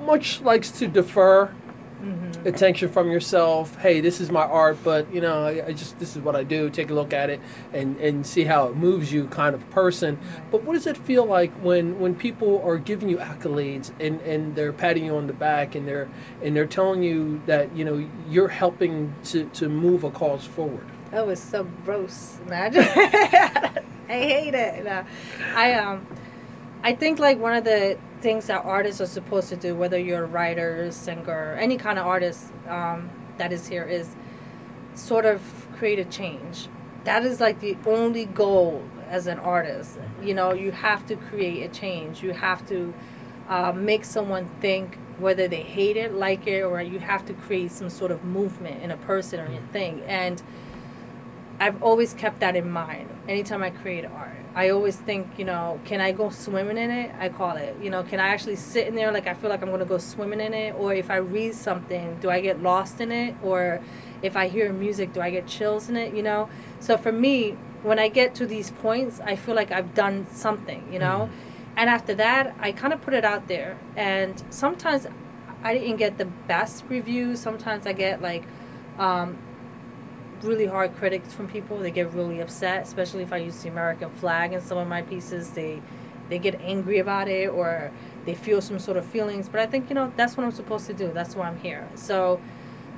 much 0.00 0.40
likes 0.42 0.70
to 0.70 0.86
defer 0.86 1.54
Mm-hmm. 2.02 2.46
attention 2.46 2.90
from 2.90 3.10
yourself. 3.10 3.76
Hey, 3.76 4.00
this 4.00 4.20
is 4.20 4.30
my 4.30 4.42
art, 4.42 4.76
but 4.84 5.12
you 5.14 5.22
know, 5.22 5.44
I, 5.44 5.68
I 5.68 5.72
just 5.72 5.98
this 5.98 6.16
is 6.16 6.22
what 6.22 6.36
I 6.36 6.42
do. 6.42 6.68
Take 6.68 6.90
a 6.90 6.94
look 6.94 7.14
at 7.14 7.30
it 7.30 7.40
and 7.72 7.96
and 7.98 8.26
see 8.26 8.44
how 8.44 8.66
it 8.68 8.76
moves 8.76 9.10
you, 9.12 9.26
kind 9.28 9.54
of 9.54 9.68
person. 9.70 10.18
But 10.50 10.64
what 10.64 10.74
does 10.74 10.86
it 10.86 10.98
feel 10.98 11.24
like 11.24 11.52
when 11.62 11.98
when 12.00 12.14
people 12.14 12.60
are 12.62 12.76
giving 12.76 13.08
you 13.08 13.16
accolades 13.18 13.90
and 14.00 14.20
and 14.20 14.54
they're 14.54 14.72
patting 14.72 15.06
you 15.06 15.16
on 15.16 15.26
the 15.26 15.32
back 15.32 15.74
and 15.74 15.88
they're 15.88 16.08
and 16.42 16.54
they're 16.54 16.66
telling 16.66 17.02
you 17.02 17.40
that 17.46 17.74
you 17.74 17.84
know 17.84 18.06
you're 18.28 18.48
helping 18.48 19.14
to 19.24 19.46
to 19.54 19.68
move 19.68 20.04
a 20.04 20.10
cause 20.10 20.44
forward? 20.44 20.86
That 21.10 21.26
was 21.26 21.40
so 21.40 21.64
gross. 21.84 22.38
I 22.50 23.82
hate 24.08 24.54
it. 24.54 24.84
No. 24.84 25.04
I 25.54 25.74
um, 25.74 26.06
I 26.84 26.94
think 26.94 27.18
like 27.18 27.38
one 27.38 27.54
of 27.54 27.64
the 27.64 27.96
things 28.20 28.48
that 28.48 28.62
artists 28.62 29.00
are 29.00 29.06
supposed 29.06 29.48
to 29.48 29.56
do, 29.56 29.74
whether 29.74 29.98
you're 29.98 30.24
a 30.24 30.26
writer, 30.26 30.92
singer, 30.92 31.56
any 31.58 31.78
kind 31.78 31.98
of 31.98 32.06
artist 32.06 32.52
um, 32.68 33.08
that 33.38 33.54
is 33.54 33.66
here, 33.66 33.84
is 33.84 34.14
sort 34.94 35.24
of 35.24 35.40
create 35.78 35.98
a 35.98 36.04
change. 36.04 36.68
That 37.04 37.24
is 37.24 37.40
like 37.40 37.60
the 37.60 37.78
only 37.86 38.26
goal 38.26 38.82
as 39.08 39.26
an 39.26 39.38
artist. 39.38 39.98
You 40.22 40.34
know, 40.34 40.52
you 40.52 40.72
have 40.72 41.06
to 41.06 41.16
create 41.16 41.62
a 41.62 41.72
change. 41.72 42.22
You 42.22 42.34
have 42.34 42.68
to 42.68 42.92
uh, 43.48 43.72
make 43.72 44.04
someone 44.04 44.50
think 44.60 44.98
whether 45.18 45.48
they 45.48 45.62
hate 45.62 45.96
it, 45.96 46.12
like 46.12 46.46
it, 46.46 46.64
or 46.64 46.82
you 46.82 46.98
have 46.98 47.24
to 47.26 47.32
create 47.32 47.72
some 47.72 47.88
sort 47.88 48.10
of 48.10 48.24
movement 48.24 48.82
in 48.82 48.90
a 48.90 48.98
person 48.98 49.40
or 49.40 49.46
a 49.46 49.72
thing. 49.72 50.02
And 50.06 50.42
I've 51.58 51.82
always 51.82 52.12
kept 52.12 52.40
that 52.40 52.56
in 52.56 52.70
mind 52.70 53.08
anytime 53.26 53.62
I 53.62 53.70
create 53.70 54.04
art. 54.04 54.43
I 54.56 54.68
always 54.68 54.96
think, 54.96 55.26
you 55.36 55.44
know, 55.44 55.80
can 55.84 56.00
I 56.00 56.12
go 56.12 56.30
swimming 56.30 56.78
in 56.78 56.90
it? 56.90 57.12
I 57.18 57.28
call 57.28 57.56
it. 57.56 57.76
You 57.82 57.90
know, 57.90 58.04
can 58.04 58.20
I 58.20 58.28
actually 58.28 58.54
sit 58.54 58.86
in 58.86 58.94
there 58.94 59.10
like 59.10 59.26
I 59.26 59.34
feel 59.34 59.50
like 59.50 59.62
I'm 59.62 59.68
going 59.68 59.80
to 59.80 59.86
go 59.86 59.98
swimming 59.98 60.40
in 60.40 60.54
it? 60.54 60.76
Or 60.76 60.94
if 60.94 61.10
I 61.10 61.16
read 61.16 61.54
something, 61.54 62.18
do 62.20 62.30
I 62.30 62.40
get 62.40 62.62
lost 62.62 63.00
in 63.00 63.10
it? 63.10 63.34
Or 63.42 63.80
if 64.22 64.36
I 64.36 64.46
hear 64.46 64.72
music, 64.72 65.12
do 65.12 65.20
I 65.20 65.30
get 65.30 65.48
chills 65.48 65.88
in 65.88 65.96
it? 65.96 66.14
You 66.14 66.22
know? 66.22 66.48
So 66.78 66.96
for 66.96 67.10
me, 67.10 67.56
when 67.82 67.98
I 67.98 68.08
get 68.08 68.34
to 68.36 68.46
these 68.46 68.70
points, 68.70 69.20
I 69.20 69.34
feel 69.34 69.56
like 69.56 69.72
I've 69.72 69.92
done 69.92 70.26
something, 70.30 70.86
you 70.92 71.00
know? 71.00 71.30
And 71.76 71.90
after 71.90 72.14
that, 72.14 72.54
I 72.60 72.70
kind 72.70 72.92
of 72.92 73.02
put 73.02 73.12
it 73.12 73.24
out 73.24 73.48
there. 73.48 73.76
And 73.96 74.40
sometimes 74.50 75.08
I 75.64 75.74
didn't 75.74 75.96
get 75.96 76.16
the 76.16 76.26
best 76.26 76.84
reviews. 76.88 77.40
Sometimes 77.40 77.88
I 77.88 77.92
get 77.92 78.22
like, 78.22 78.44
um, 78.98 79.36
really 80.42 80.66
hard 80.66 80.96
critics 80.96 81.32
from 81.32 81.48
people. 81.48 81.78
They 81.78 81.90
get 81.90 82.12
really 82.12 82.40
upset, 82.40 82.82
especially 82.82 83.22
if 83.22 83.32
I 83.32 83.38
use 83.38 83.62
the 83.62 83.68
American 83.68 84.10
flag 84.10 84.52
in 84.52 84.60
some 84.60 84.78
of 84.78 84.88
my 84.88 85.02
pieces. 85.02 85.50
They 85.50 85.82
they 86.28 86.38
get 86.38 86.58
angry 86.60 86.98
about 86.98 87.28
it 87.28 87.48
or 87.48 87.92
they 88.24 88.34
feel 88.34 88.62
some 88.62 88.78
sort 88.78 88.96
of 88.96 89.04
feelings. 89.04 89.48
But 89.48 89.60
I 89.60 89.66
think 89.66 89.88
you 89.88 89.94
know 89.94 90.12
that's 90.16 90.36
what 90.36 90.44
I'm 90.44 90.52
supposed 90.52 90.86
to 90.86 90.94
do. 90.94 91.10
That's 91.12 91.36
why 91.36 91.48
I'm 91.48 91.58
here. 91.58 91.88
So 91.94 92.40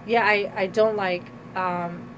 yeah, 0.06 0.24
I 0.24 0.52
I 0.54 0.66
don't 0.66 0.96
like. 0.96 1.24
Um, 1.54 2.10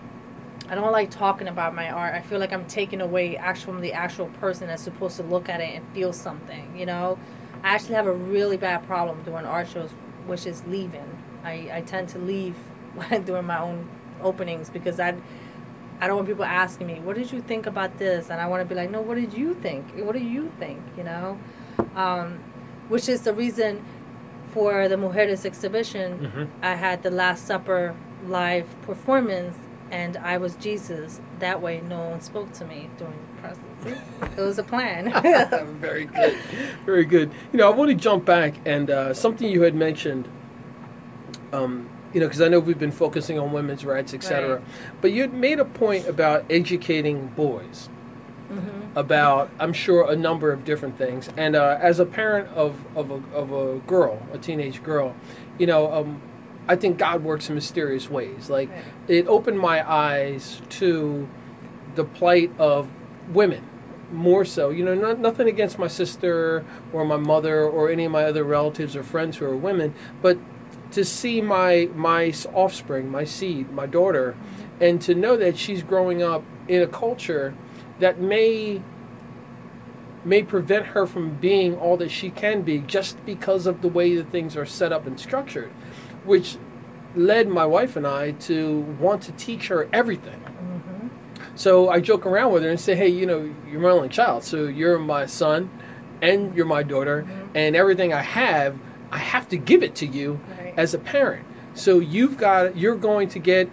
I 0.70 0.74
don't 0.74 0.92
like 0.92 1.11
talking 1.11 1.48
about 1.48 1.74
my 1.74 1.88
art. 1.90 2.14
I 2.14 2.20
feel 2.20 2.38
like 2.38 2.52
I'm 2.52 2.66
taking 2.66 3.00
away 3.00 3.38
actual 3.38 3.72
from 3.72 3.81
the 3.81 3.94
actual 3.94 4.26
person 4.26 4.66
that's 4.66 4.83
supposed 4.83 5.16
to 5.16 5.22
look 5.22 5.48
at 5.48 5.62
it 5.62 5.74
and 5.74 5.87
feel 5.94 6.12
something. 6.12 6.76
You 6.76 6.85
know, 6.85 7.18
I 7.62 7.74
actually 7.74 7.94
have 7.94 8.07
a 8.07 8.12
really 8.12 8.59
bad 8.59 8.87
problem 8.87 9.22
doing 9.22 9.46
art 9.46 9.68
shows, 9.68 9.90
which 10.26 10.44
is 10.46 10.62
leaving. 10.66 11.22
I, 11.42 11.70
I 11.72 11.83
tend 11.87 12.11
to 12.11 12.18
leave 12.18 12.54
when 12.94 13.22
doing 13.24 13.46
my 13.46 13.61
own 13.61 13.88
openings 14.22 14.70
because 14.70 14.98
I 15.00 15.14
I 16.00 16.07
don't 16.07 16.16
want 16.16 16.28
people 16.28 16.44
asking 16.44 16.87
me, 16.87 17.00
"What 17.02 17.16
did 17.16 17.33
you 17.33 17.40
think 17.40 17.66
about 17.66 17.98
this?" 17.98 18.31
And 18.31 18.40
I 18.40 18.46
want 18.46 18.61
to 18.62 18.66
be 18.66 18.74
like, 18.74 18.90
"No, 18.90 19.00
what 19.00 19.16
did 19.16 19.35
you 19.35 19.54
think? 19.54 19.85
What 19.96 20.12
do 20.12 20.20
you 20.20 20.50
think?" 20.59 20.81
You 20.96 21.04
know, 21.04 21.38
um, 21.96 22.38
which 22.88 23.09
is 23.09 23.22
the 23.22 23.33
reason 23.33 23.83
for 24.52 24.88
the 24.88 24.96
Mujeres 24.96 25.44
exhibition. 25.44 26.31
Mhm. 26.35 26.46
I 26.62 26.74
had 26.74 27.02
the 27.02 27.11
Last 27.11 27.46
Supper 27.46 27.94
live 28.26 28.66
performance, 28.83 29.57
and 29.90 30.16
I 30.18 30.38
was 30.38 30.54
Jesus. 30.57 31.20
That 31.40 31.61
way, 31.61 31.81
no 31.88 32.00
one 32.11 32.20
spoke 32.20 32.52
to 32.54 32.64
me 32.64 32.90
during 32.96 33.14
the 33.35 33.42
process. 33.42 33.64
it 34.37 34.40
was 34.40 34.59
a 34.59 34.62
plan. 34.62 35.11
very 35.81 36.04
good, 36.07 36.37
very 36.87 37.04
good. 37.04 37.31
You 37.52 37.59
know, 37.59 37.70
I 37.70 37.74
want 37.74 37.90
to 37.90 37.96
jump 37.96 38.24
back 38.24 38.54
and 38.64 38.90
uh, 38.90 39.14
something 39.14 39.48
you 39.48 39.62
had 39.62 39.74
mentioned. 39.74 40.28
Um, 41.52 41.88
you 42.14 42.21
know, 42.21 42.27
because 42.27 42.40
I 42.40 42.49
know 42.49 42.61
we've 42.61 42.79
been 42.79 42.92
focusing 42.92 43.38
on 43.38 43.53
women's 43.53 43.85
rights, 43.85 44.14
etc. 44.14 44.57
Right. 44.57 44.64
But 45.01 45.12
you 45.12 45.23
had 45.23 45.35
made 45.35 45.61
a 45.61 45.64
point 45.64 46.07
about 46.09 46.44
educating 46.51 47.29
boys 47.29 47.88
hmm 48.49 48.87
about, 48.97 49.51
I'm 49.61 49.73
sure, 49.73 50.11
a 50.11 50.16
number 50.16 50.51
of 50.51 50.64
different 50.64 50.99
things. 50.99 51.29
And 51.37 51.55
uh, 51.55 51.79
as 51.81 52.01
a 52.01 52.07
parent 52.07 52.49
of 52.49 52.85
of 52.97 53.11
a, 53.11 53.23
of 53.35 53.53
a 53.53 53.79
girl, 53.81 54.21
a 54.33 54.38
teenage 54.38 54.83
girl, 54.83 55.14
you 55.59 55.66
know, 55.66 55.92
um, 55.92 56.21
I 56.66 56.75
think 56.77 56.99
God 56.99 57.23
works 57.23 57.49
in 57.49 57.55
mysterious 57.55 58.11
ways. 58.11 58.51
Like 58.51 58.71
Right. 58.71 58.85
it 59.07 59.27
opened 59.29 59.59
my 59.61 59.88
eyes 59.88 60.62
to 60.71 61.29
the 61.94 62.05
plight 62.05 62.51
of 62.59 62.88
women 63.33 63.64
more 64.11 64.44
so 64.44 64.71
you 64.71 64.83
know 64.85 64.94
not, 64.94 65.18
nothing 65.18 65.49
against 65.49 65.79
my 65.79 65.87
sister 65.87 66.64
or 66.94 67.05
my 67.05 67.16
mother 67.18 67.62
or 67.64 67.90
any 67.90 68.07
of 68.07 68.12
my 68.12 68.25
other 68.25 68.42
relatives 68.42 68.97
or 68.97 69.03
friends 69.03 69.37
who 69.37 69.44
are 69.44 69.57
women 69.57 69.92
but 70.23 70.38
to 70.92 71.05
see 71.05 71.40
my 71.40 71.88
my 71.94 72.33
offspring 72.55 73.11
my 73.11 73.24
seed 73.24 73.70
my 73.72 73.87
daughter 73.87 74.37
and 74.81 75.01
to 75.03 75.14
know 75.14 75.37
that 75.37 75.57
she's 75.59 75.83
growing 75.83 76.22
up 76.22 76.42
in 76.68 76.83
a 76.83 76.87
culture 76.87 77.55
that 77.98 78.20
may 78.20 78.81
may 80.24 80.42
prevent 80.42 80.87
her 80.87 81.07
from 81.07 81.31
being 81.37 81.77
all 81.77 81.96
that 81.96 82.11
she 82.11 82.31
can 82.31 82.62
be 82.62 82.79
just 82.81 83.24
because 83.24 83.66
of 83.66 83.83
the 83.83 83.88
way 83.88 84.14
that 84.16 84.31
things 84.31 84.57
are 84.57 84.66
set 84.66 84.92
up 84.92 85.07
and 85.07 85.18
structured 85.18 85.70
which 86.24 86.59
led 87.14 87.48
my 87.48 87.64
wife 87.64 87.96
and 87.96 88.07
I 88.07 88.33
to 88.33 88.81
want 89.01 89.22
to 89.22 89.33
teach 89.33 89.68
her 89.68 89.88
everything 89.92 90.40
hmm 90.40 91.09
so 91.55 91.88
I 91.88 92.01
joke 92.01 92.24
around 92.24 92.53
with 92.53 92.62
her 92.62 92.70
and 92.70 92.79
say, 92.79 92.94
hey, 92.94 93.09
you 93.09 93.27
know, 93.27 93.53
you're 93.68 93.81
my 93.81 93.90
only 93.90 94.09
child. 94.09 94.44
So 94.44 94.64
you're 94.64 94.96
my 94.98 95.27
son 95.27 95.70
and 96.22 96.55
you're 96.55 96.66
my 96.66 96.85
daughter. 96.85 97.27
Mhm. 97.29 97.48
And 97.55 97.77
everything 97.77 98.12
I 98.12 98.22
have, 98.22 98.77
I 99.11 99.18
have 99.18 99.48
to 99.48 99.57
give 99.57 99.83
it 99.83 99.96
to 99.96 100.07
you 100.07 100.38
Right. 100.48 100.58
As 100.79 100.95
a 100.95 100.99
parent. 100.99 101.45
So 101.75 101.99
you've 101.99 102.38
got, 102.38 102.79
you're 102.79 102.97
going 102.97 103.29
to 103.31 103.38
get 103.38 103.71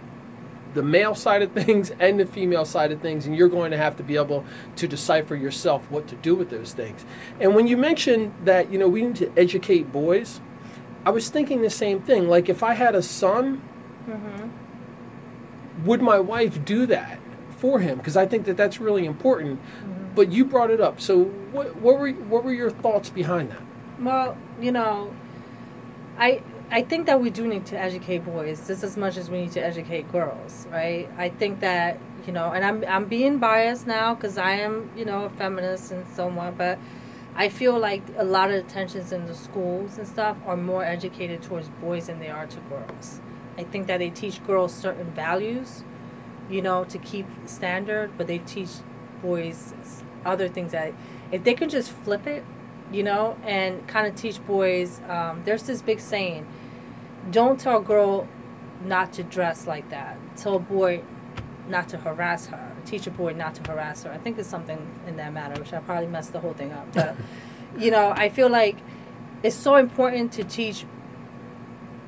the 0.74 0.82
male 0.82 1.14
side 1.14 1.40
of 1.40 1.52
things 1.52 1.90
and 1.98 2.20
the 2.20 2.26
female 2.26 2.66
side 2.66 2.92
of 2.92 3.00
things. 3.00 3.24
And 3.24 3.34
you're 3.34 3.48
going 3.48 3.70
to 3.70 3.78
have 3.78 3.96
to 3.96 4.02
be 4.02 4.16
able 4.16 4.44
to 4.76 4.86
decipher 4.86 5.34
yourself 5.34 5.90
what 5.90 6.06
to 6.08 6.16
do 6.16 6.34
with 6.34 6.50
those 6.50 6.74
things. 6.74 7.06
And 7.40 7.54
when 7.54 7.66
you 7.66 7.78
mentioned 7.78 8.34
that, 8.44 8.70
you 8.70 8.78
know, 8.78 8.88
we 8.88 9.02
need 9.02 9.16
to 9.16 9.32
educate 9.38 9.90
boys, 9.90 10.42
I 11.06 11.10
was 11.10 11.30
thinking 11.30 11.62
the 11.62 11.70
same 11.70 12.02
thing. 12.02 12.28
Like 12.28 12.50
if 12.50 12.62
I 12.62 12.74
had 12.74 12.94
a 12.94 13.02
son, 13.02 13.62
hmm 14.04 14.48
would 15.84 16.00
my 16.00 16.18
wife 16.18 16.64
do 16.64 16.86
that 16.86 17.18
for 17.50 17.80
him? 17.80 17.98
Because 17.98 18.16
I 18.16 18.26
think 18.26 18.46
that 18.46 18.56
that's 18.56 18.80
really 18.80 19.06
important. 19.06 19.60
Mm-hmm. 19.60 20.14
But 20.14 20.32
you 20.32 20.44
brought 20.44 20.70
it 20.70 20.80
up. 20.80 21.00
So 21.00 21.24
what, 21.24 21.76
what 21.76 21.98
were 21.98 22.10
what 22.10 22.44
were 22.44 22.52
your 22.52 22.70
thoughts 22.70 23.10
behind 23.10 23.50
that? 23.50 23.62
Well, 24.00 24.36
you 24.60 24.72
know, 24.72 25.14
I 26.18 26.42
I 26.70 26.82
think 26.82 27.06
that 27.06 27.20
we 27.20 27.30
do 27.30 27.46
need 27.46 27.64
to 27.66 27.78
educate 27.78 28.18
boys 28.18 28.66
just 28.66 28.82
as 28.82 28.96
much 28.96 29.16
as 29.16 29.30
we 29.30 29.42
need 29.42 29.52
to 29.52 29.64
educate 29.64 30.10
girls, 30.10 30.66
right? 30.70 31.08
I 31.16 31.28
think 31.28 31.60
that 31.60 31.98
you 32.26 32.32
know, 32.32 32.50
and 32.50 32.64
I'm 32.64 32.84
I'm 32.88 33.04
being 33.06 33.38
biased 33.38 33.86
now 33.86 34.14
because 34.14 34.36
I 34.36 34.52
am 34.52 34.90
you 34.96 35.04
know 35.04 35.26
a 35.26 35.30
feminist 35.30 35.92
and 35.92 36.06
so 36.08 36.28
on, 36.28 36.54
but 36.56 36.78
I 37.36 37.50
feel 37.50 37.78
like 37.78 38.02
a 38.16 38.24
lot 38.24 38.50
of 38.50 38.66
the 38.66 38.72
tensions 38.72 39.12
in 39.12 39.26
the 39.26 39.34
schools 39.34 39.96
and 39.96 40.08
stuff 40.08 40.36
are 40.44 40.56
more 40.56 40.84
educated 40.84 41.42
towards 41.42 41.68
boys 41.68 42.08
than 42.08 42.18
they 42.18 42.30
are 42.30 42.46
to 42.46 42.60
girls. 42.60 43.20
I 43.56 43.62
think 43.62 43.86
that 43.86 43.98
they 43.98 44.10
teach 44.10 44.44
girls 44.44 44.74
certain 44.74 45.12
values, 45.12 45.84
you 46.50 46.62
know, 46.62 46.84
to 46.84 46.98
keep 46.98 47.26
standard, 47.44 48.10
but 48.18 48.26
they 48.26 48.38
teach 48.38 48.70
boys 49.22 49.72
other 50.24 50.48
things 50.48 50.72
that 50.72 50.92
if 51.30 51.44
they 51.44 51.54
can 51.54 51.68
just 51.68 51.90
flip 51.90 52.26
it, 52.26 52.44
you 52.92 53.02
know, 53.02 53.36
and 53.44 53.86
kind 53.88 54.06
of 54.06 54.14
teach 54.14 54.44
boys. 54.46 55.00
Um, 55.08 55.42
there's 55.44 55.64
this 55.64 55.82
big 55.82 56.00
saying: 56.00 56.46
"Don't 57.30 57.58
tell 57.58 57.78
a 57.78 57.82
girl 57.82 58.28
not 58.84 59.12
to 59.14 59.22
dress 59.22 59.66
like 59.66 59.88
that. 59.90 60.18
Tell 60.36 60.56
a 60.56 60.60
boy 60.60 61.02
not 61.68 61.88
to 61.90 61.98
harass 61.98 62.46
her. 62.46 62.72
Teach 62.84 63.06
a 63.06 63.10
boy 63.10 63.32
not 63.32 63.54
to 63.56 63.70
harass 63.70 64.04
her." 64.04 64.12
I 64.12 64.18
think 64.18 64.38
it's 64.38 64.48
something 64.48 64.86
in 65.06 65.16
that 65.16 65.32
matter, 65.32 65.60
which 65.60 65.72
I 65.72 65.78
probably 65.80 66.08
messed 66.08 66.32
the 66.32 66.40
whole 66.40 66.54
thing 66.54 66.72
up. 66.72 66.92
But 66.92 67.16
you 67.78 67.90
know, 67.90 68.10
I 68.16 68.28
feel 68.28 68.48
like 68.48 68.76
it's 69.42 69.56
so 69.56 69.76
important 69.76 70.32
to 70.32 70.44
teach 70.44 70.84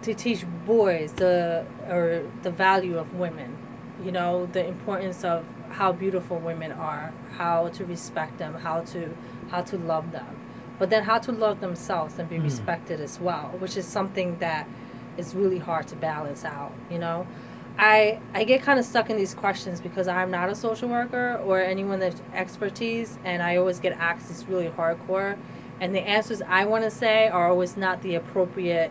to 0.03 0.15
teach 0.15 0.45
boys 0.67 1.13
the 1.15 1.67
or 1.89 2.23
the 2.43 2.51
value 2.51 2.99
of 2.99 3.15
women 3.15 3.57
you 4.03 4.13
know 4.13 4.47
the 4.53 4.65
importance 4.67 5.25
of 5.25 5.45
how 5.71 5.93
beautiful 5.93 6.39
women 6.39 6.73
are 6.73 7.13
how 7.37 7.69
to 7.69 7.85
respect 7.85 8.39
them 8.39 8.55
how 8.55 8.81
to 8.81 9.15
how 9.51 9.61
to 9.61 9.77
love 9.77 10.13
them 10.13 10.37
but 10.79 10.91
then 10.91 11.05
how 11.05 11.19
to 11.19 11.33
love 11.33 11.61
themselves 11.61 12.19
and 12.19 12.29
be 12.29 12.37
Mm. 12.39 12.45
respected 12.45 13.01
as 13.01 13.21
well 13.21 13.53
which 13.59 13.77
is 13.77 13.87
something 13.87 14.39
that 14.39 14.67
is 15.17 15.35
really 15.35 15.59
hard 15.59 15.87
to 15.89 15.97
balance 15.97 16.45
out 16.45 16.73
you 16.91 16.99
know 16.99 17.27
i 17.79 18.21
i 18.35 18.45
get 18.45 18.63
kind 18.63 18.79
of 18.79 18.85
stuck 18.85 19.11
in 19.11 19.17
these 19.17 19.35
questions 19.35 19.81
because 19.81 20.09
i'm 20.09 20.31
not 20.31 20.49
a 20.49 20.55
social 20.55 20.89
worker 20.89 21.41
or 21.45 21.61
anyone 21.61 21.99
that's 22.01 22.21
expertise 22.35 23.19
and 23.25 23.43
i 23.43 23.57
always 23.57 23.79
get 23.81 23.93
asked 23.99 24.29
this 24.29 24.45
really 24.49 24.69
hardcore 24.69 25.37
and 25.81 25.95
the 25.95 26.01
answers 26.01 26.41
i 26.49 26.65
want 26.65 26.85
to 26.85 26.91
say 26.91 27.29
are 27.29 27.49
always 27.49 27.77
not 27.77 28.03
the 28.03 28.15
appropriate 28.15 28.91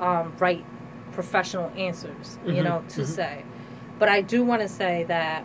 um, 0.00 0.32
right 0.38 0.64
professional 1.12 1.72
answers, 1.78 2.38
you 2.44 2.52
Mhm, 2.60 2.64
know, 2.64 2.82
to 2.90 3.00
mhm. 3.00 3.06
say. 3.06 3.42
But 3.98 4.10
I 4.10 4.20
do 4.20 4.44
want 4.44 4.60
to 4.60 4.68
say 4.68 5.04
that, 5.04 5.44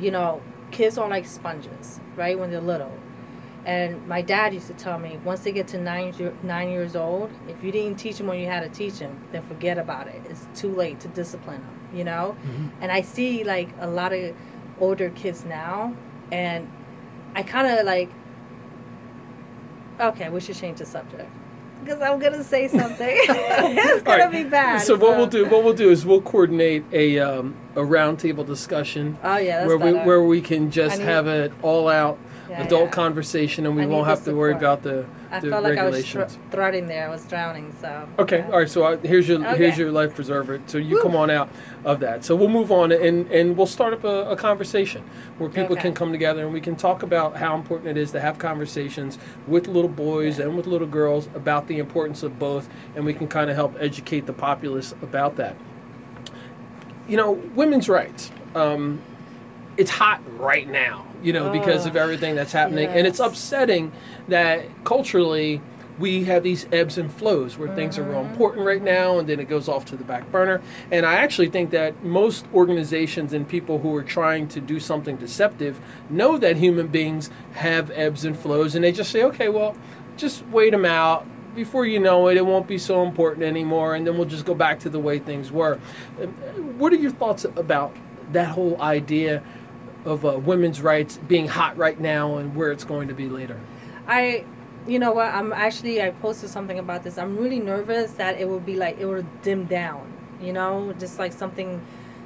you 0.00 0.10
know, 0.10 0.40
kids 0.70 0.96
are 0.96 1.06
like 1.08 1.26
sponges, 1.26 2.00
right? 2.16 2.38
When 2.38 2.50
they're 2.50 2.60
little. 2.62 2.92
And 3.64 4.06
my 4.08 4.22
dad 4.22 4.52
used 4.52 4.66
to 4.66 4.74
tell 4.74 4.98
me, 4.98 5.20
once 5.24 5.40
they 5.40 5.52
get 5.52 5.68
to 5.68 5.78
nine, 5.78 6.12
nine 6.42 6.70
years 6.70 6.96
old, 6.96 7.30
if 7.48 7.62
you 7.62 7.70
didn't 7.70 7.96
teach 7.96 8.18
them 8.18 8.26
when 8.26 8.40
you 8.40 8.46
had 8.46 8.60
to 8.60 8.68
teach 8.68 8.98
them, 8.98 9.16
then 9.30 9.42
forget 9.42 9.78
about 9.78 10.08
it. 10.08 10.20
It's 10.28 10.48
too 10.54 10.74
late 10.74 10.98
to 11.00 11.08
discipline 11.08 11.60
them, 11.60 11.80
you 11.94 12.02
know? 12.02 12.36
Mhm. 12.44 12.70
And 12.80 12.90
I 12.90 13.02
see 13.02 13.44
like 13.44 13.68
a 13.80 13.86
lot 13.86 14.12
of 14.12 14.34
older 14.80 15.10
kids 15.10 15.44
now, 15.44 15.94
and 16.32 16.68
I 17.36 17.44
kind 17.44 17.68
of 17.68 17.86
like, 17.86 18.10
okay, 20.00 20.28
we 20.28 20.40
should 20.40 20.56
change 20.56 20.78
the 20.78 20.86
subject. 20.86 21.30
Because 21.84 22.00
I'm 22.00 22.18
going 22.20 22.32
to 22.34 22.44
say 22.44 22.68
something. 22.68 23.08
it's 23.10 24.02
going 24.02 24.20
right. 24.20 24.30
to 24.30 24.44
be 24.44 24.48
bad. 24.48 24.82
So 24.82 24.96
what 24.96 25.16
we'll 25.16 25.26
do, 25.26 25.46
what 25.46 25.64
we'll 25.64 25.72
do 25.72 25.90
is 25.90 26.06
we'll 26.06 26.22
coordinate 26.22 26.84
a 26.92 27.18
um, 27.18 27.56
a 27.74 27.80
roundtable 27.80 28.46
discussion 28.46 29.18
Oh, 29.24 29.36
yeah, 29.36 29.58
that's 29.58 29.68
where 29.68 29.78
we 29.78 29.92
where 29.92 30.22
we 30.22 30.40
can 30.40 30.70
just 30.70 31.00
have 31.00 31.26
it 31.26 31.52
all 31.62 31.88
out 31.88 32.18
Yeah, 32.52 32.64
adult 32.64 32.84
yeah. 32.84 32.90
conversation, 32.90 33.64
and 33.64 33.74
we 33.74 33.84
I 33.84 33.86
won't 33.86 34.06
have 34.06 34.24
to 34.24 34.34
worry 34.34 34.52
about 34.52 34.82
the 34.82 35.06
I 35.30 35.40
the 35.40 35.48
felt 35.48 35.64
like 35.64 35.78
I 35.78 35.88
was 35.88 36.06
thr- 36.06 36.24
threading 36.50 36.86
there. 36.86 37.06
I 37.06 37.10
was 37.10 37.24
drowning, 37.24 37.74
so. 37.80 38.06
Okay, 38.18 38.40
yeah. 38.40 38.50
all 38.50 38.58
right. 38.58 38.68
So 38.68 38.84
uh, 38.84 38.98
here's 38.98 39.26
your 39.26 39.42
here's 39.54 39.78
your 39.78 39.90
life 39.90 40.14
preserver. 40.14 40.60
So 40.66 40.76
you 40.76 40.96
Woo. 40.96 41.02
come 41.02 41.16
on 41.16 41.30
out 41.30 41.48
of 41.86 42.00
that. 42.00 42.26
So 42.26 42.36
we'll 42.36 42.50
move 42.50 42.70
on 42.70 42.92
and 42.92 43.30
and 43.32 43.56
we'll 43.56 43.66
start 43.66 43.94
up 43.94 44.04
a, 44.04 44.30
a 44.30 44.36
conversation 44.36 45.02
where 45.38 45.48
people 45.48 45.72
Okay. 45.72 45.80
can 45.82 45.94
come 45.94 46.12
together 46.12 46.44
and 46.44 46.52
we 46.52 46.60
can 46.60 46.76
talk 46.76 47.02
about 47.02 47.38
how 47.38 47.56
important 47.56 47.88
it 47.88 47.96
is 47.96 48.12
to 48.12 48.20
have 48.20 48.38
conversations 48.38 49.18
with 49.46 49.66
little 49.66 49.88
boys 49.88 50.38
and 50.38 50.54
with 50.54 50.66
little 50.66 50.86
girls 50.86 51.28
about 51.34 51.68
the 51.68 51.78
importance 51.78 52.22
of 52.22 52.38
both, 52.38 52.68
and 52.94 53.06
we 53.06 53.14
can 53.14 53.28
kind 53.28 53.48
of 53.48 53.56
help 53.56 53.74
educate 53.80 54.26
the 54.26 54.34
populace 54.34 54.92
about 55.00 55.36
that. 55.36 55.56
You 57.08 57.16
know, 57.16 57.32
women's 57.32 57.88
rights. 57.88 58.30
Um, 58.54 59.00
it's 59.78 59.90
hot 59.90 60.20
right 60.38 60.68
now, 60.68 61.06
you 61.22 61.32
know, 61.32 61.50
because 61.50 61.86
of 61.86 61.96
everything 61.96 62.34
that's 62.34 62.52
happening, 62.52 62.88
and 62.88 63.06
it's 63.06 63.20
upsetting 63.20 63.92
that 64.28 64.64
culturally 64.84 65.60
we 65.98 66.24
have 66.24 66.42
these 66.42 66.66
ebbs 66.72 66.96
and 66.96 67.12
flows 67.12 67.58
where 67.58 67.68
things 67.76 67.98
are 67.98 68.02
real 68.02 68.22
Mhm. 68.24 68.30
important 68.30 68.66
right 68.66 68.82
now 68.82 69.18
and 69.18 69.28
then 69.28 69.38
it 69.38 69.46
goes 69.48 69.68
off 69.68 69.84
to 69.84 69.94
the 69.94 70.02
back 70.02 70.32
burner. 70.32 70.62
And 70.90 71.04
I 71.04 71.14
actually 71.16 71.48
think 71.50 71.70
that 71.70 72.02
most 72.02 72.46
organizations 72.54 73.34
and 73.34 73.46
people 73.46 73.78
who 73.80 73.94
are 73.94 74.02
trying 74.02 74.48
to 74.48 74.60
do 74.60 74.80
something 74.80 75.16
deceptive 75.16 75.78
know 76.08 76.38
that 76.38 76.56
human 76.56 76.86
beings 76.86 77.30
have 77.52 77.90
ebbs 77.94 78.24
and 78.24 78.36
flows 78.36 78.74
and 78.74 78.82
they 78.82 78.90
just 78.90 79.10
say, 79.10 79.22
okay, 79.22 79.50
well, 79.50 79.76
just 80.16 80.44
wait 80.50 80.70
them 80.70 80.86
out. 80.86 81.26
Before 81.54 81.84
you 81.84 82.00
know 82.00 82.26
it, 82.28 82.38
it 82.38 82.46
won't 82.46 82.66
be 82.66 82.78
so 82.78 83.02
important 83.02 83.44
anymore, 83.44 83.94
and 83.94 84.06
then 84.06 84.16
we'll 84.16 84.26
just 84.26 84.46
go 84.46 84.54
back 84.54 84.80
to 84.80 84.88
the 84.88 84.98
way 84.98 85.18
things 85.18 85.52
were. 85.52 85.78
Uh, 86.20 86.26
What 86.78 86.94
are 86.94 86.96
your 86.96 87.10
thoughts 87.10 87.44
about 87.44 87.94
that 88.32 88.48
whole 88.48 88.80
idea 88.80 89.42
of 90.04 90.24
uh, 90.24 90.38
women's 90.38 90.80
rights 90.80 91.18
being 91.28 91.48
hot 91.48 91.76
right 91.76 91.98
now 92.00 92.36
and 92.36 92.54
where 92.54 92.72
it's 92.72 92.84
going 92.84 93.08
to 93.08 93.14
be 93.14 93.28
later? 93.28 93.60
I, 94.06 94.44
you 94.86 94.98
know 94.98 95.12
what? 95.12 95.32
I'm 95.32 95.52
actually 95.52 96.02
I 96.02 96.10
posted 96.10 96.50
something 96.50 96.78
about 96.78 97.02
this. 97.02 97.18
I'm 97.18 97.36
really 97.36 97.60
nervous 97.60 98.12
that 98.12 98.40
it 98.40 98.48
will 98.48 98.60
be 98.60 98.76
like 98.76 98.98
it 98.98 99.06
will 99.06 99.24
dim 99.42 99.66
down. 99.66 100.12
You 100.40 100.52
know, 100.52 100.92
just 100.98 101.18
like 101.18 101.32
something 101.32 101.80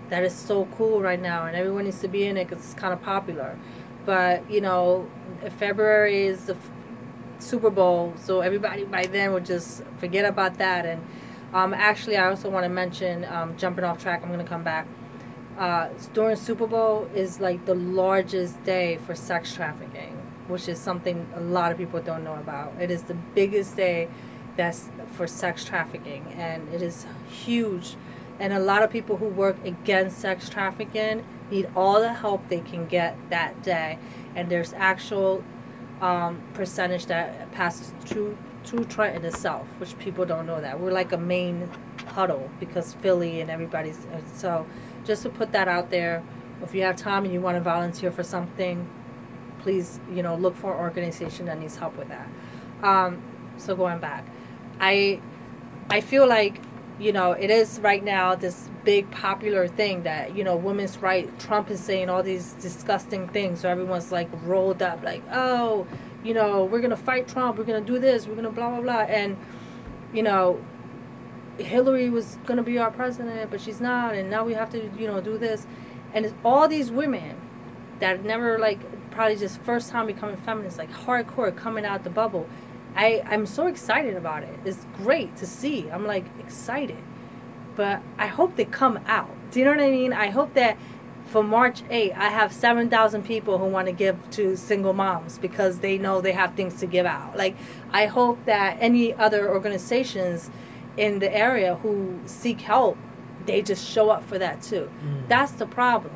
that 0.09 0.25
is 0.25 0.35
so 0.35 0.67
cool 0.77 1.03
right 1.03 1.21
now, 1.21 1.47
and 1.47 1.57
everyone 1.57 1.85
needs 1.85 2.01
to 2.01 2.09
be 2.09 2.25
in 2.25 2.37
it 2.37 2.49
because 2.49 2.65
it's 2.65 2.75
kind 2.75 2.93
of 2.93 3.03
popular. 3.03 3.59
But 4.07 4.51
you 4.51 4.61
know, 4.61 5.11
February 5.59 6.27
is 6.27 6.47
the 6.47 6.55
f- 6.55 6.71
Super 7.41 7.71
Bowl, 7.71 8.15
so 8.17 8.41
everybody 8.41 8.85
by 8.85 9.05
then 9.05 9.33
will 9.33 9.41
just 9.41 9.83
forget 9.99 10.25
about 10.25 10.59
that. 10.59 10.87
And 10.87 11.05
um, 11.53 11.75
actually, 11.75 12.17
I 12.17 12.29
also 12.29 12.49
want 12.49 12.65
to 12.65 12.69
mention, 12.71 13.25
um, 13.27 13.57
jumping 13.57 13.85
off 13.85 14.01
track, 14.03 14.23
I'm 14.23 14.29
going 14.29 14.41
to 14.41 14.49
come 14.49 14.63
back. 14.63 14.87
Uh, 15.59 15.89
during 16.13 16.37
Super 16.37 16.67
Bowl 16.67 17.09
is 17.15 17.41
like 17.41 17.65
the 17.65 17.75
largest 17.75 18.63
day 18.65 18.99
for 18.99 19.15
sex 19.15 19.55
trafficking, 19.55 20.13
which 20.49 20.69
is 20.69 20.79
something 20.79 21.27
a 21.35 21.41
lot 21.41 21.73
of 21.73 21.79
people 21.79 22.01
don't 22.01 22.25
know 22.25 22.35
about. 22.35 22.75
It 22.79 22.91
is 22.91 23.05
the 23.05 23.15
biggest 23.15 23.75
day 23.75 24.09
that's 24.57 24.91
for 25.13 25.27
sex 25.27 25.65
trafficking, 25.65 26.27
and 26.37 26.69
it 26.75 26.83
is 26.83 27.07
huge. 27.29 27.97
And 28.39 28.53
a 28.53 28.59
lot 28.59 28.83
of 28.83 28.91
people 28.91 29.17
who 29.17 29.29
work 29.29 29.57
against 29.65 30.19
sex 30.19 30.51
trafficking 30.51 31.25
need 31.51 31.71
all 31.75 32.01
the 32.01 32.13
help 32.13 32.49
they 32.49 32.61
can 32.61 32.87
get 32.87 33.17
that 33.31 33.63
day. 33.63 33.99
And 34.35 34.51
there's 34.51 34.75
actual 34.75 35.43
um, 36.03 36.43
percentage 36.53 37.07
that 37.07 37.51
passes 37.53 37.95
through 38.05 38.37
through 38.65 38.85
Trenton 38.85 39.25
itself, 39.25 39.67
which 39.79 39.97
people 39.99 40.27
don't 40.27 40.45
know 40.45 40.61
that 40.61 40.81
we're 40.81 40.91
like 40.91 41.13
a 41.13 41.17
main 41.17 41.71
huddle 42.09 42.51
because 42.59 42.95
Philly 42.95 43.41
and 43.41 43.51
everybody's 43.51 44.07
so. 44.35 44.67
Just 45.07 45.23
to 45.23 45.31
put 45.31 45.53
that 45.53 45.69
out 45.69 45.91
there, 45.91 46.23
if 46.63 46.75
you 46.75 46.83
have 46.83 46.97
time 46.97 47.25
and 47.25 47.33
you 47.33 47.41
want 47.41 47.57
to 47.57 47.61
volunteer 47.61 48.11
for 48.11 48.23
something, 48.23 48.89
please 49.61 50.01
you 50.13 50.23
know 50.23 50.35
look 50.35 50.57
for 50.57 50.75
an 50.75 50.81
organization 50.81 51.47
that 51.47 51.59
needs 51.59 51.77
help 51.77 51.97
with 51.97 52.09
that. 52.09 52.29
Um, 52.83 53.23
so 53.57 53.75
going 53.75 54.01
back, 54.01 54.27
I 54.81 55.21
I 55.91 56.01
feel 56.01 56.27
like 56.27 56.61
you 56.99 57.13
know 57.13 57.33
it 57.33 57.51
is 57.51 57.81
right 57.81 58.03
now 58.03 58.35
this 58.35 58.69
big 58.85 59.11
popular 59.11 59.69
thing 59.69 60.03
that 60.05 60.37
you 60.37 60.45
know 60.45 60.57
women's 60.57 60.99
right. 60.99 61.27
Trump 61.39 61.71
is 61.71 61.81
saying 61.81 62.09
all 62.09 62.23
these 62.23 62.53
disgusting 62.55 63.29
things, 63.29 63.61
so 63.61 63.69
everyone's 63.69 64.13
like 64.13 64.29
rolled 64.45 64.83
up 64.83 65.03
like 65.03 65.23
oh 65.33 65.87
you 66.25 66.35
know 66.35 66.65
we're 66.65 66.81
gonna 66.81 66.97
fight 66.97 67.29
Trump, 67.29 67.59
we're 67.59 67.65
gonna 67.65 67.81
do 67.81 67.99
this, 67.99 68.27
we're 68.27 68.35
gonna 68.35 68.51
blah 68.51 68.71
blah 68.71 68.81
blah, 68.81 69.01
and 69.03 69.37
you 70.13 70.23
know 70.23 70.61
Hillary 71.59 72.11
was 72.11 72.39
gonna 72.47 72.63
be 72.63 72.79
our 72.79 72.91
president, 72.91 73.51
but 73.51 73.61
she's 73.61 73.81
not, 73.81 74.15
and 74.15 74.31
now 74.31 74.45
we 74.45 74.55
have 74.55 74.71
to 74.71 74.91
you 74.99 75.07
know 75.07 75.21
do 75.21 75.39
this, 75.39 75.67
and 76.13 76.25
it's 76.25 76.35
all 76.45 76.69
these 76.69 76.91
women 76.91 77.37
that 78.01 78.25
never 78.25 78.59
like 78.59 78.79
probably 79.11 79.37
just 79.37 79.61
first 79.63 79.91
time 79.91 80.07
becoming 80.07 80.37
feminists 80.37 80.79
like 80.79 80.93
hardcore 80.93 81.55
coming 81.57 81.85
out 81.85 82.05
the 82.05 82.11
bubble. 82.11 82.49
I 82.95 83.23
i'm 83.27 83.47
so 83.47 83.67
excited 83.67 84.17
about 84.17 84.43
it. 84.43 84.59
It's 84.65 84.87
great 84.97 85.37
to 85.37 85.47
see. 85.47 85.91
I'm 85.91 86.07
like 86.07 86.27
excited. 86.39 86.99
But 87.75 88.03
i 88.19 88.27
hope 88.27 88.57
they 88.57 88.65
come 88.65 89.01
out. 89.07 89.31
Do 89.51 89.59
you 89.59 89.65
know 89.65 89.73
what 89.73 89.81
i 89.81 89.91
mean? 89.91 90.13
I 90.13 90.29
hope 90.29 90.55
that 90.55 90.77
for 91.27 91.43
march 91.43 91.83
8 91.91 92.13
i 92.13 92.29
have 92.29 92.53
7000 92.53 93.25
people 93.25 93.59
who 93.59 93.65
want 93.65 93.87
to 93.89 93.93
give 93.93 94.17
to 94.31 94.57
single 94.57 94.93
moms 94.93 95.39
because 95.39 95.81
they 95.81 95.99
know 95.99 96.21
they 96.21 96.31
have 96.33 96.55
things 96.55 96.79
to 96.81 96.87
give 96.87 97.07
out. 97.07 97.37
Like 97.37 97.57
i 97.91 98.07
hope 98.07 98.45
that 98.45 98.77
any 98.81 99.15
other 99.15 99.49
organizations 99.49 100.51
in 100.97 101.19
the 101.19 101.35
area 101.35 101.77
who 101.77 102.19
seek 102.27 102.61
help 102.61 102.97
they 103.47 103.63
just 103.63 103.89
show 103.89 104.11
up 104.11 104.25
for 104.25 104.39
that 104.39 104.61
too. 104.63 104.91
That's 105.29 105.53
the 105.53 105.67
problem. 105.67 106.13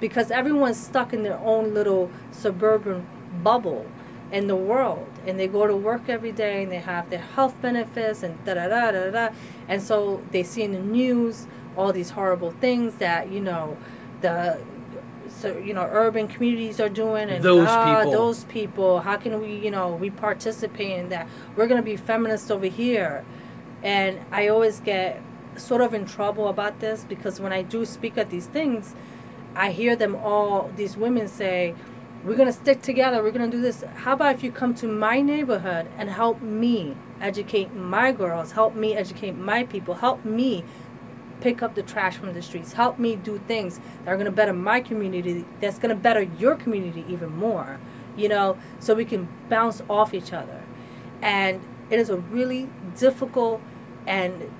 Because 0.00 0.30
everyone's 0.30 0.78
stuck 0.82 1.12
in 1.12 1.22
their 1.22 1.38
own 1.38 1.74
little 1.74 2.10
suburban 2.32 3.06
bubble 3.42 3.86
in 4.32 4.46
the 4.46 4.56
world 4.56 5.06
and 5.26 5.38
they 5.38 5.46
go 5.46 5.66
to 5.66 5.76
work 5.76 6.08
every 6.08 6.32
day 6.32 6.62
and 6.62 6.72
they 6.72 6.78
have 6.78 7.10
their 7.10 7.20
health 7.20 7.60
benefits 7.60 8.22
and 8.22 8.42
da 8.46 8.54
da 8.54 8.66
da 8.66 8.90
da 8.90 9.10
da 9.10 9.28
and 9.68 9.82
so 9.82 10.22
they 10.32 10.42
see 10.42 10.62
in 10.62 10.72
the 10.72 10.78
news 10.78 11.46
all 11.76 11.92
these 11.92 12.10
horrible 12.10 12.50
things 12.52 12.94
that 12.94 13.30
you 13.30 13.40
know 13.40 13.76
the 14.22 14.58
so 15.28 15.58
you 15.58 15.74
know 15.74 15.86
urban 15.92 16.26
communities 16.26 16.80
are 16.80 16.88
doing 16.88 17.28
and 17.28 17.44
Those 17.44 17.68
ah, 17.68 17.98
people. 17.98 18.12
those 18.12 18.44
people 18.44 19.00
how 19.00 19.18
can 19.18 19.38
we 19.38 19.54
you 19.54 19.70
know 19.70 19.94
we 19.94 20.08
participate 20.08 20.98
in 20.98 21.10
that? 21.10 21.28
We're 21.54 21.66
going 21.66 21.80
to 21.80 21.84
be 21.84 21.96
feminists 21.96 22.50
over 22.50 22.66
here 22.66 23.24
and 23.82 24.20
i 24.30 24.48
always 24.48 24.80
get 24.80 25.20
sort 25.56 25.80
of 25.80 25.92
in 25.92 26.06
trouble 26.06 26.48
about 26.48 26.80
this 26.80 27.04
because 27.08 27.40
when 27.40 27.52
i 27.52 27.62
do 27.62 27.84
speak 27.84 28.16
at 28.16 28.30
these 28.30 28.46
things 28.46 28.94
I 29.54 29.70
hear 29.70 29.96
them 29.96 30.14
all, 30.14 30.70
these 30.76 30.96
women 30.96 31.28
say, 31.28 31.74
we're 32.24 32.36
going 32.36 32.46
to 32.46 32.52
stick 32.52 32.82
together, 32.82 33.22
we're 33.22 33.32
going 33.32 33.50
to 33.50 33.56
do 33.56 33.60
this. 33.60 33.84
How 33.96 34.12
about 34.12 34.34
if 34.36 34.44
you 34.44 34.52
come 34.52 34.74
to 34.76 34.86
my 34.86 35.20
neighborhood 35.20 35.88
and 35.98 36.08
help 36.08 36.40
me 36.40 36.96
educate 37.20 37.74
my 37.74 38.12
girls, 38.12 38.52
help 38.52 38.74
me 38.74 38.94
educate 38.96 39.32
my 39.32 39.64
people, 39.64 39.94
help 39.94 40.24
me 40.24 40.64
pick 41.40 41.62
up 41.62 41.74
the 41.74 41.82
trash 41.82 42.16
from 42.16 42.32
the 42.32 42.40
streets, 42.40 42.72
help 42.74 42.98
me 42.98 43.16
do 43.16 43.38
things 43.48 43.80
that 44.04 44.12
are 44.12 44.16
going 44.16 44.26
to 44.26 44.32
better 44.32 44.52
my 44.52 44.80
community, 44.80 45.44
that's 45.60 45.78
going 45.78 45.94
to 45.94 46.00
better 46.00 46.22
your 46.22 46.54
community 46.54 47.04
even 47.08 47.36
more, 47.36 47.80
you 48.16 48.28
know, 48.28 48.56
so 48.78 48.94
we 48.94 49.04
can 49.04 49.28
bounce 49.48 49.82
off 49.90 50.14
each 50.14 50.32
other. 50.32 50.62
And 51.20 51.60
it 51.90 51.98
is 51.98 52.08
a 52.08 52.16
really 52.16 52.68
difficult 52.96 53.60
and 54.06 54.50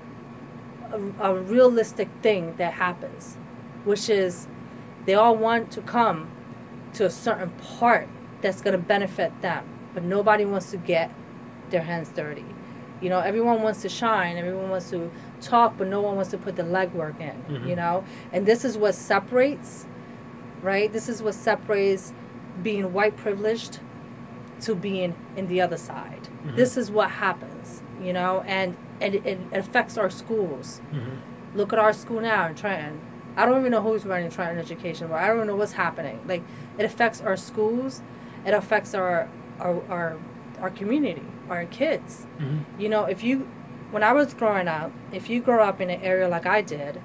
a, 0.91 1.31
a 1.31 1.35
realistic 1.39 2.09
thing 2.21 2.55
that 2.57 2.73
happens, 2.73 3.37
which 3.83 4.09
is 4.09 4.47
they 5.05 5.13
all 5.13 5.35
want 5.35 5.71
to 5.71 5.81
come 5.81 6.29
to 6.93 7.05
a 7.05 7.09
certain 7.09 7.49
part 7.51 8.07
that's 8.41 8.61
going 8.61 8.73
to 8.73 8.77
benefit 8.83 9.41
them, 9.41 9.65
but 9.93 10.03
nobody 10.03 10.45
wants 10.45 10.71
to 10.71 10.77
get 10.77 11.11
their 11.69 11.81
hands 11.81 12.09
dirty. 12.09 12.45
You 13.01 13.09
know, 13.09 13.19
everyone 13.19 13.61
wants 13.61 13.81
to 13.81 13.89
shine, 13.89 14.37
everyone 14.37 14.69
wants 14.69 14.89
to 14.91 15.11
talk, 15.41 15.77
but 15.77 15.87
no 15.87 15.99
one 16.01 16.15
wants 16.15 16.31
to 16.31 16.37
put 16.37 16.55
the 16.55 16.63
legwork 16.63 17.19
in, 17.19 17.35
Mhm. 17.49 17.67
you 17.67 17.75
know? 17.75 18.03
And 18.31 18.45
this 18.45 18.63
is 18.63 18.77
what 18.77 18.95
separates, 18.95 19.85
right? 20.61 20.91
This 20.91 21.09
is 21.09 21.21
what 21.21 21.33
separates 21.33 22.13
being 22.61 22.93
white 22.93 23.17
privileged 23.17 23.79
to 24.61 24.75
being 24.75 25.15
in 25.35 25.47
the 25.47 25.59
other 25.59 25.75
side. 25.77 26.29
Mhm. 26.45 26.55
This 26.55 26.77
is 26.77 26.89
what 26.89 27.11
happens. 27.11 27.81
You 28.05 28.13
know, 28.13 28.43
and, 28.45 28.75
and 29.01 29.15
it, 29.15 29.25
it 29.25 29.39
affects 29.51 29.97
our 29.97 30.09
schools. 30.09 30.81
Mm-hmm. 30.91 31.57
Look 31.57 31.73
at 31.73 31.79
our 31.79 31.93
school 31.93 32.21
now 32.21 32.47
in 32.47 32.55
Trenton. 32.55 32.99
I 33.35 33.45
don't 33.45 33.59
even 33.59 33.71
know 33.71 33.81
who's 33.81 34.05
running 34.05 34.29
Trenton 34.29 34.59
Education, 34.59 35.07
but 35.07 35.15
I 35.15 35.27
don't 35.27 35.37
even 35.37 35.47
know 35.47 35.55
what's 35.55 35.73
happening. 35.73 36.19
Like, 36.27 36.43
it 36.77 36.85
affects 36.85 37.21
our 37.21 37.37
schools, 37.37 38.01
it 38.45 38.53
affects 38.53 38.93
our 38.93 39.29
our 39.59 39.81
our, 39.89 40.17
our 40.59 40.69
community, 40.69 41.25
our 41.49 41.65
kids. 41.65 42.25
Mm-hmm. 42.39 42.81
You 42.81 42.89
know, 42.89 43.05
if 43.05 43.23
you, 43.23 43.47
when 43.91 44.03
I 44.03 44.13
was 44.13 44.33
growing 44.33 44.67
up, 44.67 44.91
if 45.11 45.29
you 45.29 45.41
grow 45.41 45.63
up 45.63 45.81
in 45.81 45.89
an 45.89 46.01
area 46.01 46.27
like 46.27 46.45
I 46.45 46.61
did, 46.61 47.01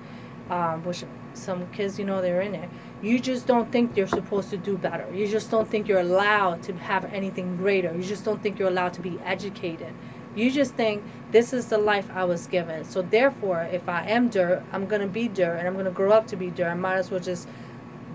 um, 0.51 0.85
which 0.85 1.05
some 1.35 1.67
kids, 1.73 1.99
you 1.99 2.05
know, 2.05 2.21
they're 2.21 2.41
in 2.41 2.55
it, 2.55 2.69
you 3.03 3.21
just 3.21 3.47
don't 3.47 3.71
think 3.71 3.97
you're 3.97 4.09
supposed 4.09 4.51
to 4.51 4.57
do 4.57 4.77
better. 4.77 5.07
You 5.15 5.29
just 5.29 5.51
don't 5.51 5.69
think 5.69 5.87
you're 5.87 6.01
allowed 6.01 6.63
to 6.65 6.73
have 6.75 7.05
anything 7.13 7.57
greater. 7.57 7.95
You 7.95 8.03
just 8.03 8.25
don't 8.25 8.43
think 8.43 8.59
you're 8.59 8.69
allowed 8.69 8.95
to 8.95 9.01
be 9.01 9.19
educated. 9.25 9.95
You 10.35 10.51
just 10.51 10.75
think 10.75 11.03
this 11.33 11.53
is 11.53 11.67
the 11.67 11.79
life 11.79 12.09
I 12.15 12.25
was 12.25 12.47
given. 12.47 12.85
So 12.85 13.03
therefore, 13.03 13.69
if 13.73 13.89
I 13.89 14.07
am 14.09 14.29
dirt, 14.29 14.63
I'm 14.73 14.87
gonna 14.87 15.07
be 15.07 15.29
dirt, 15.29 15.57
and 15.57 15.67
I'm 15.69 15.77
gonna 15.77 15.91
grow 15.91 16.13
up 16.13 16.27
to 16.29 16.37
be 16.37 16.51
dirt. 16.51 16.69
I 16.71 16.75
might 16.75 16.97
as 16.97 17.11
well 17.11 17.21
just 17.21 17.49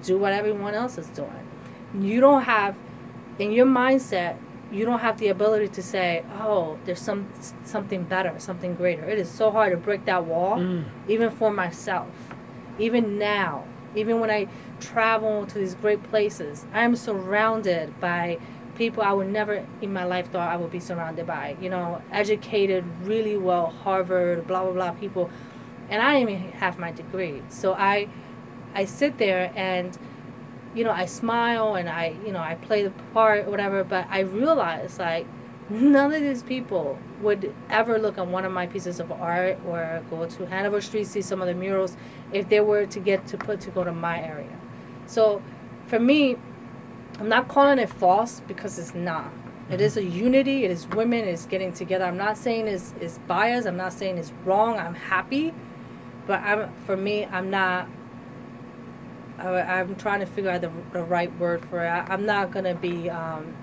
do 0.04 0.18
what 0.18 0.34
everyone 0.34 0.74
else 0.74 0.98
is 0.98 1.08
doing. 1.08 1.48
You 2.00 2.20
don't 2.22 2.44
have, 2.44 2.76
in 3.40 3.52
your 3.52 3.66
mindset, 3.66 4.36
you 4.72 4.86
don't 4.86 5.00
have 5.00 5.20
the 5.20 5.28
ability 5.28 5.68
to 5.68 5.84
say, 5.84 6.24
"Oh, 6.42 6.78
there's 6.86 7.00
some 7.02 7.28
something 7.64 8.04
better, 8.04 8.34
something 8.38 8.74
greater." 8.76 9.04
It 9.04 9.20
is 9.20 9.30
so 9.30 9.52
hard 9.52 9.72
to 9.72 9.78
break 9.78 10.06
that 10.06 10.26
wall, 10.26 10.58
Mm. 10.58 10.86
even 11.08 11.30
for 11.30 11.52
myself. 11.52 12.08
Even 12.80 13.20
now, 13.20 13.66
even 13.96 14.20
when 14.20 14.32
I 14.32 14.48
travel 14.80 15.46
to 15.46 15.60
these 15.60 15.76
great 15.76 16.02
places, 16.10 16.66
I 16.74 16.84
am 16.84 16.96
surrounded 16.96 18.00
by 18.00 18.40
people 18.76 19.04
I 19.04 19.12
would 19.12 19.28
never 19.28 19.66
in 19.82 19.94
my 19.94 20.04
life 20.04 20.32
thought 20.32 20.50
I 20.50 20.58
would 20.58 20.72
be 20.72 20.80
surrounded 20.80 21.28
by. 21.28 21.56
You 21.62 21.70
know, 21.70 22.02
educated, 22.12 22.84
really 23.04 23.38
well, 23.38 23.68
Harvard, 23.68 24.48
blah 24.48 24.64
blah 24.64 24.74
blah 24.74 24.92
people, 24.92 25.30
and 25.90 26.02
I 26.02 26.20
didn't 26.20 26.30
even 26.30 26.52
have 26.54 26.80
my 26.80 26.92
degree. 26.92 27.42
So 27.50 27.74
I, 27.74 28.08
I 28.74 28.86
sit 28.86 29.18
there 29.18 29.52
and, 29.56 29.98
you 30.74 30.84
know, 30.84 30.92
I 30.92 31.06
smile 31.06 31.76
and 31.76 31.90
I, 31.90 32.16
you 32.26 32.32
know, 32.32 32.40
I 32.42 32.56
play 32.56 32.84
the 32.84 32.92
part, 33.14 33.48
whatever. 33.48 33.84
But 33.84 34.08
I 34.10 34.20
realize 34.22 35.00
like 35.00 35.28
none 35.70 36.14
of 36.14 36.22
these 36.22 36.44
people 36.44 37.00
would 37.22 37.54
ever 37.70 37.98
look 37.98 38.18
at 38.18 38.28
one 38.28 38.46
of 38.46 38.52
my 38.52 38.68
pieces 38.68 39.00
of 39.00 39.12
art 39.12 39.58
or 39.66 40.04
go 40.10 40.26
to 40.26 40.46
Hanover 40.48 40.82
Street 40.82 41.08
see 41.08 41.22
some 41.22 41.42
of 41.42 41.48
the 41.48 41.54
murals 41.54 41.96
if 42.32 42.50
they 42.50 42.60
were 42.60 42.86
to 42.86 43.00
get 43.00 43.26
to 43.28 43.38
put 43.38 43.62
to 43.62 43.70
go 43.72 43.84
to 43.84 43.92
my 43.92 44.22
area. 44.22 44.60
So 45.06 45.42
for 45.88 46.00
me, 46.00 46.38
I'm 47.24 47.30
not 47.30 47.48
calling 47.48 47.80
it 47.80 47.90
false 47.90 48.42
because 48.50 48.78
it's 48.78 48.94
not. 48.94 49.32
It 49.72 49.80
is 49.80 49.96
a 49.96 50.04
unity. 50.04 50.66
It 50.66 50.72
is 50.72 50.86
women. 50.90 51.20
It 51.20 51.30
is 51.32 51.46
getting 51.46 51.72
together. 51.72 52.04
I'm 52.04 52.18
not 52.18 52.38
saying 52.38 52.68
it's, 52.68 52.94
it's 53.00 53.18
biased. 53.20 53.66
I'm 53.66 53.78
not 53.78 53.94
saying 53.94 54.18
it's 54.18 54.34
wrong. 54.44 54.78
I'm 54.78 54.94
happy, 54.94 55.54
but 56.28 56.42
I'm 56.42 56.70
for 56.86 56.98
me. 56.98 57.24
I'm 57.26 57.50
not. 57.50 57.88
I, 59.40 59.48
I'm 59.62 59.96
trying 59.96 60.20
to 60.20 60.26
figure 60.26 60.52
out 60.52 60.60
the, 60.60 60.72
the 60.92 61.02
right 61.02 61.34
word 61.40 61.64
for 61.70 61.82
it. 61.82 61.88
I, 61.88 62.02
I'm 62.10 62.26
not 62.26 62.52
gonna 62.52 62.76
be. 62.76 63.10
Um, 63.10 63.56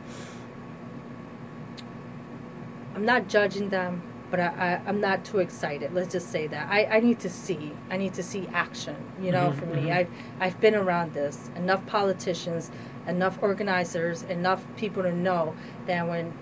I'm 2.94 3.04
not 3.04 3.28
judging 3.28 3.68
them, 3.68 4.00
but 4.30 4.40
I, 4.40 4.46
I, 4.46 4.88
I'm 4.88 5.02
not 5.02 5.22
too 5.26 5.38
excited. 5.40 5.92
Let's 5.92 6.11
just 6.11 6.30
say 6.32 6.46
that. 6.46 6.70
I, 6.70 6.86
I 6.86 7.00
need 7.00 7.20
to 7.20 7.28
see. 7.28 7.72
I 7.90 7.98
need 7.98 8.14
to 8.14 8.22
see 8.22 8.48
action, 8.54 8.96
you 9.20 9.32
know, 9.32 9.50
Mhm, 9.50 9.58
for 9.58 9.66
me. 9.66 9.82
mhm. 9.82 9.92
I've, 9.92 10.08
I've 10.40 10.61
been 10.62 10.74
around 10.74 11.12
this. 11.12 11.50
Enough 11.56 11.84
politicians, 11.86 12.70
enough 13.11 13.38
organizers, 13.42 14.22
enough 14.22 14.64
people 14.76 15.02
to 15.02 15.12
know 15.12 15.54
that 15.86 16.08
when 16.08 16.32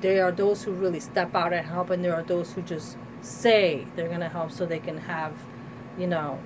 there 0.00 0.24
are 0.24 0.32
those 0.32 0.62
who 0.62 0.72
really 0.72 1.00
step 1.00 1.34
out 1.34 1.52
and 1.52 1.66
help, 1.66 1.90
and 1.90 2.04
there 2.04 2.14
are 2.14 2.22
those 2.22 2.52
who 2.52 2.62
just 2.62 2.96
say 3.22 3.86
they're 3.96 4.08
going 4.08 4.20
to 4.20 4.28
help 4.28 4.52
so 4.52 4.66
they 4.66 4.78
can 4.78 4.98
have, 4.98 5.32
you 5.98 6.06
know, 6.06 6.38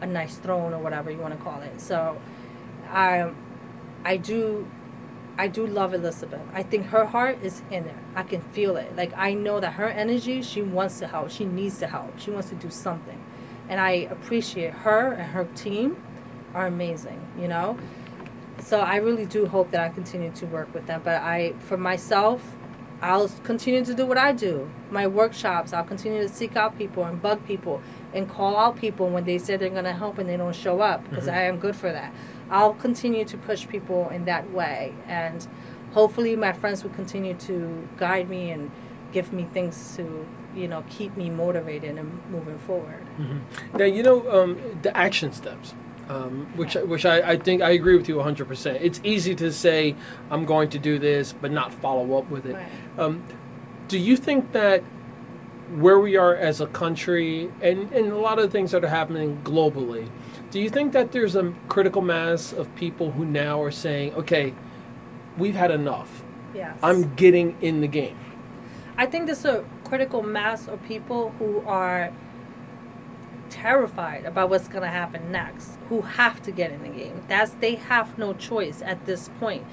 a 0.00 0.06
nice 0.06 0.36
throne 0.36 0.72
or 0.72 0.78
whatever 0.78 1.10
you 1.10 1.18
want 1.18 1.36
to 1.36 1.44
call 1.44 1.60
it. 1.60 1.80
So 1.80 2.20
I, 2.88 3.30
I 4.04 4.16
do 4.16 4.66
I 5.36 5.48
do 5.48 5.66
love 5.66 5.94
Elizabeth. 5.94 6.40
I 6.52 6.62
think 6.62 6.86
her 6.86 7.06
heart 7.06 7.38
is 7.42 7.62
in 7.70 7.84
there. 7.84 7.98
I 8.14 8.22
can 8.22 8.40
feel 8.40 8.76
it. 8.76 8.94
Like 8.96 9.12
I 9.16 9.34
know 9.34 9.58
that 9.58 9.72
her 9.72 9.88
energy, 9.88 10.42
she 10.42 10.62
wants 10.62 11.00
to 11.00 11.08
help. 11.08 11.30
She 11.30 11.44
needs 11.44 11.78
to 11.80 11.88
help. 11.88 12.20
She 12.20 12.30
wants 12.30 12.50
to 12.50 12.54
do 12.54 12.70
something. 12.70 13.20
And 13.68 13.80
I 13.80 13.90
appreciate 13.90 14.72
her 14.72 15.12
and 15.12 15.32
her 15.32 15.46
team 15.56 16.00
are 16.54 16.66
amazing, 16.66 17.20
you 17.36 17.48
know? 17.48 17.76
So 18.64 18.80
I 18.80 18.96
really 18.96 19.26
do 19.26 19.46
hope 19.46 19.70
that 19.72 19.80
I 19.82 19.90
continue 19.90 20.30
to 20.32 20.46
work 20.46 20.72
with 20.74 20.86
them. 20.86 21.02
But 21.04 21.20
I 21.22 21.52
for 21.60 21.76
myself, 21.76 22.40
I'll 23.02 23.28
continue 23.42 23.84
to 23.84 23.92
do 23.94 24.06
what 24.06 24.16
I 24.16 24.32
do. 24.32 24.70
My 24.90 25.06
workshops, 25.06 25.74
I'll 25.74 25.84
continue 25.84 26.22
to 26.22 26.28
seek 26.28 26.56
out 26.56 26.78
people 26.78 27.04
and 27.04 27.20
bug 27.20 27.44
people 27.46 27.82
and 28.14 28.26
call 28.28 28.56
out 28.56 28.76
people 28.76 29.08
when 29.10 29.24
they 29.24 29.36
say 29.36 29.56
they're 29.58 29.68
going 29.68 29.84
to 29.84 29.92
help 29.92 30.16
and 30.18 30.26
they 30.28 30.38
don't 30.38 30.56
show 30.56 30.80
up 30.80 31.04
because 31.10 31.26
Mhm. 31.26 31.34
I 31.34 31.42
am 31.42 31.58
good 31.58 31.76
for 31.76 31.92
that. 31.92 32.10
I'll 32.50 32.72
continue 32.74 33.24
to 33.26 33.36
push 33.36 33.68
people 33.68 34.08
in 34.08 34.24
that 34.24 34.50
way 34.52 34.94
and 35.06 35.46
hopefully 35.92 36.34
my 36.36 36.52
friends 36.52 36.82
will 36.82 36.92
continue 36.92 37.34
to 37.34 37.86
guide 37.98 38.30
me 38.30 38.50
and 38.50 38.70
give 39.12 39.32
me 39.32 39.46
things 39.52 39.94
to, 39.96 40.26
you 40.56 40.68
know, 40.68 40.82
keep 40.88 41.16
me 41.16 41.28
motivated 41.28 41.98
and 41.98 42.20
moving 42.30 42.58
forward. 42.58 43.02
Mhm. 43.20 43.40
Now 43.78 43.84
you 43.84 44.02
know 44.02 44.18
um, 44.30 44.56
the 44.82 44.96
action 44.96 45.32
steps, 45.32 45.74
um, 46.08 46.46
which 46.56 46.74
which 46.74 47.06
I, 47.06 47.32
I 47.32 47.36
think 47.36 47.62
I 47.62 47.70
agree 47.70 47.96
with 47.96 48.08
you 48.08 48.16
100. 48.16 48.46
percent 48.46 48.78
It's 48.80 49.00
easy 49.04 49.34
to 49.36 49.52
say 49.52 49.96
I'm 50.30 50.44
going 50.44 50.68
to 50.70 50.78
do 50.78 50.98
this, 50.98 51.32
but 51.32 51.50
not 51.50 51.72
follow 51.72 52.18
up 52.18 52.30
with 52.30 52.46
it. 52.46 52.54
Right. 52.54 52.68
Um, 52.98 53.24
do 53.88 53.98
you 53.98 54.16
think 54.16 54.52
that 54.52 54.82
where 55.76 55.98
we 55.98 56.16
are 56.16 56.34
as 56.34 56.60
a 56.60 56.66
country 56.66 57.50
and, 57.60 57.90
and 57.92 58.12
a 58.12 58.16
lot 58.16 58.38
of 58.38 58.44
the 58.44 58.50
things 58.50 58.70
that 58.72 58.84
are 58.84 58.88
happening 58.88 59.40
globally, 59.42 60.08
do 60.50 60.60
you 60.60 60.70
think 60.70 60.92
that 60.92 61.12
there's 61.12 61.36
a 61.36 61.52
critical 61.68 62.02
mass 62.02 62.52
of 62.52 62.72
people 62.76 63.12
who 63.12 63.24
now 63.24 63.62
are 63.62 63.70
saying, 63.70 64.14
okay, 64.14 64.54
we've 65.36 65.54
had 65.54 65.70
enough. 65.70 66.22
Yes. 66.54 66.78
I'm 66.82 67.14
getting 67.14 67.56
in 67.60 67.80
the 67.80 67.88
game. 67.88 68.18
I 68.96 69.06
think 69.06 69.26
there's 69.26 69.44
a 69.44 69.64
critical 69.82 70.22
mass 70.22 70.68
of 70.68 70.82
people 70.84 71.34
who 71.38 71.60
are 71.66 72.12
terrified 73.54 74.24
about 74.24 74.50
what's 74.50 74.66
going 74.66 74.82
to 74.82 74.88
happen 74.88 75.30
next, 75.30 75.78
who 75.88 76.00
have 76.00 76.42
to 76.42 76.50
get 76.50 76.72
in 76.72 76.82
the 76.82 76.88
game. 76.88 77.22
That's 77.28 77.52
they 77.52 77.76
have 77.76 78.18
no 78.18 78.32
choice 78.34 78.82
at 78.82 79.06
this 79.06 79.30
point. 79.38 79.64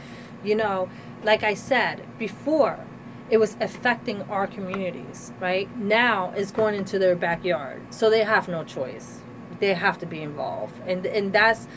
You 0.43 0.55
know, 0.55 0.89
like 1.23 1.41
I 1.41 1.55
said 1.55 2.05
before, 2.19 2.85
it 3.31 3.37
was 3.37 3.57
affecting 3.59 4.21
our 4.23 4.45
communities, 4.45 5.33
right? 5.39 5.75
Now 5.77 6.31
it's 6.35 6.51
going 6.51 6.75
into 6.75 6.99
their 6.99 7.15
backyard. 7.15 7.81
So 7.89 8.09
they 8.09 8.23
have 8.23 8.47
no 8.47 8.63
choice. 8.63 9.21
They 9.59 9.73
have 9.73 9.97
to 9.99 10.05
be 10.05 10.21
involved. 10.21 10.75
And 10.85 11.05
and 11.07 11.33
that's 11.33 11.67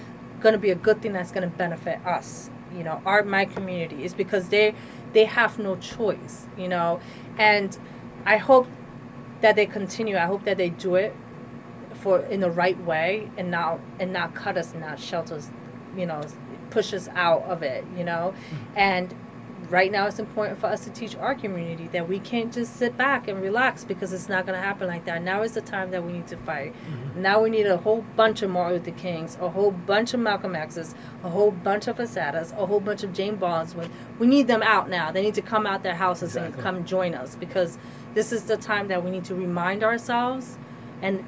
going 0.40 0.52
to 0.52 0.58
be 0.58 0.70
a 0.70 0.74
good 0.74 1.00
thing 1.00 1.14
that's 1.14 1.32
going 1.32 1.50
to 1.50 1.56
benefit 1.56 2.04
us, 2.04 2.50
you 2.76 2.84
know, 2.84 3.00
our 3.06 3.22
my 3.22 3.46
community 3.46 4.04
is 4.04 4.12
because 4.12 4.50
they 4.50 4.74
they 5.14 5.24
have 5.24 5.58
no 5.58 5.76
choice, 5.76 6.46
you 6.58 6.68
know. 6.68 7.00
And 7.38 7.78
I 8.26 8.36
hope 8.36 8.68
that 9.40 9.56
they 9.56 9.64
continue. 9.64 10.16
I 10.18 10.26
hope 10.26 10.44
that 10.44 10.58
they 10.58 10.68
do 10.68 10.96
it 10.96 11.14
for 12.04 12.18
in 12.20 12.40
the 12.40 12.50
right 12.50 12.78
way 12.84 13.30
and 13.38 13.50
not 13.50 13.80
and 13.98 14.12
not 14.12 14.34
cut 14.34 14.58
us 14.58 14.72
and 14.72 14.82
not 14.82 15.00
shelter 15.00 15.36
us, 15.36 15.50
you 15.96 16.04
know, 16.04 16.20
push 16.68 16.92
us 16.92 17.08
out 17.14 17.42
of 17.44 17.62
it, 17.62 17.82
you 17.96 18.04
know. 18.04 18.34
Mm-hmm. 18.34 18.76
And 18.76 19.14
right 19.70 19.90
now 19.90 20.06
it's 20.06 20.18
important 20.18 20.60
for 20.60 20.66
us 20.66 20.84
to 20.84 20.90
teach 20.90 21.16
our 21.16 21.34
community 21.34 21.88
that 21.92 22.06
we 22.06 22.18
can't 22.18 22.52
just 22.52 22.76
sit 22.76 22.98
back 22.98 23.26
and 23.26 23.40
relax 23.40 23.84
because 23.84 24.12
it's 24.12 24.28
not 24.28 24.44
going 24.44 24.54
to 24.54 24.62
happen 24.62 24.86
like 24.86 25.06
that. 25.06 25.22
Now 25.22 25.40
is 25.40 25.52
the 25.52 25.62
time 25.62 25.90
that 25.92 26.04
we 26.04 26.12
need 26.12 26.26
to 26.26 26.36
fight. 26.36 26.74
Mm-hmm. 26.74 27.22
Now 27.22 27.40
we 27.40 27.48
need 27.48 27.66
a 27.66 27.78
whole 27.78 28.04
bunch 28.16 28.42
of 28.42 28.50
Martin 28.50 28.84
Luther 28.84 28.90
Kings, 28.90 29.38
a 29.40 29.48
whole 29.48 29.70
bunch 29.70 30.12
of 30.12 30.20
Malcolm 30.20 30.54
X's, 30.54 30.94
a 31.22 31.30
whole 31.30 31.52
bunch 31.52 31.88
of 31.88 31.96
Assatas, 31.96 32.52
a 32.52 32.66
whole 32.66 32.80
bunch 32.80 33.02
of 33.02 33.14
James 33.14 33.40
Baldwin. 33.40 33.90
We 34.18 34.26
need 34.26 34.46
them 34.46 34.62
out 34.62 34.90
now. 34.90 35.10
They 35.10 35.22
need 35.22 35.34
to 35.36 35.42
come 35.42 35.66
out 35.66 35.82
their 35.82 35.94
houses 35.94 36.36
Exactly. 36.36 36.52
and 36.52 36.62
come 36.62 36.84
join 36.84 37.14
us 37.14 37.34
because 37.34 37.78
this 38.12 38.30
is 38.30 38.44
the 38.44 38.58
time 38.58 38.88
that 38.88 39.02
we 39.02 39.10
need 39.10 39.24
to 39.24 39.34
remind 39.34 39.82
ourselves 39.82 40.58
and 41.00 41.24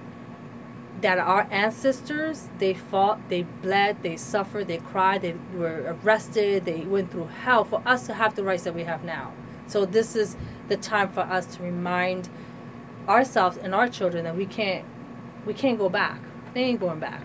that 1.02 1.18
our 1.18 1.46
ancestors 1.50 2.48
they 2.58 2.74
fought 2.74 3.18
they 3.28 3.42
bled 3.62 4.02
they 4.02 4.16
suffered 4.16 4.66
they 4.68 4.78
cried 4.78 5.22
they 5.22 5.34
were 5.54 5.96
arrested 6.04 6.64
they 6.64 6.80
went 6.82 7.10
through 7.10 7.26
hell 7.26 7.64
for 7.64 7.82
us 7.86 8.06
to 8.06 8.14
have 8.14 8.34
the 8.36 8.42
rights 8.44 8.64
that 8.64 8.74
we 8.74 8.84
have 8.84 9.04
now 9.04 9.32
so 9.66 9.84
this 9.84 10.16
is 10.16 10.36
the 10.68 10.76
time 10.76 11.08
for 11.08 11.20
us 11.20 11.46
to 11.56 11.62
remind 11.62 12.28
ourselves 13.08 13.56
and 13.58 13.74
our 13.74 13.88
children 13.88 14.24
that 14.24 14.36
we 14.36 14.46
can't 14.46 14.84
we 15.46 15.54
can't 15.54 15.78
go 15.78 15.88
back 15.88 16.20
they 16.54 16.62
ain't 16.62 16.80
going 16.80 17.00
back 17.00 17.22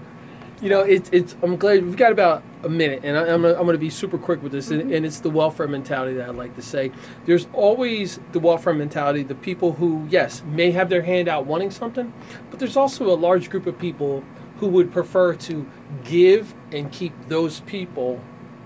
You 0.62 0.70
know, 0.70 0.82
it's 0.82 1.10
it's. 1.12 1.36
I'm 1.44 1.58
glad 1.58 1.84
we've 1.84 1.98
got 1.98 2.12
about 2.12 2.44
a 2.64 2.70
minute, 2.70 3.02
and 3.04 3.18
I, 3.18 3.22
I'm 3.34 3.42
gonna, 3.42 3.54
I'm 3.56 3.64
going 3.64 3.74
to 3.74 3.78
be 3.80 3.90
super 3.90 4.18
quick 4.18 4.42
with 4.44 4.52
this, 4.52 4.70
and, 4.72 4.92
and 4.94 5.06
it's 5.06 5.20
the 5.20 5.30
welfare 5.30 5.68
mentality 5.68 6.14
that 6.16 6.28
I 6.30 6.32
like 6.32 6.56
to 6.56 6.62
say. 6.62 6.92
There's 7.26 7.48
always 7.54 8.20
the 8.34 8.40
welfare 8.40 8.74
mentality, 8.74 9.24
the 9.24 9.36
people 9.36 9.74
who, 9.74 10.08
yes, 10.10 10.44
may 10.46 10.72
have 10.72 10.90
their 10.90 11.02
hand 11.02 11.28
out 11.28 11.46
wanting 11.46 11.72
something, 11.72 12.14
but 12.50 12.60
there's 12.60 12.78
also 12.78 13.12
a 13.12 13.16
large 13.16 13.50
group 13.50 13.66
of 13.66 13.78
people 13.80 14.24
who 14.58 14.68
would 14.68 14.92
prefer 14.92 15.34
to 15.34 15.66
give 16.04 16.54
and 16.72 16.92
keep 16.92 17.14
those 17.30 17.62
people 17.62 18.22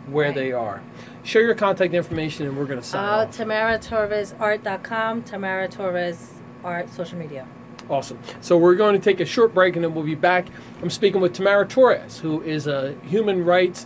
where 0.08 0.28
Right. 0.28 0.36
they 0.36 0.52
are. 0.52 0.82
Share 1.24 1.42
your 1.42 1.56
contact 1.56 1.94
information, 1.94 2.46
and 2.46 2.58
we're 2.58 2.66
going 2.66 2.80
to 2.82 2.86
sign 2.86 3.04
Uh, 3.04 3.24
off. 3.24 3.38
TamaraTorresArt.com, 3.38 5.24
Tamara 5.24 5.68
Torres 5.68 6.34
Art 6.64 6.92
social 6.94 7.18
media. 7.18 7.48
Awesome. 7.90 8.20
So 8.42 8.58
we're 8.58 8.76
going 8.76 8.94
to 8.96 9.02
take 9.02 9.20
a 9.20 9.26
short 9.26 9.54
break, 9.54 9.76
and 9.76 9.84
then 9.84 9.94
we'll 9.94 10.06
be 10.06 10.16
back. 10.16 10.48
I'm 10.82 10.90
speaking 10.90 11.22
with 11.22 11.34
Tamara 11.34 11.68
Torres, 11.68 12.20
who 12.20 12.42
is 12.42 12.66
a 12.66 12.96
human 13.04 13.46
rights, 13.46 13.86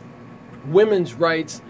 women's 0.65 1.13
rights, 1.13 1.61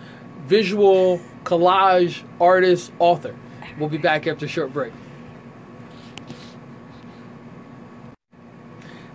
visual 0.45 1.21
collage 1.43 2.23
artist, 2.39 2.91
author. 2.99 3.35
We'll 3.79 3.89
be 3.89 3.97
back 3.97 4.27
after 4.27 4.45
a 4.45 4.49
short 4.49 4.73
break. 4.73 4.93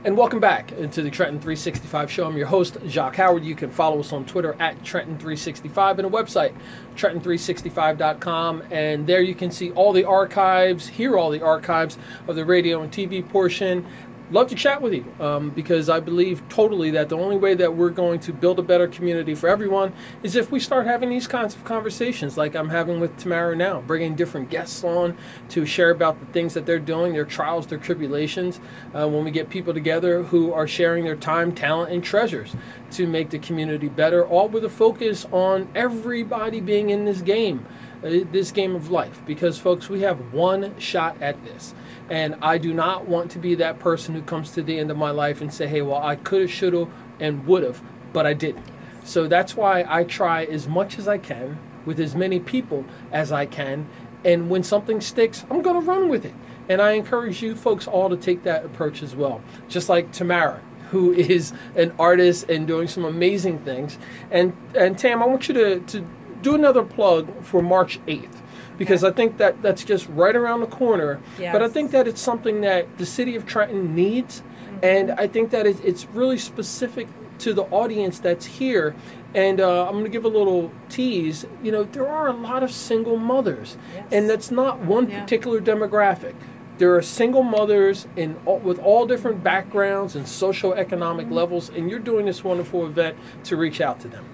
And 0.04 0.18
welcome 0.18 0.38
back 0.38 0.70
into 0.72 1.00
the 1.00 1.08
Trenton 1.08 1.40
365 1.40 2.10
show. 2.10 2.26
I'm 2.26 2.36
your 2.36 2.48
host, 2.48 2.76
Jacques 2.86 3.16
Howard. 3.16 3.42
You 3.42 3.54
can 3.54 3.70
follow 3.70 4.00
us 4.00 4.12
on 4.12 4.26
Twitter 4.26 4.54
at 4.60 4.78
Trenton365 4.82 5.96
and 5.96 6.06
a 6.06 6.10
website, 6.10 6.54
Trenton365.com. 6.94 8.64
And 8.70 9.06
there 9.06 9.22
you 9.22 9.34
can 9.34 9.50
see 9.50 9.70
all 9.70 9.94
the 9.94 10.04
archives, 10.04 10.88
hear 10.88 11.16
all 11.16 11.30
the 11.30 11.40
archives 11.40 11.96
of 12.28 12.36
the 12.36 12.44
radio 12.44 12.82
and 12.82 12.92
TV 12.92 13.26
portion. 13.26 13.86
Love 14.30 14.48
to 14.48 14.54
chat 14.54 14.80
with 14.80 14.94
you 14.94 15.04
um, 15.20 15.50
because 15.50 15.90
I 15.90 16.00
believe 16.00 16.42
totally 16.48 16.90
that 16.92 17.10
the 17.10 17.16
only 17.16 17.36
way 17.36 17.52
that 17.54 17.76
we're 17.76 17.90
going 17.90 18.20
to 18.20 18.32
build 18.32 18.58
a 18.58 18.62
better 18.62 18.88
community 18.88 19.34
for 19.34 19.50
everyone 19.50 19.92
is 20.22 20.34
if 20.34 20.50
we 20.50 20.58
start 20.58 20.86
having 20.86 21.10
these 21.10 21.26
kinds 21.26 21.54
of 21.54 21.62
conversations 21.64 22.38
like 22.38 22.56
I'm 22.56 22.70
having 22.70 23.00
with 23.00 23.18
Tamara 23.18 23.54
now, 23.54 23.82
bringing 23.82 24.14
different 24.14 24.48
guests 24.48 24.82
on 24.82 25.14
to 25.50 25.66
share 25.66 25.90
about 25.90 26.20
the 26.20 26.26
things 26.26 26.54
that 26.54 26.64
they're 26.64 26.78
doing, 26.78 27.12
their 27.12 27.26
trials, 27.26 27.66
their 27.66 27.78
tribulations. 27.78 28.60
Uh, 28.94 29.06
when 29.06 29.24
we 29.24 29.30
get 29.30 29.50
people 29.50 29.74
together 29.74 30.22
who 30.22 30.54
are 30.54 30.66
sharing 30.66 31.04
their 31.04 31.16
time, 31.16 31.54
talent, 31.54 31.92
and 31.92 32.02
treasures 32.02 32.56
to 32.92 33.06
make 33.06 33.28
the 33.28 33.38
community 33.38 33.90
better, 33.90 34.24
all 34.26 34.48
with 34.48 34.64
a 34.64 34.70
focus 34.70 35.26
on 35.32 35.68
everybody 35.74 36.60
being 36.60 36.88
in 36.88 37.04
this 37.04 37.20
game, 37.20 37.66
Uh, 38.04 38.24
this 38.30 38.50
game 38.52 38.76
of 38.76 38.90
life. 38.90 39.22
Because, 39.24 39.58
folks, 39.58 39.88
we 39.88 40.02
have 40.02 40.32
one 40.32 40.78
shot 40.78 41.16
at 41.22 41.42
this. 41.44 41.74
And 42.10 42.36
I 42.42 42.58
do 42.58 42.74
not 42.74 43.08
want 43.08 43.30
to 43.30 43.38
be 43.38 43.54
that 43.54 43.78
person 43.78 44.14
who 44.14 44.22
comes 44.22 44.50
to 44.52 44.62
the 44.62 44.78
end 44.78 44.90
of 44.90 44.96
my 44.96 45.10
life 45.10 45.40
and 45.40 45.52
say, 45.52 45.66
hey, 45.66 45.80
well, 45.80 46.02
I 46.02 46.16
could 46.16 46.42
have, 46.42 46.50
should 46.50 46.74
have, 46.74 46.90
and 47.18 47.46
would 47.46 47.62
have, 47.62 47.80
but 48.12 48.26
I 48.26 48.34
didn't. 48.34 48.66
So 49.04 49.26
that's 49.26 49.56
why 49.56 49.84
I 49.88 50.04
try 50.04 50.44
as 50.44 50.68
much 50.68 50.98
as 50.98 51.08
I 51.08 51.18
can 51.18 51.58
with 51.86 51.98
as 51.98 52.14
many 52.14 52.40
people 52.40 52.84
as 53.10 53.32
I 53.32 53.46
can. 53.46 53.86
And 54.24 54.50
when 54.50 54.62
something 54.62 55.00
sticks, 55.00 55.44
I'm 55.50 55.62
going 55.62 55.80
to 55.80 55.86
run 55.86 56.08
with 56.08 56.24
it. 56.24 56.34
And 56.68 56.80
I 56.80 56.92
encourage 56.92 57.42
you 57.42 57.54
folks 57.54 57.86
all 57.86 58.08
to 58.08 58.16
take 58.16 58.42
that 58.42 58.64
approach 58.64 59.02
as 59.02 59.14
well. 59.14 59.42
Just 59.68 59.88
like 59.88 60.12
Tamara, 60.12 60.60
who 60.90 61.12
is 61.14 61.52
an 61.74 61.94
artist 61.98 62.48
and 62.50 62.66
doing 62.66 62.88
some 62.88 63.04
amazing 63.04 63.60
things. 63.60 63.98
And 64.30 64.56
and 64.74 64.98
Tam, 64.98 65.22
I 65.22 65.26
want 65.26 65.48
you 65.48 65.54
to, 65.54 65.80
to 65.80 66.06
do 66.44 66.54
another 66.54 66.84
plug 66.84 67.42
for 67.42 67.60
March 67.62 67.98
8th 68.06 68.36
because 68.78 69.02
I 69.02 69.10
think 69.10 69.38
that 69.38 69.62
that's 69.62 69.82
just 69.82 70.08
right 70.10 70.34
around 70.36 70.60
the 70.60 70.66
corner. 70.66 71.20
But 71.38 71.62
I 71.62 71.68
think 71.68 71.90
that 71.92 72.06
it's 72.06 72.20
something 72.20 72.60
that 72.60 72.98
the 72.98 73.06
city 73.06 73.34
of 73.34 73.46
Trenton 73.46 73.94
needs, 73.94 74.42
and 74.82 75.10
I 75.12 75.26
think 75.26 75.50
that 75.50 75.66
it, 75.66 75.82
it's 75.84 76.06
really 76.06 76.38
specific 76.38 77.08
to 77.38 77.52
the 77.54 77.62
audience 77.64 78.18
that's 78.20 78.46
here. 78.46 78.94
And 79.34 79.60
uh, 79.60 79.86
I'm 79.86 79.92
going 79.92 80.04
to 80.04 80.10
give 80.10 80.24
a 80.24 80.28
little 80.28 80.70
tease. 80.88 81.44
You 81.62 81.72
know, 81.72 81.82
there 81.84 82.06
are 82.06 82.28
a 82.28 82.32
lot 82.32 82.62
of 82.62 82.70
single 82.70 83.16
mothers, 83.16 83.76
Yes. 83.94 84.04
and 84.12 84.30
that's 84.30 84.50
not 84.52 84.78
one 84.80 85.08
Yeah. 85.10 85.20
particular 85.22 85.60
demographic. 85.60 86.34
There 86.78 86.94
are 86.96 87.02
single 87.02 87.42
mothers 87.44 88.06
in 88.16 88.36
all, 88.46 88.58
with 88.58 88.78
all 88.80 89.06
different 89.06 89.42
backgrounds 89.44 90.14
and 90.16 90.26
socioeconomic 90.26 91.30
levels, 91.30 91.68
and 91.70 91.88
you're 91.90 92.00
doing 92.00 92.26
this 92.26 92.42
wonderful 92.44 92.84
event 92.86 93.16
to 93.44 93.56
reach 93.56 93.80
out 93.80 94.00
to 94.00 94.08
them. 94.08 94.24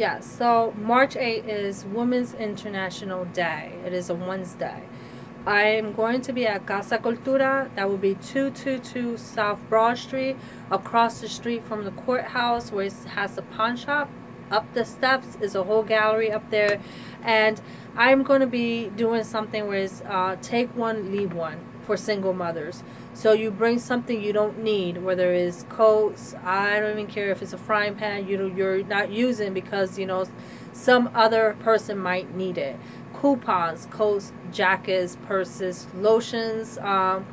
Yes, 0.00 0.24
so 0.38 0.72
March 0.78 1.14
8 1.14 1.44
is 1.44 1.84
Women's 1.84 2.32
International 2.32 3.26
Day. 3.26 3.74
It 3.84 3.92
is 3.92 4.08
a 4.08 4.14
Wednesday. 4.14 4.84
I 5.44 5.64
am 5.64 5.92
going 5.92 6.22
to 6.22 6.32
be 6.32 6.46
at 6.46 6.64
Casa 6.64 6.96
Cultura. 6.96 7.68
That 7.74 7.86
will 7.86 7.98
be 7.98 8.14
222 8.14 9.18
South 9.18 9.60
Broad 9.68 9.98
Street, 9.98 10.38
across 10.70 11.20
the 11.20 11.28
street 11.28 11.64
from 11.64 11.84
the 11.84 11.90
courthouse 11.90 12.72
where 12.72 12.86
it 12.86 12.94
has 13.14 13.36
a 13.36 13.42
pawn 13.42 13.76
shop. 13.76 14.08
Up 14.50 14.72
the 14.72 14.86
steps 14.86 15.36
is 15.38 15.54
a 15.54 15.64
whole 15.64 15.82
gallery 15.82 16.32
up 16.32 16.48
there. 16.48 16.80
And 17.22 17.60
I'm 17.94 18.22
going 18.22 18.40
to 18.40 18.46
be 18.46 18.88
doing 18.96 19.22
something 19.22 19.66
where 19.66 19.80
it's 19.80 20.00
uh, 20.06 20.38
take 20.40 20.74
one, 20.74 21.12
leave 21.12 21.34
one 21.34 21.58
for 21.82 21.98
single 21.98 22.32
mothers. 22.32 22.82
So 23.12 23.32
you 23.32 23.50
bring 23.50 23.78
something 23.78 24.22
you 24.22 24.32
don't 24.32 24.62
need, 24.62 25.02
whether 25.02 25.32
it's 25.32 25.64
coats, 25.68 26.34
I 26.44 26.80
don't 26.80 26.92
even 26.92 27.06
care 27.06 27.30
if 27.30 27.42
it's 27.42 27.52
a 27.52 27.58
frying 27.58 27.96
pan 27.96 28.26
you 28.26 28.36
know, 28.36 28.46
you're 28.46 28.84
not 28.84 29.10
using 29.10 29.52
because 29.52 29.98
you 29.98 30.06
know 30.06 30.24
some 30.72 31.10
other 31.14 31.56
person 31.60 31.98
might 31.98 32.34
need 32.34 32.56
it. 32.56 32.78
Coupons, 33.12 33.86
coats, 33.90 34.32
jackets, 34.52 35.16
purses, 35.26 35.86
lotions. 35.94 36.78
Um, 36.78 37.26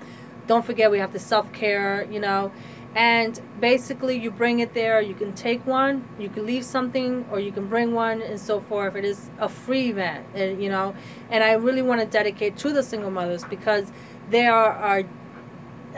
don't 0.48 0.66
forget 0.66 0.90
we 0.90 1.00
have 1.00 1.14
the 1.14 1.20
self 1.20 1.52
care, 1.54 2.08
you 2.10 2.20
know. 2.20 2.52
And 2.96 3.40
basically, 3.60 4.18
you 4.18 4.32
bring 4.32 4.60
it 4.60 4.74
there. 4.74 5.00
You 5.02 5.14
can 5.14 5.34
take 5.34 5.66
one, 5.68 6.08
you 6.18 6.30
can 6.30 6.48
leave 6.48 6.66
something, 6.66 7.28
or 7.32 7.40
you 7.40 7.52
can 7.52 7.68
bring 7.68 7.94
one, 7.94 8.24
and 8.24 8.40
so 8.40 8.60
forth. 8.60 8.96
It 8.96 9.06
is 9.06 9.30
a 9.38 9.48
free 9.48 9.90
event, 9.90 10.26
and, 10.34 10.64
you 10.64 10.70
know. 10.70 10.96
And 11.30 11.44
I 11.44 11.54
really 11.54 11.84
want 11.84 12.02
to 12.02 12.08
dedicate 12.08 12.58
to 12.58 12.74
the 12.74 12.82
single 12.82 13.12
mothers 13.12 13.44
because 13.44 13.92
there 14.32 14.54
are 14.54 15.04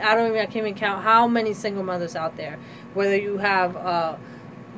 I 0.00 0.14
don't 0.14 0.28
even 0.28 0.40
I 0.40 0.46
can't 0.46 0.66
even 0.66 0.74
count 0.74 1.02
how 1.02 1.26
many 1.26 1.54
single 1.54 1.82
mothers 1.82 2.16
out 2.16 2.36
there. 2.36 2.58
Whether 2.94 3.16
you 3.16 3.38
have 3.38 3.76
a 3.76 4.18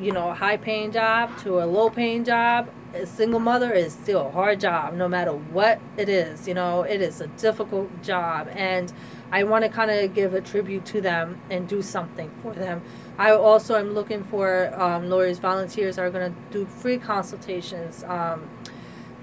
you 0.01 0.13
know 0.13 0.31
a 0.31 0.35
high 0.35 0.57
paying 0.57 0.93
job 0.93 1.37
to 1.39 1.61
a 1.61 1.67
low 1.67 1.91
paying 1.91 2.25
job, 2.25 2.69
a 2.95 3.07
single 3.07 3.41
mother 3.41 3.73
is 3.73 3.93
still 3.93 4.27
a 4.27 4.31
hard 4.31 4.61
job 4.61 4.95
no 4.95 5.09
matter 5.09 5.33
what 5.33 5.81
it 5.97 6.09
is. 6.09 6.47
You 6.47 6.55
know, 6.55 6.83
it 6.83 7.01
is 7.01 7.21
a 7.21 7.27
difficult 7.27 8.03
job 8.03 8.49
and 8.55 8.93
I 9.31 9.45
want 9.45 9.65
to 9.65 9.71
kind 9.71 9.91
of 9.91 10.15
give 10.15 10.35
a 10.35 10.43
tribute 10.43 10.85
to 10.87 11.01
them 11.01 11.41
and 11.51 11.67
do 11.67 11.81
something 11.81 12.31
for 12.43 12.53
them. 12.53 12.83
I 13.17 13.31
also 13.31 13.77
am 13.77 13.95
looking 13.95 14.25
for 14.25 14.79
um, 14.79 15.09
lawyers, 15.09 15.39
volunteers 15.39 15.99
are 15.99 16.11
going 16.11 16.33
to 16.33 16.39
do 16.51 16.67
free 16.67 16.99
consultations. 16.99 18.05
Um, 18.05 18.49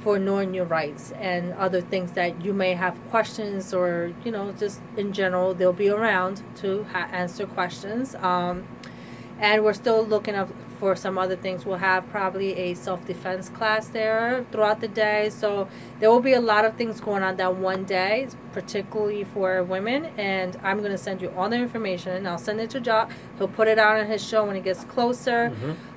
for 0.01 0.17
knowing 0.17 0.53
your 0.53 0.65
rights 0.65 1.11
and 1.19 1.53
other 1.53 1.81
things 1.81 2.13
that 2.13 2.43
you 2.43 2.53
may 2.53 2.73
have 2.73 2.97
questions 3.09 3.73
or 3.73 4.13
you 4.23 4.31
know 4.31 4.53
just 4.53 4.81
in 4.97 5.11
general 5.11 5.53
they'll 5.53 5.73
be 5.73 5.89
around 5.89 6.41
to 6.57 6.83
ha- 6.91 7.09
answer 7.11 7.45
questions. 7.45 8.15
Um, 8.15 8.67
and 9.39 9.63
we're 9.63 9.73
still 9.73 10.05
looking 10.05 10.35
up 10.35 10.49
for 10.79 10.95
some 10.95 11.17
other 11.17 11.35
things. 11.35 11.65
We'll 11.65 11.77
have 11.77 12.09
probably 12.09 12.55
a 12.57 12.73
self-defense 12.73 13.49
class 13.49 13.87
there 13.89 14.45
throughout 14.51 14.79
the 14.79 14.87
day. 14.87 15.29
So 15.29 15.67
there 15.99 16.09
will 16.09 16.21
be 16.21 16.33
a 16.33 16.41
lot 16.41 16.63
of 16.65 16.75
things 16.75 17.01
going 17.01 17.21
on 17.21 17.35
that 17.37 17.55
one 17.55 17.83
day 17.83 18.27
particularly 18.53 19.23
for 19.23 19.63
women. 19.63 20.05
And 20.17 20.57
i'm 20.63 20.79
going 20.79 20.91
to 20.91 20.97
send 20.97 21.21
you 21.21 21.29
all 21.37 21.49
the 21.49 21.57
information. 21.57 22.13
And 22.13 22.27
i'll 22.27 22.37
send 22.37 22.59
it 22.61 22.69
to 22.71 22.79
Jacques 22.79 23.11
he'll 23.37 23.47
put 23.47 23.67
it 23.67 23.77
out 23.77 23.97
on 23.97 24.07
his 24.07 24.25
show 24.25 24.45
when 24.45 24.55
it 24.55 24.63
gets 24.63 24.83
closer. 24.85 25.51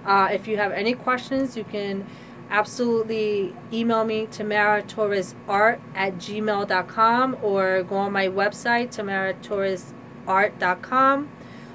Uh, 0.05 0.29
if 0.33 0.49
you 0.49 0.57
have 0.57 0.73
any 0.73 0.95
questions 0.95 1.57
you 1.57 1.65
can 1.65 2.05
absolutely 2.53 3.55
email 3.73 4.05
me 4.05 4.27
tamara 4.27 4.83
torres 4.83 5.35
art 5.49 5.81
at 5.95 6.15
gmail.com 6.17 7.37
or 7.43 7.83
go 7.83 7.97
on 7.97 8.13
my 8.13 8.29
website 8.29 8.91
tamara 8.91 9.33
torres 9.35 9.95
art.com 10.27 11.29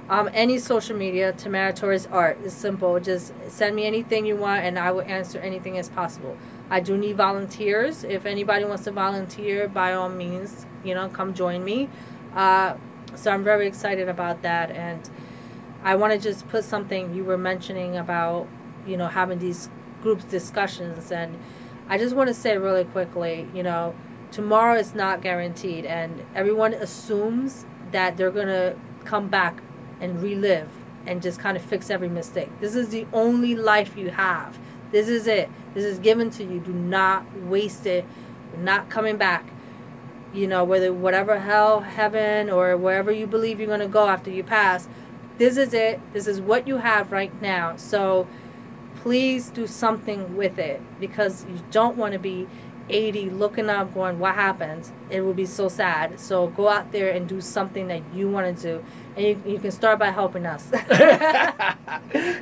um, 0.07 0.30
any 0.34 0.57
social 0.57 0.95
media 0.95 1.34
tamara 1.34 1.73
torres 1.73 2.05
art 2.05 2.39
is 2.41 2.53
simple. 2.53 2.97
Just 2.97 3.34
send 3.49 3.75
me 3.75 3.86
anything 3.86 4.25
you 4.25 4.38
want 4.38 4.63
and 4.63 4.80
i 4.80 4.89
will 4.89 5.01
answer 5.01 5.38
anything 5.39 5.78
as 5.78 5.89
possible. 5.89 6.38
I 6.69 6.80
do 6.80 6.97
need 6.97 7.17
volunteers. 7.17 8.05
If 8.05 8.25
anybody 8.25 8.63
wants 8.63 8.86
to 8.86 8.91
volunteer 8.91 9.67
by 9.67 9.93
all 9.93 10.07
means 10.07 10.65
you 10.84 10.93
know 10.93 11.09
come 11.09 11.34
join 11.34 11.65
me. 11.65 11.89
Uh, 12.34 12.75
so 13.15 13.32
i'm 13.32 13.43
very 13.43 13.67
excited 13.67 14.07
about 14.07 14.43
that 14.43 14.69
and 14.71 15.09
i 15.82 15.95
want 15.95 16.13
to 16.13 16.19
just 16.19 16.47
put 16.49 16.63
something 16.63 17.15
you 17.15 17.23
were 17.23 17.38
mentioning 17.38 17.97
about 17.97 18.47
you 18.86 18.95
know 18.95 19.07
having 19.07 19.39
these 19.39 19.69
group 20.01 20.27
discussions 20.29 21.11
and 21.11 21.37
i 21.89 21.97
just 21.97 22.15
want 22.15 22.27
to 22.27 22.33
say 22.33 22.57
really 22.57 22.85
quickly 22.85 23.47
you 23.53 23.63
know 23.63 23.95
tomorrow 24.31 24.77
is 24.77 24.93
not 24.93 25.21
guaranteed 25.21 25.85
and 25.85 26.23
everyone 26.35 26.73
assumes 26.73 27.65
that 27.91 28.17
they're 28.17 28.31
going 28.31 28.47
to 28.47 28.75
come 29.05 29.27
back 29.27 29.61
and 30.01 30.21
relive 30.21 30.69
and 31.05 31.21
just 31.21 31.39
kind 31.39 31.55
of 31.55 31.63
fix 31.63 31.89
every 31.89 32.09
mistake. 32.09 32.49
This 32.59 32.75
is 32.75 32.89
the 32.89 33.07
only 33.13 33.55
life 33.55 33.95
you 33.95 34.09
have. 34.09 34.59
This 34.91 35.07
is 35.07 35.25
it. 35.25 35.49
This 35.73 35.85
is 35.85 35.99
given 35.99 36.29
to 36.31 36.43
you. 36.43 36.59
Do 36.59 36.73
not 36.73 37.25
waste 37.43 37.85
it. 37.85 38.05
You're 38.51 38.61
not 38.61 38.89
coming 38.89 39.15
back. 39.15 39.49
You 40.33 40.47
know 40.47 40.65
whether 40.65 40.91
whatever 40.91 41.39
hell 41.39 41.79
heaven 41.79 42.49
or 42.49 42.75
wherever 42.75 43.11
you 43.11 43.25
believe 43.25 43.59
you're 43.59 43.67
going 43.67 43.79
to 43.79 43.87
go 43.87 44.07
after 44.09 44.29
you 44.29 44.43
pass 44.43 44.89
this 45.37 45.57
is 45.57 45.73
it. 45.73 45.99
This 46.13 46.27
is 46.27 46.41
what 46.41 46.67
you 46.67 46.77
have 46.77 47.11
right 47.11 47.41
now. 47.41 47.75
So 47.75 48.27
please 49.08 49.49
do 49.51 49.66
something 49.66 50.36
with 50.36 50.60
it 50.60 50.82
because 50.99 51.45
you 51.45 51.58
don't 51.72 51.95
want 51.95 52.12
to 52.12 52.20
be 52.20 52.45
80 52.89 53.30
looking 53.30 53.70
up 53.70 53.93
going 53.93 54.20
what 54.20 54.36
happened? 54.36 54.91
It 55.10 55.22
would 55.22 55.38
be 55.38 55.45
so 55.45 55.70
sad. 55.70 56.20
So 56.20 56.47
go 56.47 56.68
out 56.68 56.91
there 56.91 57.12
and 57.12 57.26
do 57.26 57.39
something 57.39 57.88
that 57.88 58.01
you 58.14 58.30
want 58.30 58.58
to 58.58 58.62
do. 58.62 58.86
And 59.16 59.26
you, 59.26 59.53
you 59.53 59.60
can 59.60 59.72
start 59.72 59.97
by 59.97 60.10
helping 60.10 60.45
us. 60.45 60.70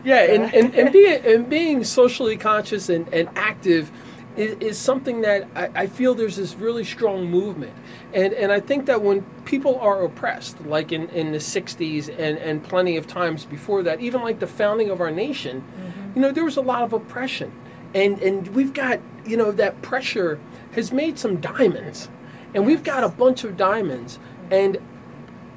Yeah 0.03 0.21
and, 0.23 0.53
and, 0.53 0.75
and 0.75 0.91
being 0.91 1.25
and 1.25 1.49
being 1.49 1.83
socially 1.83 2.37
conscious 2.37 2.89
and, 2.89 3.11
and 3.13 3.29
active 3.35 3.91
is, 4.35 4.57
is 4.59 4.77
something 4.77 5.21
that 5.21 5.47
I, 5.55 5.83
I 5.83 5.87
feel 5.87 6.13
there's 6.13 6.35
this 6.35 6.55
really 6.55 6.83
strong 6.83 7.29
movement. 7.29 7.73
And 8.13 8.33
and 8.33 8.51
I 8.51 8.59
think 8.59 8.87
that 8.87 9.03
when 9.03 9.21
people 9.45 9.79
are 9.79 10.03
oppressed 10.03 10.65
like 10.65 10.91
in, 10.91 11.09
in 11.09 11.31
the 11.31 11.37
60s 11.37 12.09
and, 12.09 12.37
and 12.39 12.63
plenty 12.63 12.97
of 12.97 13.05
times 13.05 13.45
before 13.45 13.83
that 13.83 13.99
even 14.01 14.21
like 14.21 14.39
the 14.39 14.47
founding 14.47 14.89
of 14.89 14.99
our 14.99 15.11
nation 15.11 15.61
mm-hmm. 15.61 16.04
You 16.15 16.21
know 16.21 16.31
there 16.31 16.45
was 16.45 16.57
a 16.57 16.61
lot 16.61 16.83
of 16.83 16.93
oppression. 16.93 17.51
And 17.93 18.19
and 18.21 18.47
we've 18.49 18.73
got 18.73 18.99
you 19.25 19.37
know 19.37 19.51
that 19.51 19.81
pressure 19.81 20.39
has 20.71 20.91
made 20.91 21.19
some 21.19 21.37
diamonds. 21.37 22.09
And 22.53 22.65
we've 22.65 22.83
got 22.83 23.03
a 23.03 23.09
bunch 23.09 23.43
of 23.43 23.57
diamonds. 23.57 24.17
And 24.49 24.77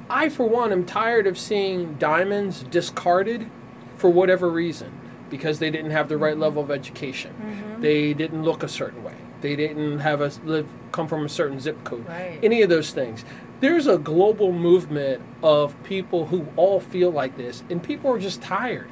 i 0.09 0.27
for 0.27 0.47
one 0.47 0.71
am 0.71 0.85
tired 0.85 1.27
of 1.27 1.37
seeing 1.37 1.93
diamonds 1.95 2.63
discarded 2.63 3.49
for 3.95 4.09
whatever 4.09 4.49
reason 4.49 4.91
because 5.29 5.59
they 5.59 5.69
didn't 5.69 5.91
have 5.91 6.09
the 6.09 6.17
right 6.17 6.37
level 6.37 6.63
of 6.63 6.71
education. 6.71 7.31
Mm-hmm. 7.39 7.81
They 7.81 8.13
didn't 8.13 8.43
look 8.43 8.63
a 8.63 8.67
certain 8.67 9.03
way. 9.03 9.13
They 9.41 9.55
didn't 9.55 9.99
have 9.99 10.21
a 10.21 10.31
live 10.43 10.67
come 10.91 11.07
from 11.07 11.25
a 11.25 11.29
certain 11.29 11.59
zip 11.59 11.83
code. 11.83 12.07
Right. 12.07 12.39
any 12.41 12.61
of 12.61 12.69
those 12.69 12.91
things. 12.91 13.23
There's 13.59 13.87
a 13.87 13.97
global 13.97 14.51
movement 14.51 15.21
of 15.43 15.81
people 15.83 16.27
who 16.27 16.47
all 16.55 16.79
feel 16.79 17.11
like 17.11 17.37
this 17.37 17.63
and 17.69 17.83
people 17.83 18.11
are 18.11 18.19
just 18.19 18.41
tired 18.41 18.89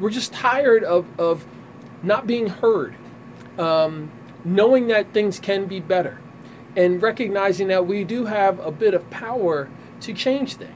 we're 0.00 0.10
just 0.10 0.32
tired 0.32 0.84
of, 0.84 1.06
of 1.18 1.46
not 2.02 2.26
being 2.26 2.48
heard, 2.48 2.94
um, 3.58 4.10
knowing 4.44 4.88
that 4.88 5.12
things 5.12 5.38
can 5.38 5.66
be 5.66 5.80
better, 5.80 6.18
and 6.76 7.02
recognizing 7.02 7.68
that 7.68 7.86
we 7.86 8.04
do 8.04 8.26
have 8.26 8.58
a 8.60 8.70
bit 8.70 8.94
of 8.94 9.08
power 9.10 9.68
to 10.00 10.12
change 10.12 10.56
things. 10.56 10.72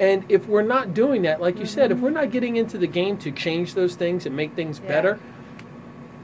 And 0.00 0.24
if 0.28 0.46
we're 0.46 0.62
not 0.62 0.94
doing 0.94 1.22
that, 1.22 1.40
like 1.40 1.58
you 1.58 1.66
said, 1.66 1.92
if 1.92 1.98
we're 1.98 2.10
not 2.10 2.30
getting 2.30 2.56
into 2.56 2.78
the 2.78 2.86
game 2.86 3.18
to 3.18 3.30
change 3.30 3.74
those 3.74 3.94
things 3.94 4.24
and 4.26 4.34
make 4.34 4.54
things 4.54 4.80
Yeah. 4.82 4.88
better, 4.88 5.20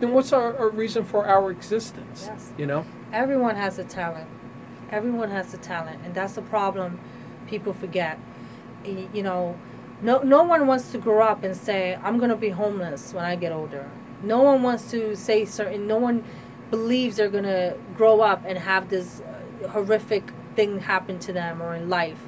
then 0.00 0.12
what's 0.12 0.32
our, 0.32 0.56
our 0.56 0.68
reason 0.68 1.04
for 1.04 1.26
our 1.26 1.50
existence? 1.50 2.24
Yes. 2.28 2.52
You 2.56 2.66
know? 2.66 2.84
everyone 3.12 3.56
has 3.56 3.78
a 3.78 3.84
talent 3.84 4.28
everyone 4.90 5.30
has 5.30 5.54
a 5.54 5.56
talent 5.56 5.98
and 6.04 6.14
that's 6.14 6.34
the 6.34 6.42
problem 6.42 7.00
people 7.46 7.72
forget 7.72 8.18
you 8.84 9.22
know 9.22 9.58
no 10.00 10.20
no 10.22 10.42
one 10.42 10.66
wants 10.66 10.90
to 10.92 10.98
grow 10.98 11.22
up 11.22 11.42
and 11.42 11.56
say 11.56 11.98
i'm 12.02 12.18
going 12.18 12.30
to 12.30 12.36
be 12.36 12.50
homeless 12.50 13.12
when 13.12 13.24
i 13.24 13.34
get 13.36 13.52
older. 13.52 13.88
No 14.22 14.42
one 14.42 14.62
wants 14.62 14.90
to 14.90 15.14
say 15.14 15.44
certain 15.44 15.86
no 15.86 15.98
one 15.98 16.24
believes 16.70 17.16
they're 17.16 17.30
going 17.30 17.44
to 17.44 17.76
grow 17.96 18.20
up 18.20 18.42
and 18.44 18.58
have 18.58 18.90
this 18.90 19.20
uh, 19.20 19.68
horrific 19.68 20.32
thing 20.54 20.80
happen 20.80 21.18
to 21.20 21.32
them 21.32 21.62
or 21.62 21.74
in 21.74 21.88
life. 21.88 22.26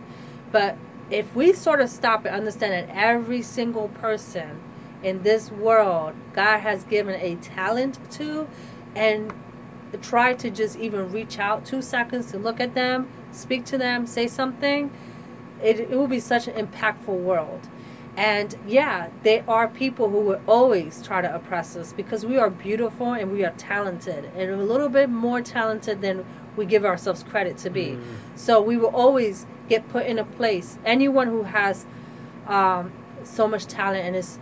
But 0.52 0.76
if 1.10 1.34
we 1.34 1.52
sort 1.52 1.80
of 1.80 1.90
stop 1.90 2.24
and 2.24 2.34
understand 2.34 2.72
that 2.72 2.96
every 2.96 3.42
single 3.42 3.88
person 3.88 4.60
in 5.02 5.22
this 5.22 5.50
world 5.50 6.14
god 6.32 6.58
has 6.60 6.84
given 6.84 7.18
a 7.20 7.34
talent 7.36 7.98
to 8.12 8.46
and 8.94 9.32
try 10.02 10.34
to 10.34 10.50
just 10.50 10.76
even 10.78 11.10
reach 11.10 11.38
out 11.38 11.64
two 11.64 11.82
seconds 11.82 12.30
to 12.30 12.38
look 12.38 12.60
at 12.60 12.74
them, 12.74 13.08
speak 13.32 13.64
to 13.64 13.76
them, 13.76 14.06
say 14.06 14.26
something, 14.26 14.90
it, 15.62 15.80
it 15.80 15.90
will 15.90 16.08
be 16.08 16.20
such 16.20 16.48
an 16.48 16.66
impactful 16.66 17.08
world. 17.08 17.68
And 18.16 18.56
yeah, 18.66 19.08
there 19.22 19.44
are 19.48 19.68
people 19.68 20.10
who 20.10 20.20
will 20.20 20.40
always 20.46 21.02
try 21.02 21.22
to 21.22 21.34
oppress 21.34 21.76
us 21.76 21.92
because 21.92 22.26
we 22.26 22.38
are 22.38 22.50
beautiful 22.50 23.12
and 23.12 23.32
we 23.32 23.44
are 23.44 23.52
talented 23.52 24.30
and 24.36 24.50
a 24.50 24.56
little 24.56 24.88
bit 24.88 25.08
more 25.08 25.40
talented 25.40 26.00
than 26.00 26.24
we 26.56 26.66
give 26.66 26.84
ourselves 26.84 27.22
credit 27.22 27.56
to 27.58 27.70
be. 27.70 27.98
So 28.34 28.60
we 28.60 28.76
will 28.76 28.94
always 28.94 29.46
get 29.68 29.88
put 29.88 30.06
in 30.06 30.18
a 30.18 30.24
place. 30.24 30.78
Anyone 30.84 31.28
who 31.28 31.44
has 31.44 31.86
um, 32.46 32.92
so 33.22 33.46
much 33.46 33.66
talent 33.66 34.04
and 34.04 34.16
is 34.16 34.38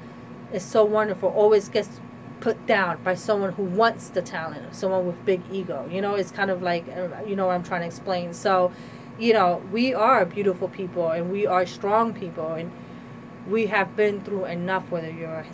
is 0.52 0.64
so 0.64 0.82
wonderful 0.82 1.28
always 1.28 1.68
gets 1.68 2.00
put 2.40 2.66
down 2.66 2.98
by 3.02 3.14
someone 3.14 3.52
who 3.52 3.64
wants 3.64 4.08
the 4.08 4.22
talent, 4.22 4.74
someone 4.74 5.06
with 5.06 5.24
big 5.26 5.42
ego. 5.52 5.86
You 5.90 6.00
know, 6.00 6.14
it's 6.14 6.30
kind 6.30 6.50
of 6.50 6.62
like 6.62 6.86
uh, 6.88 7.08
you 7.26 7.36
know 7.36 7.46
what 7.46 7.54
I'm 7.54 7.62
trying 7.62 7.82
to 7.82 7.86
explain. 7.86 8.32
So, 8.32 8.72
you 9.18 9.32
know, 9.32 9.62
we 9.72 9.94
are 9.94 10.24
beautiful 10.24 10.68
people 10.68 11.10
and 11.10 11.30
we 11.30 11.46
are 11.46 11.66
strong 11.66 12.14
people 12.14 12.52
and 12.52 12.70
we 13.48 13.66
have 13.66 13.96
been 13.96 14.20
through 14.20 14.44
enough. 14.44 14.90
Whether 14.90 15.10
you're 15.10 15.44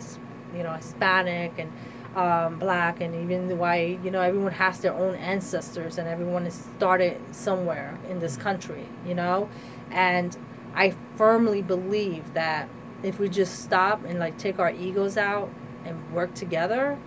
you 0.55 0.63
know 0.63 0.73
Hispanic 0.73 1.53
and 1.57 1.71
um, 2.15 2.59
black 2.59 3.01
and 3.01 3.15
even 3.15 3.57
white, 3.57 3.99
you 4.03 4.11
know, 4.11 4.21
everyone 4.21 4.53
has 4.53 4.79
their 4.79 4.93
own 4.93 5.15
ancestors 5.15 5.97
and 5.97 6.07
everyone 6.07 6.49
started 6.51 7.19
somewhere 7.33 7.97
in 8.09 8.19
this 8.19 8.37
country. 8.37 8.87
You 9.05 9.15
know, 9.15 9.49
and 9.91 10.37
I 10.75 10.93
firmly 11.15 11.61
believe 11.61 12.33
that 12.33 12.69
if 13.03 13.19
we 13.19 13.29
just 13.29 13.63
stop 13.63 14.03
and 14.05 14.19
like 14.19 14.37
take 14.37 14.59
our 14.59 14.71
egos 14.71 15.17
out 15.17 15.49
and 15.83 16.11
work 16.13 16.33
together, 16.33 16.97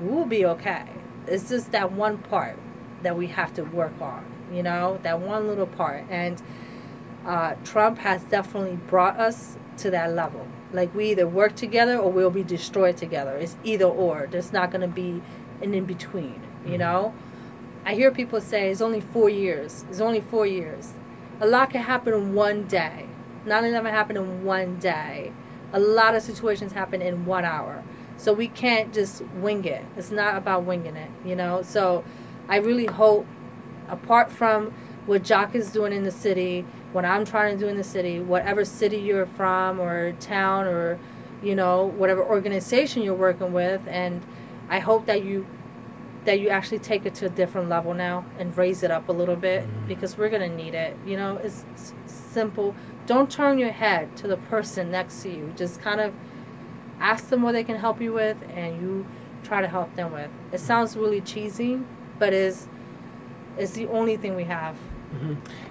we'll 0.00 0.26
be 0.26 0.44
okay. 0.44 0.84
It's 1.26 1.48
just 1.48 1.72
that 1.72 1.92
one 1.92 2.18
part 2.18 2.58
that 3.02 3.16
we 3.16 3.28
have 3.28 3.54
to 3.54 3.62
work 3.62 3.94
on, 4.00 4.24
you 4.54 4.62
know, 4.62 4.98
that 5.02 5.20
one 5.20 5.46
little 5.48 5.66
part. 5.66 6.04
And 6.10 6.40
uh, 7.24 7.54
Trump 7.64 7.98
has 7.98 8.22
definitely 8.24 8.76
brought 8.76 9.18
us 9.18 9.56
to 9.78 9.90
that 9.90 10.12
level. 10.12 10.46
Like 10.72 10.94
we 10.94 11.10
either 11.10 11.26
work 11.26 11.54
together 11.54 11.96
or 11.96 12.10
we'll 12.10 12.30
be 12.30 12.42
destroyed 12.42 12.96
together. 12.96 13.36
It's 13.36 13.56
either 13.64 13.86
or. 13.86 14.28
There's 14.30 14.52
not 14.52 14.70
going 14.70 14.82
to 14.82 14.88
be 14.88 15.22
an 15.62 15.74
in 15.74 15.84
between, 15.84 16.40
you 16.66 16.78
know? 16.78 17.14
I 17.84 17.94
hear 17.94 18.10
people 18.10 18.40
say 18.40 18.70
it's 18.70 18.80
only 18.80 19.00
four 19.00 19.28
years. 19.28 19.84
It's 19.90 20.00
only 20.00 20.20
four 20.20 20.46
years. 20.46 20.94
A 21.40 21.46
lot 21.46 21.70
can 21.70 21.82
happen 21.82 22.14
in 22.14 22.34
one 22.34 22.66
day. 22.66 23.06
9 23.44 23.64
11 23.64 23.92
happened 23.92 24.18
in 24.18 24.44
one 24.44 24.78
day. 24.78 25.32
A 25.72 25.78
lot 25.78 26.14
of 26.14 26.22
situations 26.22 26.72
happen 26.72 27.02
in 27.02 27.26
one 27.26 27.44
hour. 27.44 27.84
So 28.16 28.32
we 28.32 28.48
can't 28.48 28.94
just 28.94 29.22
wing 29.34 29.64
it. 29.64 29.84
It's 29.96 30.10
not 30.10 30.36
about 30.36 30.64
winging 30.64 30.96
it, 30.96 31.10
you 31.24 31.36
know? 31.36 31.62
So 31.62 32.04
I 32.48 32.56
really 32.56 32.86
hope, 32.86 33.26
apart 33.88 34.30
from 34.30 34.72
what 35.06 35.26
Jacques 35.26 35.54
is 35.54 35.70
doing 35.70 35.92
in 35.92 36.04
the 36.04 36.10
city, 36.10 36.64
what 36.92 37.04
I'm 37.04 37.24
trying 37.24 37.58
to 37.58 37.64
do 37.64 37.68
in 37.68 37.76
the 37.76 37.84
city, 37.84 38.20
whatever 38.20 38.64
city 38.64 38.96
you're 38.98 39.26
from 39.26 39.80
or 39.80 40.12
town 40.12 40.66
or, 40.66 40.98
you 41.42 41.54
know, 41.54 41.84
whatever 41.84 42.24
organization 42.24 43.02
you're 43.02 43.14
working 43.14 43.52
with, 43.52 43.82
and 43.86 44.24
I 44.68 44.78
hope 44.78 45.06
that 45.06 45.24
you 45.24 45.46
that 46.24 46.40
you 46.40 46.48
actually 46.48 46.78
take 46.78 47.04
it 47.04 47.14
to 47.14 47.26
a 47.26 47.28
different 47.28 47.68
level 47.68 47.92
now 47.92 48.24
and 48.38 48.56
raise 48.56 48.82
it 48.82 48.90
up 48.90 49.10
a 49.10 49.12
little 49.12 49.36
bit 49.36 49.62
mm-hmm. 49.62 49.88
because 49.88 50.16
we're 50.16 50.30
gonna 50.30 50.48
need 50.48 50.74
it. 50.74 50.96
You 51.04 51.18
know, 51.18 51.36
it's, 51.36 51.66
it's 51.74 51.92
simple. 52.06 52.74
Don't 53.06 53.30
turn 53.30 53.58
your 53.58 53.72
head 53.72 54.16
to 54.18 54.26
the 54.26 54.38
person 54.38 54.90
next 54.90 55.22
to 55.22 55.28
you. 55.28 55.52
Just 55.54 55.82
kind 55.82 56.00
of 56.00 56.14
ask 56.98 57.28
them 57.28 57.42
what 57.42 57.52
they 57.52 57.64
can 57.64 57.76
help 57.76 58.00
you 58.00 58.12
with, 58.12 58.38
and 58.54 58.80
you 58.80 59.06
try 59.42 59.60
to 59.60 59.68
help 59.68 59.94
them 59.96 60.12
with. 60.12 60.30
It 60.52 60.60
sounds 60.60 60.96
really 60.96 61.20
cheesy, 61.20 61.80
but 62.18 62.32
is 62.32 62.68
is 63.58 63.72
the 63.72 63.86
only 63.88 64.16
thing 64.16 64.34
we 64.36 64.44
have. 64.44 64.76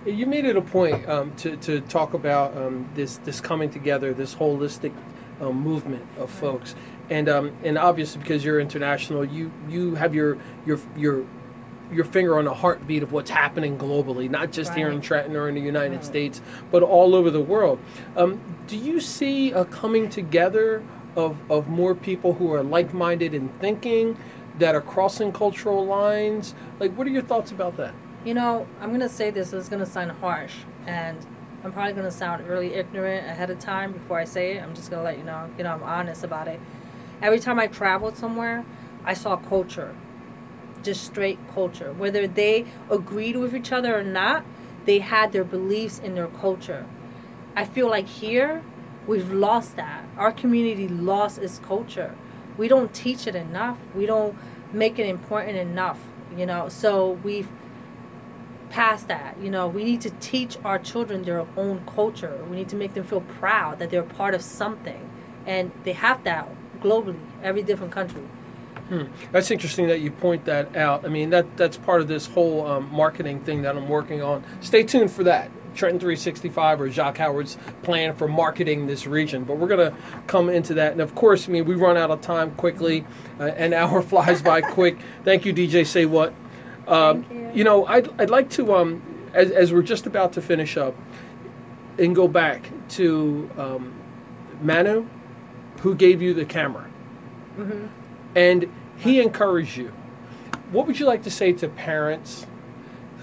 You 0.05 0.25
made 0.25 0.45
it 0.45 0.55
a 0.55 0.61
point 0.61 1.07
um, 1.09 1.35
to, 1.37 1.57
to 1.57 1.81
talk 1.81 2.13
about 2.13 2.55
um, 2.55 2.89
this 2.95 3.17
this 3.17 3.41
coming 3.41 3.69
together, 3.69 4.13
this 4.13 4.35
holistic 4.35 4.93
um, 5.41 5.61
movement 5.61 6.05
of 6.17 6.29
folks, 6.29 6.75
and 7.09 7.27
um, 7.27 7.51
and 7.63 7.77
obviously 7.77 8.21
because 8.21 8.45
you're 8.45 8.59
international, 8.59 9.25
you 9.25 9.51
you 9.67 9.95
have 9.95 10.15
your 10.15 10.37
your 10.65 10.79
your 10.95 11.25
your 11.91 12.05
finger 12.05 12.39
on 12.39 12.45
the 12.45 12.53
heartbeat 12.53 13.03
of 13.03 13.11
what's 13.11 13.29
happening 13.29 13.77
globally, 13.77 14.29
not 14.29 14.51
just 14.51 14.73
here 14.73 14.89
in 14.89 15.01
Trenton 15.01 15.35
or 15.35 15.49
in 15.49 15.55
the 15.55 15.61
United 15.61 15.97
Right. 15.97 16.05
States, 16.05 16.41
but 16.71 16.81
all 16.81 17.13
over 17.13 17.29
the 17.29 17.41
world. 17.41 17.79
Um, 18.15 18.41
do 18.67 18.77
you 18.77 18.99
see 19.01 19.51
a 19.51 19.65
coming 19.65 20.09
together 20.09 20.83
of 21.15 21.37
of 21.51 21.67
more 21.67 21.95
people 21.95 22.33
who 22.35 22.53
are 22.53 22.63
like 22.63 22.93
minded 22.93 23.33
in 23.33 23.49
thinking, 23.49 24.17
that 24.59 24.75
are 24.75 24.81
crossing 24.81 25.31
cultural 25.31 25.85
lines? 25.85 26.53
Like, 26.79 26.95
what 26.95 27.07
are 27.07 27.11
your 27.11 27.21
thoughts 27.21 27.51
about 27.51 27.77
that? 27.77 27.93
You 28.25 28.33
know, 28.33 28.67
I'm 28.79 28.91
gonna 28.91 29.09
say 29.09 29.31
this. 29.31 29.51
It's 29.53 29.69
gonna 29.69 29.85
sound 29.85 30.11
harsh, 30.11 30.55
and 30.85 31.17
I'm 31.63 31.71
probably 31.71 31.93
gonna 31.93 32.11
sound 32.11 32.47
really 32.47 32.73
ignorant 32.73 33.27
ahead 33.27 33.49
of 33.49 33.59
time 33.59 33.91
before 33.91 34.19
I 34.19 34.25
say 34.25 34.57
it. 34.57 34.63
I'm 34.63 34.73
just 34.75 34.89
gonna 34.89 35.03
let 35.03 35.17
you 35.17 35.23
know. 35.23 35.49
You 35.57 35.63
know, 35.63 35.71
I'm 35.71 35.83
honest 35.83 36.23
about 36.23 36.47
it. 36.47 36.59
Every 37.21 37.39
time 37.39 37.59
I 37.59 37.67
traveled 37.67 38.17
somewhere, 38.17 38.65
I 39.05 39.13
saw 39.13 39.35
culture, 39.35 39.95
just 40.83 41.03
straight 41.05 41.39
culture. 41.53 41.93
Whether 41.93 42.27
they 42.27 42.65
agreed 42.89 43.35
with 43.37 43.55
each 43.55 43.71
other 43.71 43.97
or 43.97 44.03
not, 44.03 44.45
they 44.85 44.99
had 44.99 45.31
their 45.31 45.43
beliefs 45.43 45.99
in 45.99 46.15
their 46.15 46.27
culture. 46.27 46.85
I 47.55 47.65
feel 47.65 47.89
like 47.89 48.07
here, 48.07 48.63
we've 49.07 49.31
lost 49.31 49.75
that. 49.75 50.05
Our 50.17 50.31
community 50.31 50.87
lost 50.87 51.37
its 51.37 51.59
culture. 51.59 52.15
We 52.57 52.67
don't 52.67 52.93
teach 52.93 53.27
it 53.27 53.35
enough. 53.35 53.77
We 53.95 54.05
don't 54.05 54.37
make 54.71 54.99
it 54.99 55.07
important 55.07 55.57
enough. 55.57 55.99
You 56.35 56.45
know, 56.45 56.69
so 56.69 57.11
we've 57.23 57.47
past 58.73 59.07
that. 59.07 59.37
You 59.39 59.51
know, 59.51 59.67
we 59.67 59.83
need 59.83 60.01
to 60.01 60.09
teach 60.19 60.57
our 60.65 60.79
children 60.79 61.23
their 61.23 61.45
own 61.55 61.83
culture. 61.85 62.43
We 62.49 62.57
need 62.57 62.69
to 62.69 62.75
make 62.75 62.95
them 62.95 63.03
feel 63.03 63.21
proud 63.21 63.79
that 63.79 63.91
they're 63.91 64.01
part 64.01 64.33
of 64.33 64.41
something, 64.41 65.09
and 65.45 65.71
they 65.83 65.93
have 65.93 66.23
that 66.23 66.49
globally, 66.81 67.19
every 67.43 67.61
different 67.61 67.93
country. 67.93 68.23
Hmm. 68.89 69.03
That's 69.31 69.49
interesting 69.51 69.87
that 69.87 70.01
you 70.01 70.11
point 70.11 70.45
that 70.45 70.75
out. 70.75 71.05
I 71.05 71.07
mean, 71.07 71.29
that 71.29 71.55
that's 71.55 71.77
part 71.77 72.01
of 72.01 72.07
this 72.07 72.25
whole 72.25 72.65
um, 72.67 72.89
marketing 72.91 73.41
thing 73.41 73.61
that 73.61 73.77
I'm 73.77 73.87
working 73.87 74.21
on. 74.21 74.43
Stay 74.59 74.83
tuned 74.83 75.11
for 75.11 75.23
that. 75.23 75.49
Trenton 75.75 75.99
365 75.99 76.81
or 76.81 76.89
Jacques 76.89 77.17
Howard's 77.17 77.57
plan 77.81 78.15
for 78.15 78.27
marketing 78.27 78.87
this 78.87 79.07
region. 79.07 79.43
But 79.43 79.57
we're 79.57 79.67
going 79.67 79.91
to 79.91 79.97
come 80.27 80.49
into 80.49 80.73
that. 80.75 80.91
And 80.91 81.01
of 81.01 81.15
course, 81.15 81.47
I 81.47 81.51
mean, 81.51 81.65
we 81.65 81.75
run 81.75 81.97
out 81.97 82.11
of 82.11 82.21
time 82.21 82.51
quickly. 82.51 83.05
Uh, 83.39 83.45
an 83.45 83.73
hour 83.73 84.01
flies 84.01 84.41
by 84.41 84.61
quick. 84.61 84.97
Thank 85.23 85.45
you, 85.45 85.53
DJ 85.53 85.85
Say 85.85 86.05
What. 86.05 86.33
Um, 86.87 87.23
Thank 87.23 87.55
you. 87.55 87.63
know, 87.63 87.85
I'd, 87.85 88.09
I'd 88.19 88.29
like 88.29 88.49
to, 88.51 88.75
um, 88.75 89.01
as, 89.33 89.51
as 89.51 89.71
we're 89.71 89.81
just 89.81 90.05
about 90.05 90.33
to 90.33 90.41
finish 90.41 90.77
up, 90.77 90.95
and 91.97 92.15
go 92.15 92.27
back 92.27 92.71
to 92.89 93.49
um, 93.57 93.93
Manu, 94.61 95.05
who 95.81 95.95
gave 95.95 96.21
you 96.21 96.33
the 96.33 96.45
camera. 96.45 96.89
And 98.35 98.71
he 98.97 99.21
encouraged 99.21 99.77
you. 99.77 99.93
What 100.71 100.87
would 100.87 100.99
you 100.99 101.05
like 101.05 101.23
to 101.23 101.29
say 101.29 101.53
to 101.53 101.67
parents 101.67 102.47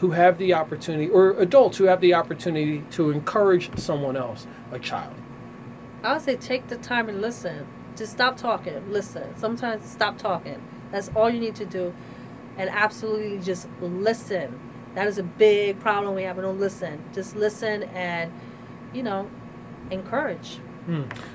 who 0.01 0.13
have 0.13 0.39
the 0.39 0.55
opportunity, 0.55 1.09
or 1.11 1.33
adults 1.39 1.77
who 1.77 1.85
have 1.85 2.01
the 2.01 2.15
opportunity 2.15 2.83
to 2.91 3.11
encourage 3.11 3.79
someone 3.79 4.17
else, 4.17 4.47
a 4.73 4.79
child? 4.79 5.15
I 6.03 6.15
would 6.15 6.23
say 6.23 6.37
take 6.37 6.69
the 6.69 6.77
time 6.77 7.11
and 7.11 7.21
listen. 7.21 7.67
Just 7.97 8.13
stop 8.13 8.39
talking, 8.39 8.91
listen. 8.91 9.37
Sometimes 9.37 9.87
stop 9.87 10.17
talking. 10.17 10.63
That's 10.91 11.11
all 11.15 11.29
you 11.29 11.39
need 11.39 11.55
to 11.57 11.67
do. 11.67 11.93
And 12.57 12.71
absolutely 12.71 13.41
just 13.41 13.69
listen. 13.83 14.59
That 14.95 15.07
is 15.07 15.19
a 15.19 15.23
big 15.23 15.79
problem 15.81 16.15
we 16.15 16.23
have. 16.23 16.37
We 16.37 16.43
don't 16.43 16.59
listen. 16.59 17.03
Just 17.13 17.37
listen 17.37 17.83
and, 17.83 18.33
you 18.95 19.03
know, 19.03 19.29
encourage. 19.91 20.61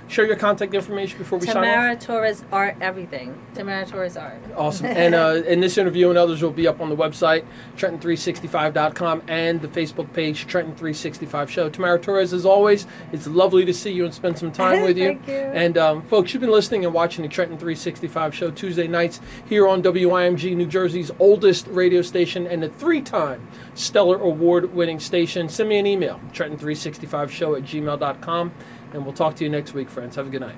Share 0.08 0.26
your 0.26 0.36
contact 0.36 0.74
information 0.74 1.18
before 1.18 1.39
we 1.39 1.48
sign 1.48 1.56
Tamara 1.56 1.93
off. 1.93 2.00
Torres 2.00 2.43
Art 2.52 2.78
Everything. 2.82 3.39
Tamara 3.54 3.86
Torres 3.86 4.18
Art. 4.18 4.41
Awesome. 4.56 4.86
And 4.96 5.14
uh, 5.14 5.41
and 5.48 5.62
this 5.62 5.78
interview 5.78 6.10
and 6.10 6.18
others 6.18 6.41
will 6.41 6.52
be 6.52 6.68
up 6.68 6.80
on 6.80 6.89
the 6.89 6.96
website, 6.96 7.46
Trenton365.com, 7.78 9.24
and 9.28 9.62
the 9.62 9.68
Facebook 9.68 10.12
page, 10.14 10.48
Trenton365 10.48 11.50
Show. 11.50 11.70
Tamara 11.70 12.00
Torres, 12.00 12.34
as 12.34 12.46
always, 12.46 12.88
it's 13.12 13.28
lovely 13.28 13.66
to 13.66 13.74
see 13.74 13.91
you 13.91 14.06
and 14.06 14.14
spend 14.14 14.38
some 14.38 14.52
time 14.52 14.82
with 14.84 14.98
you. 14.98 15.08
Thank 15.08 15.28
you. 15.28 15.34
And 15.34 15.78
um, 15.78 16.02
folks, 16.04 16.34
you've 16.34 16.41
been 16.41 16.52
listening 16.52 16.86
and 16.86 16.93
watching 16.93 17.24
the 17.24 17.30
Trenton 17.30 17.58
365 17.58 18.34
Show 18.34 18.52
Tuesday 18.52 18.88
nights 18.88 19.20
here 19.48 19.68
on 19.68 19.82
WIMG, 19.84 20.56
New 20.56 20.66
Jersey's 20.68 21.12
oldest 21.20 21.68
radio 21.68 22.02
station 22.02 22.48
and 22.48 22.62
the 22.64 22.70
three 22.70 23.02
time 23.02 23.48
Stellar 23.74 24.18
Award 24.18 24.74
winning 24.74 25.00
station. 25.00 25.50
Send 25.50 25.70
me 25.70 25.78
an 25.78 25.88
email, 25.88 26.20
Trenton365Show 26.34 27.58
at 27.58 27.64
gmail.com, 27.64 28.54
and 28.93 29.03
we'll 29.05 29.13
talk 29.13 29.36
to 29.36 29.43
you 29.43 29.49
next 29.49 29.73
week, 29.73 29.89
friends. 29.89 30.15
Have 30.15 30.27
a 30.27 30.29
good 30.29 30.41
night. 30.41 30.55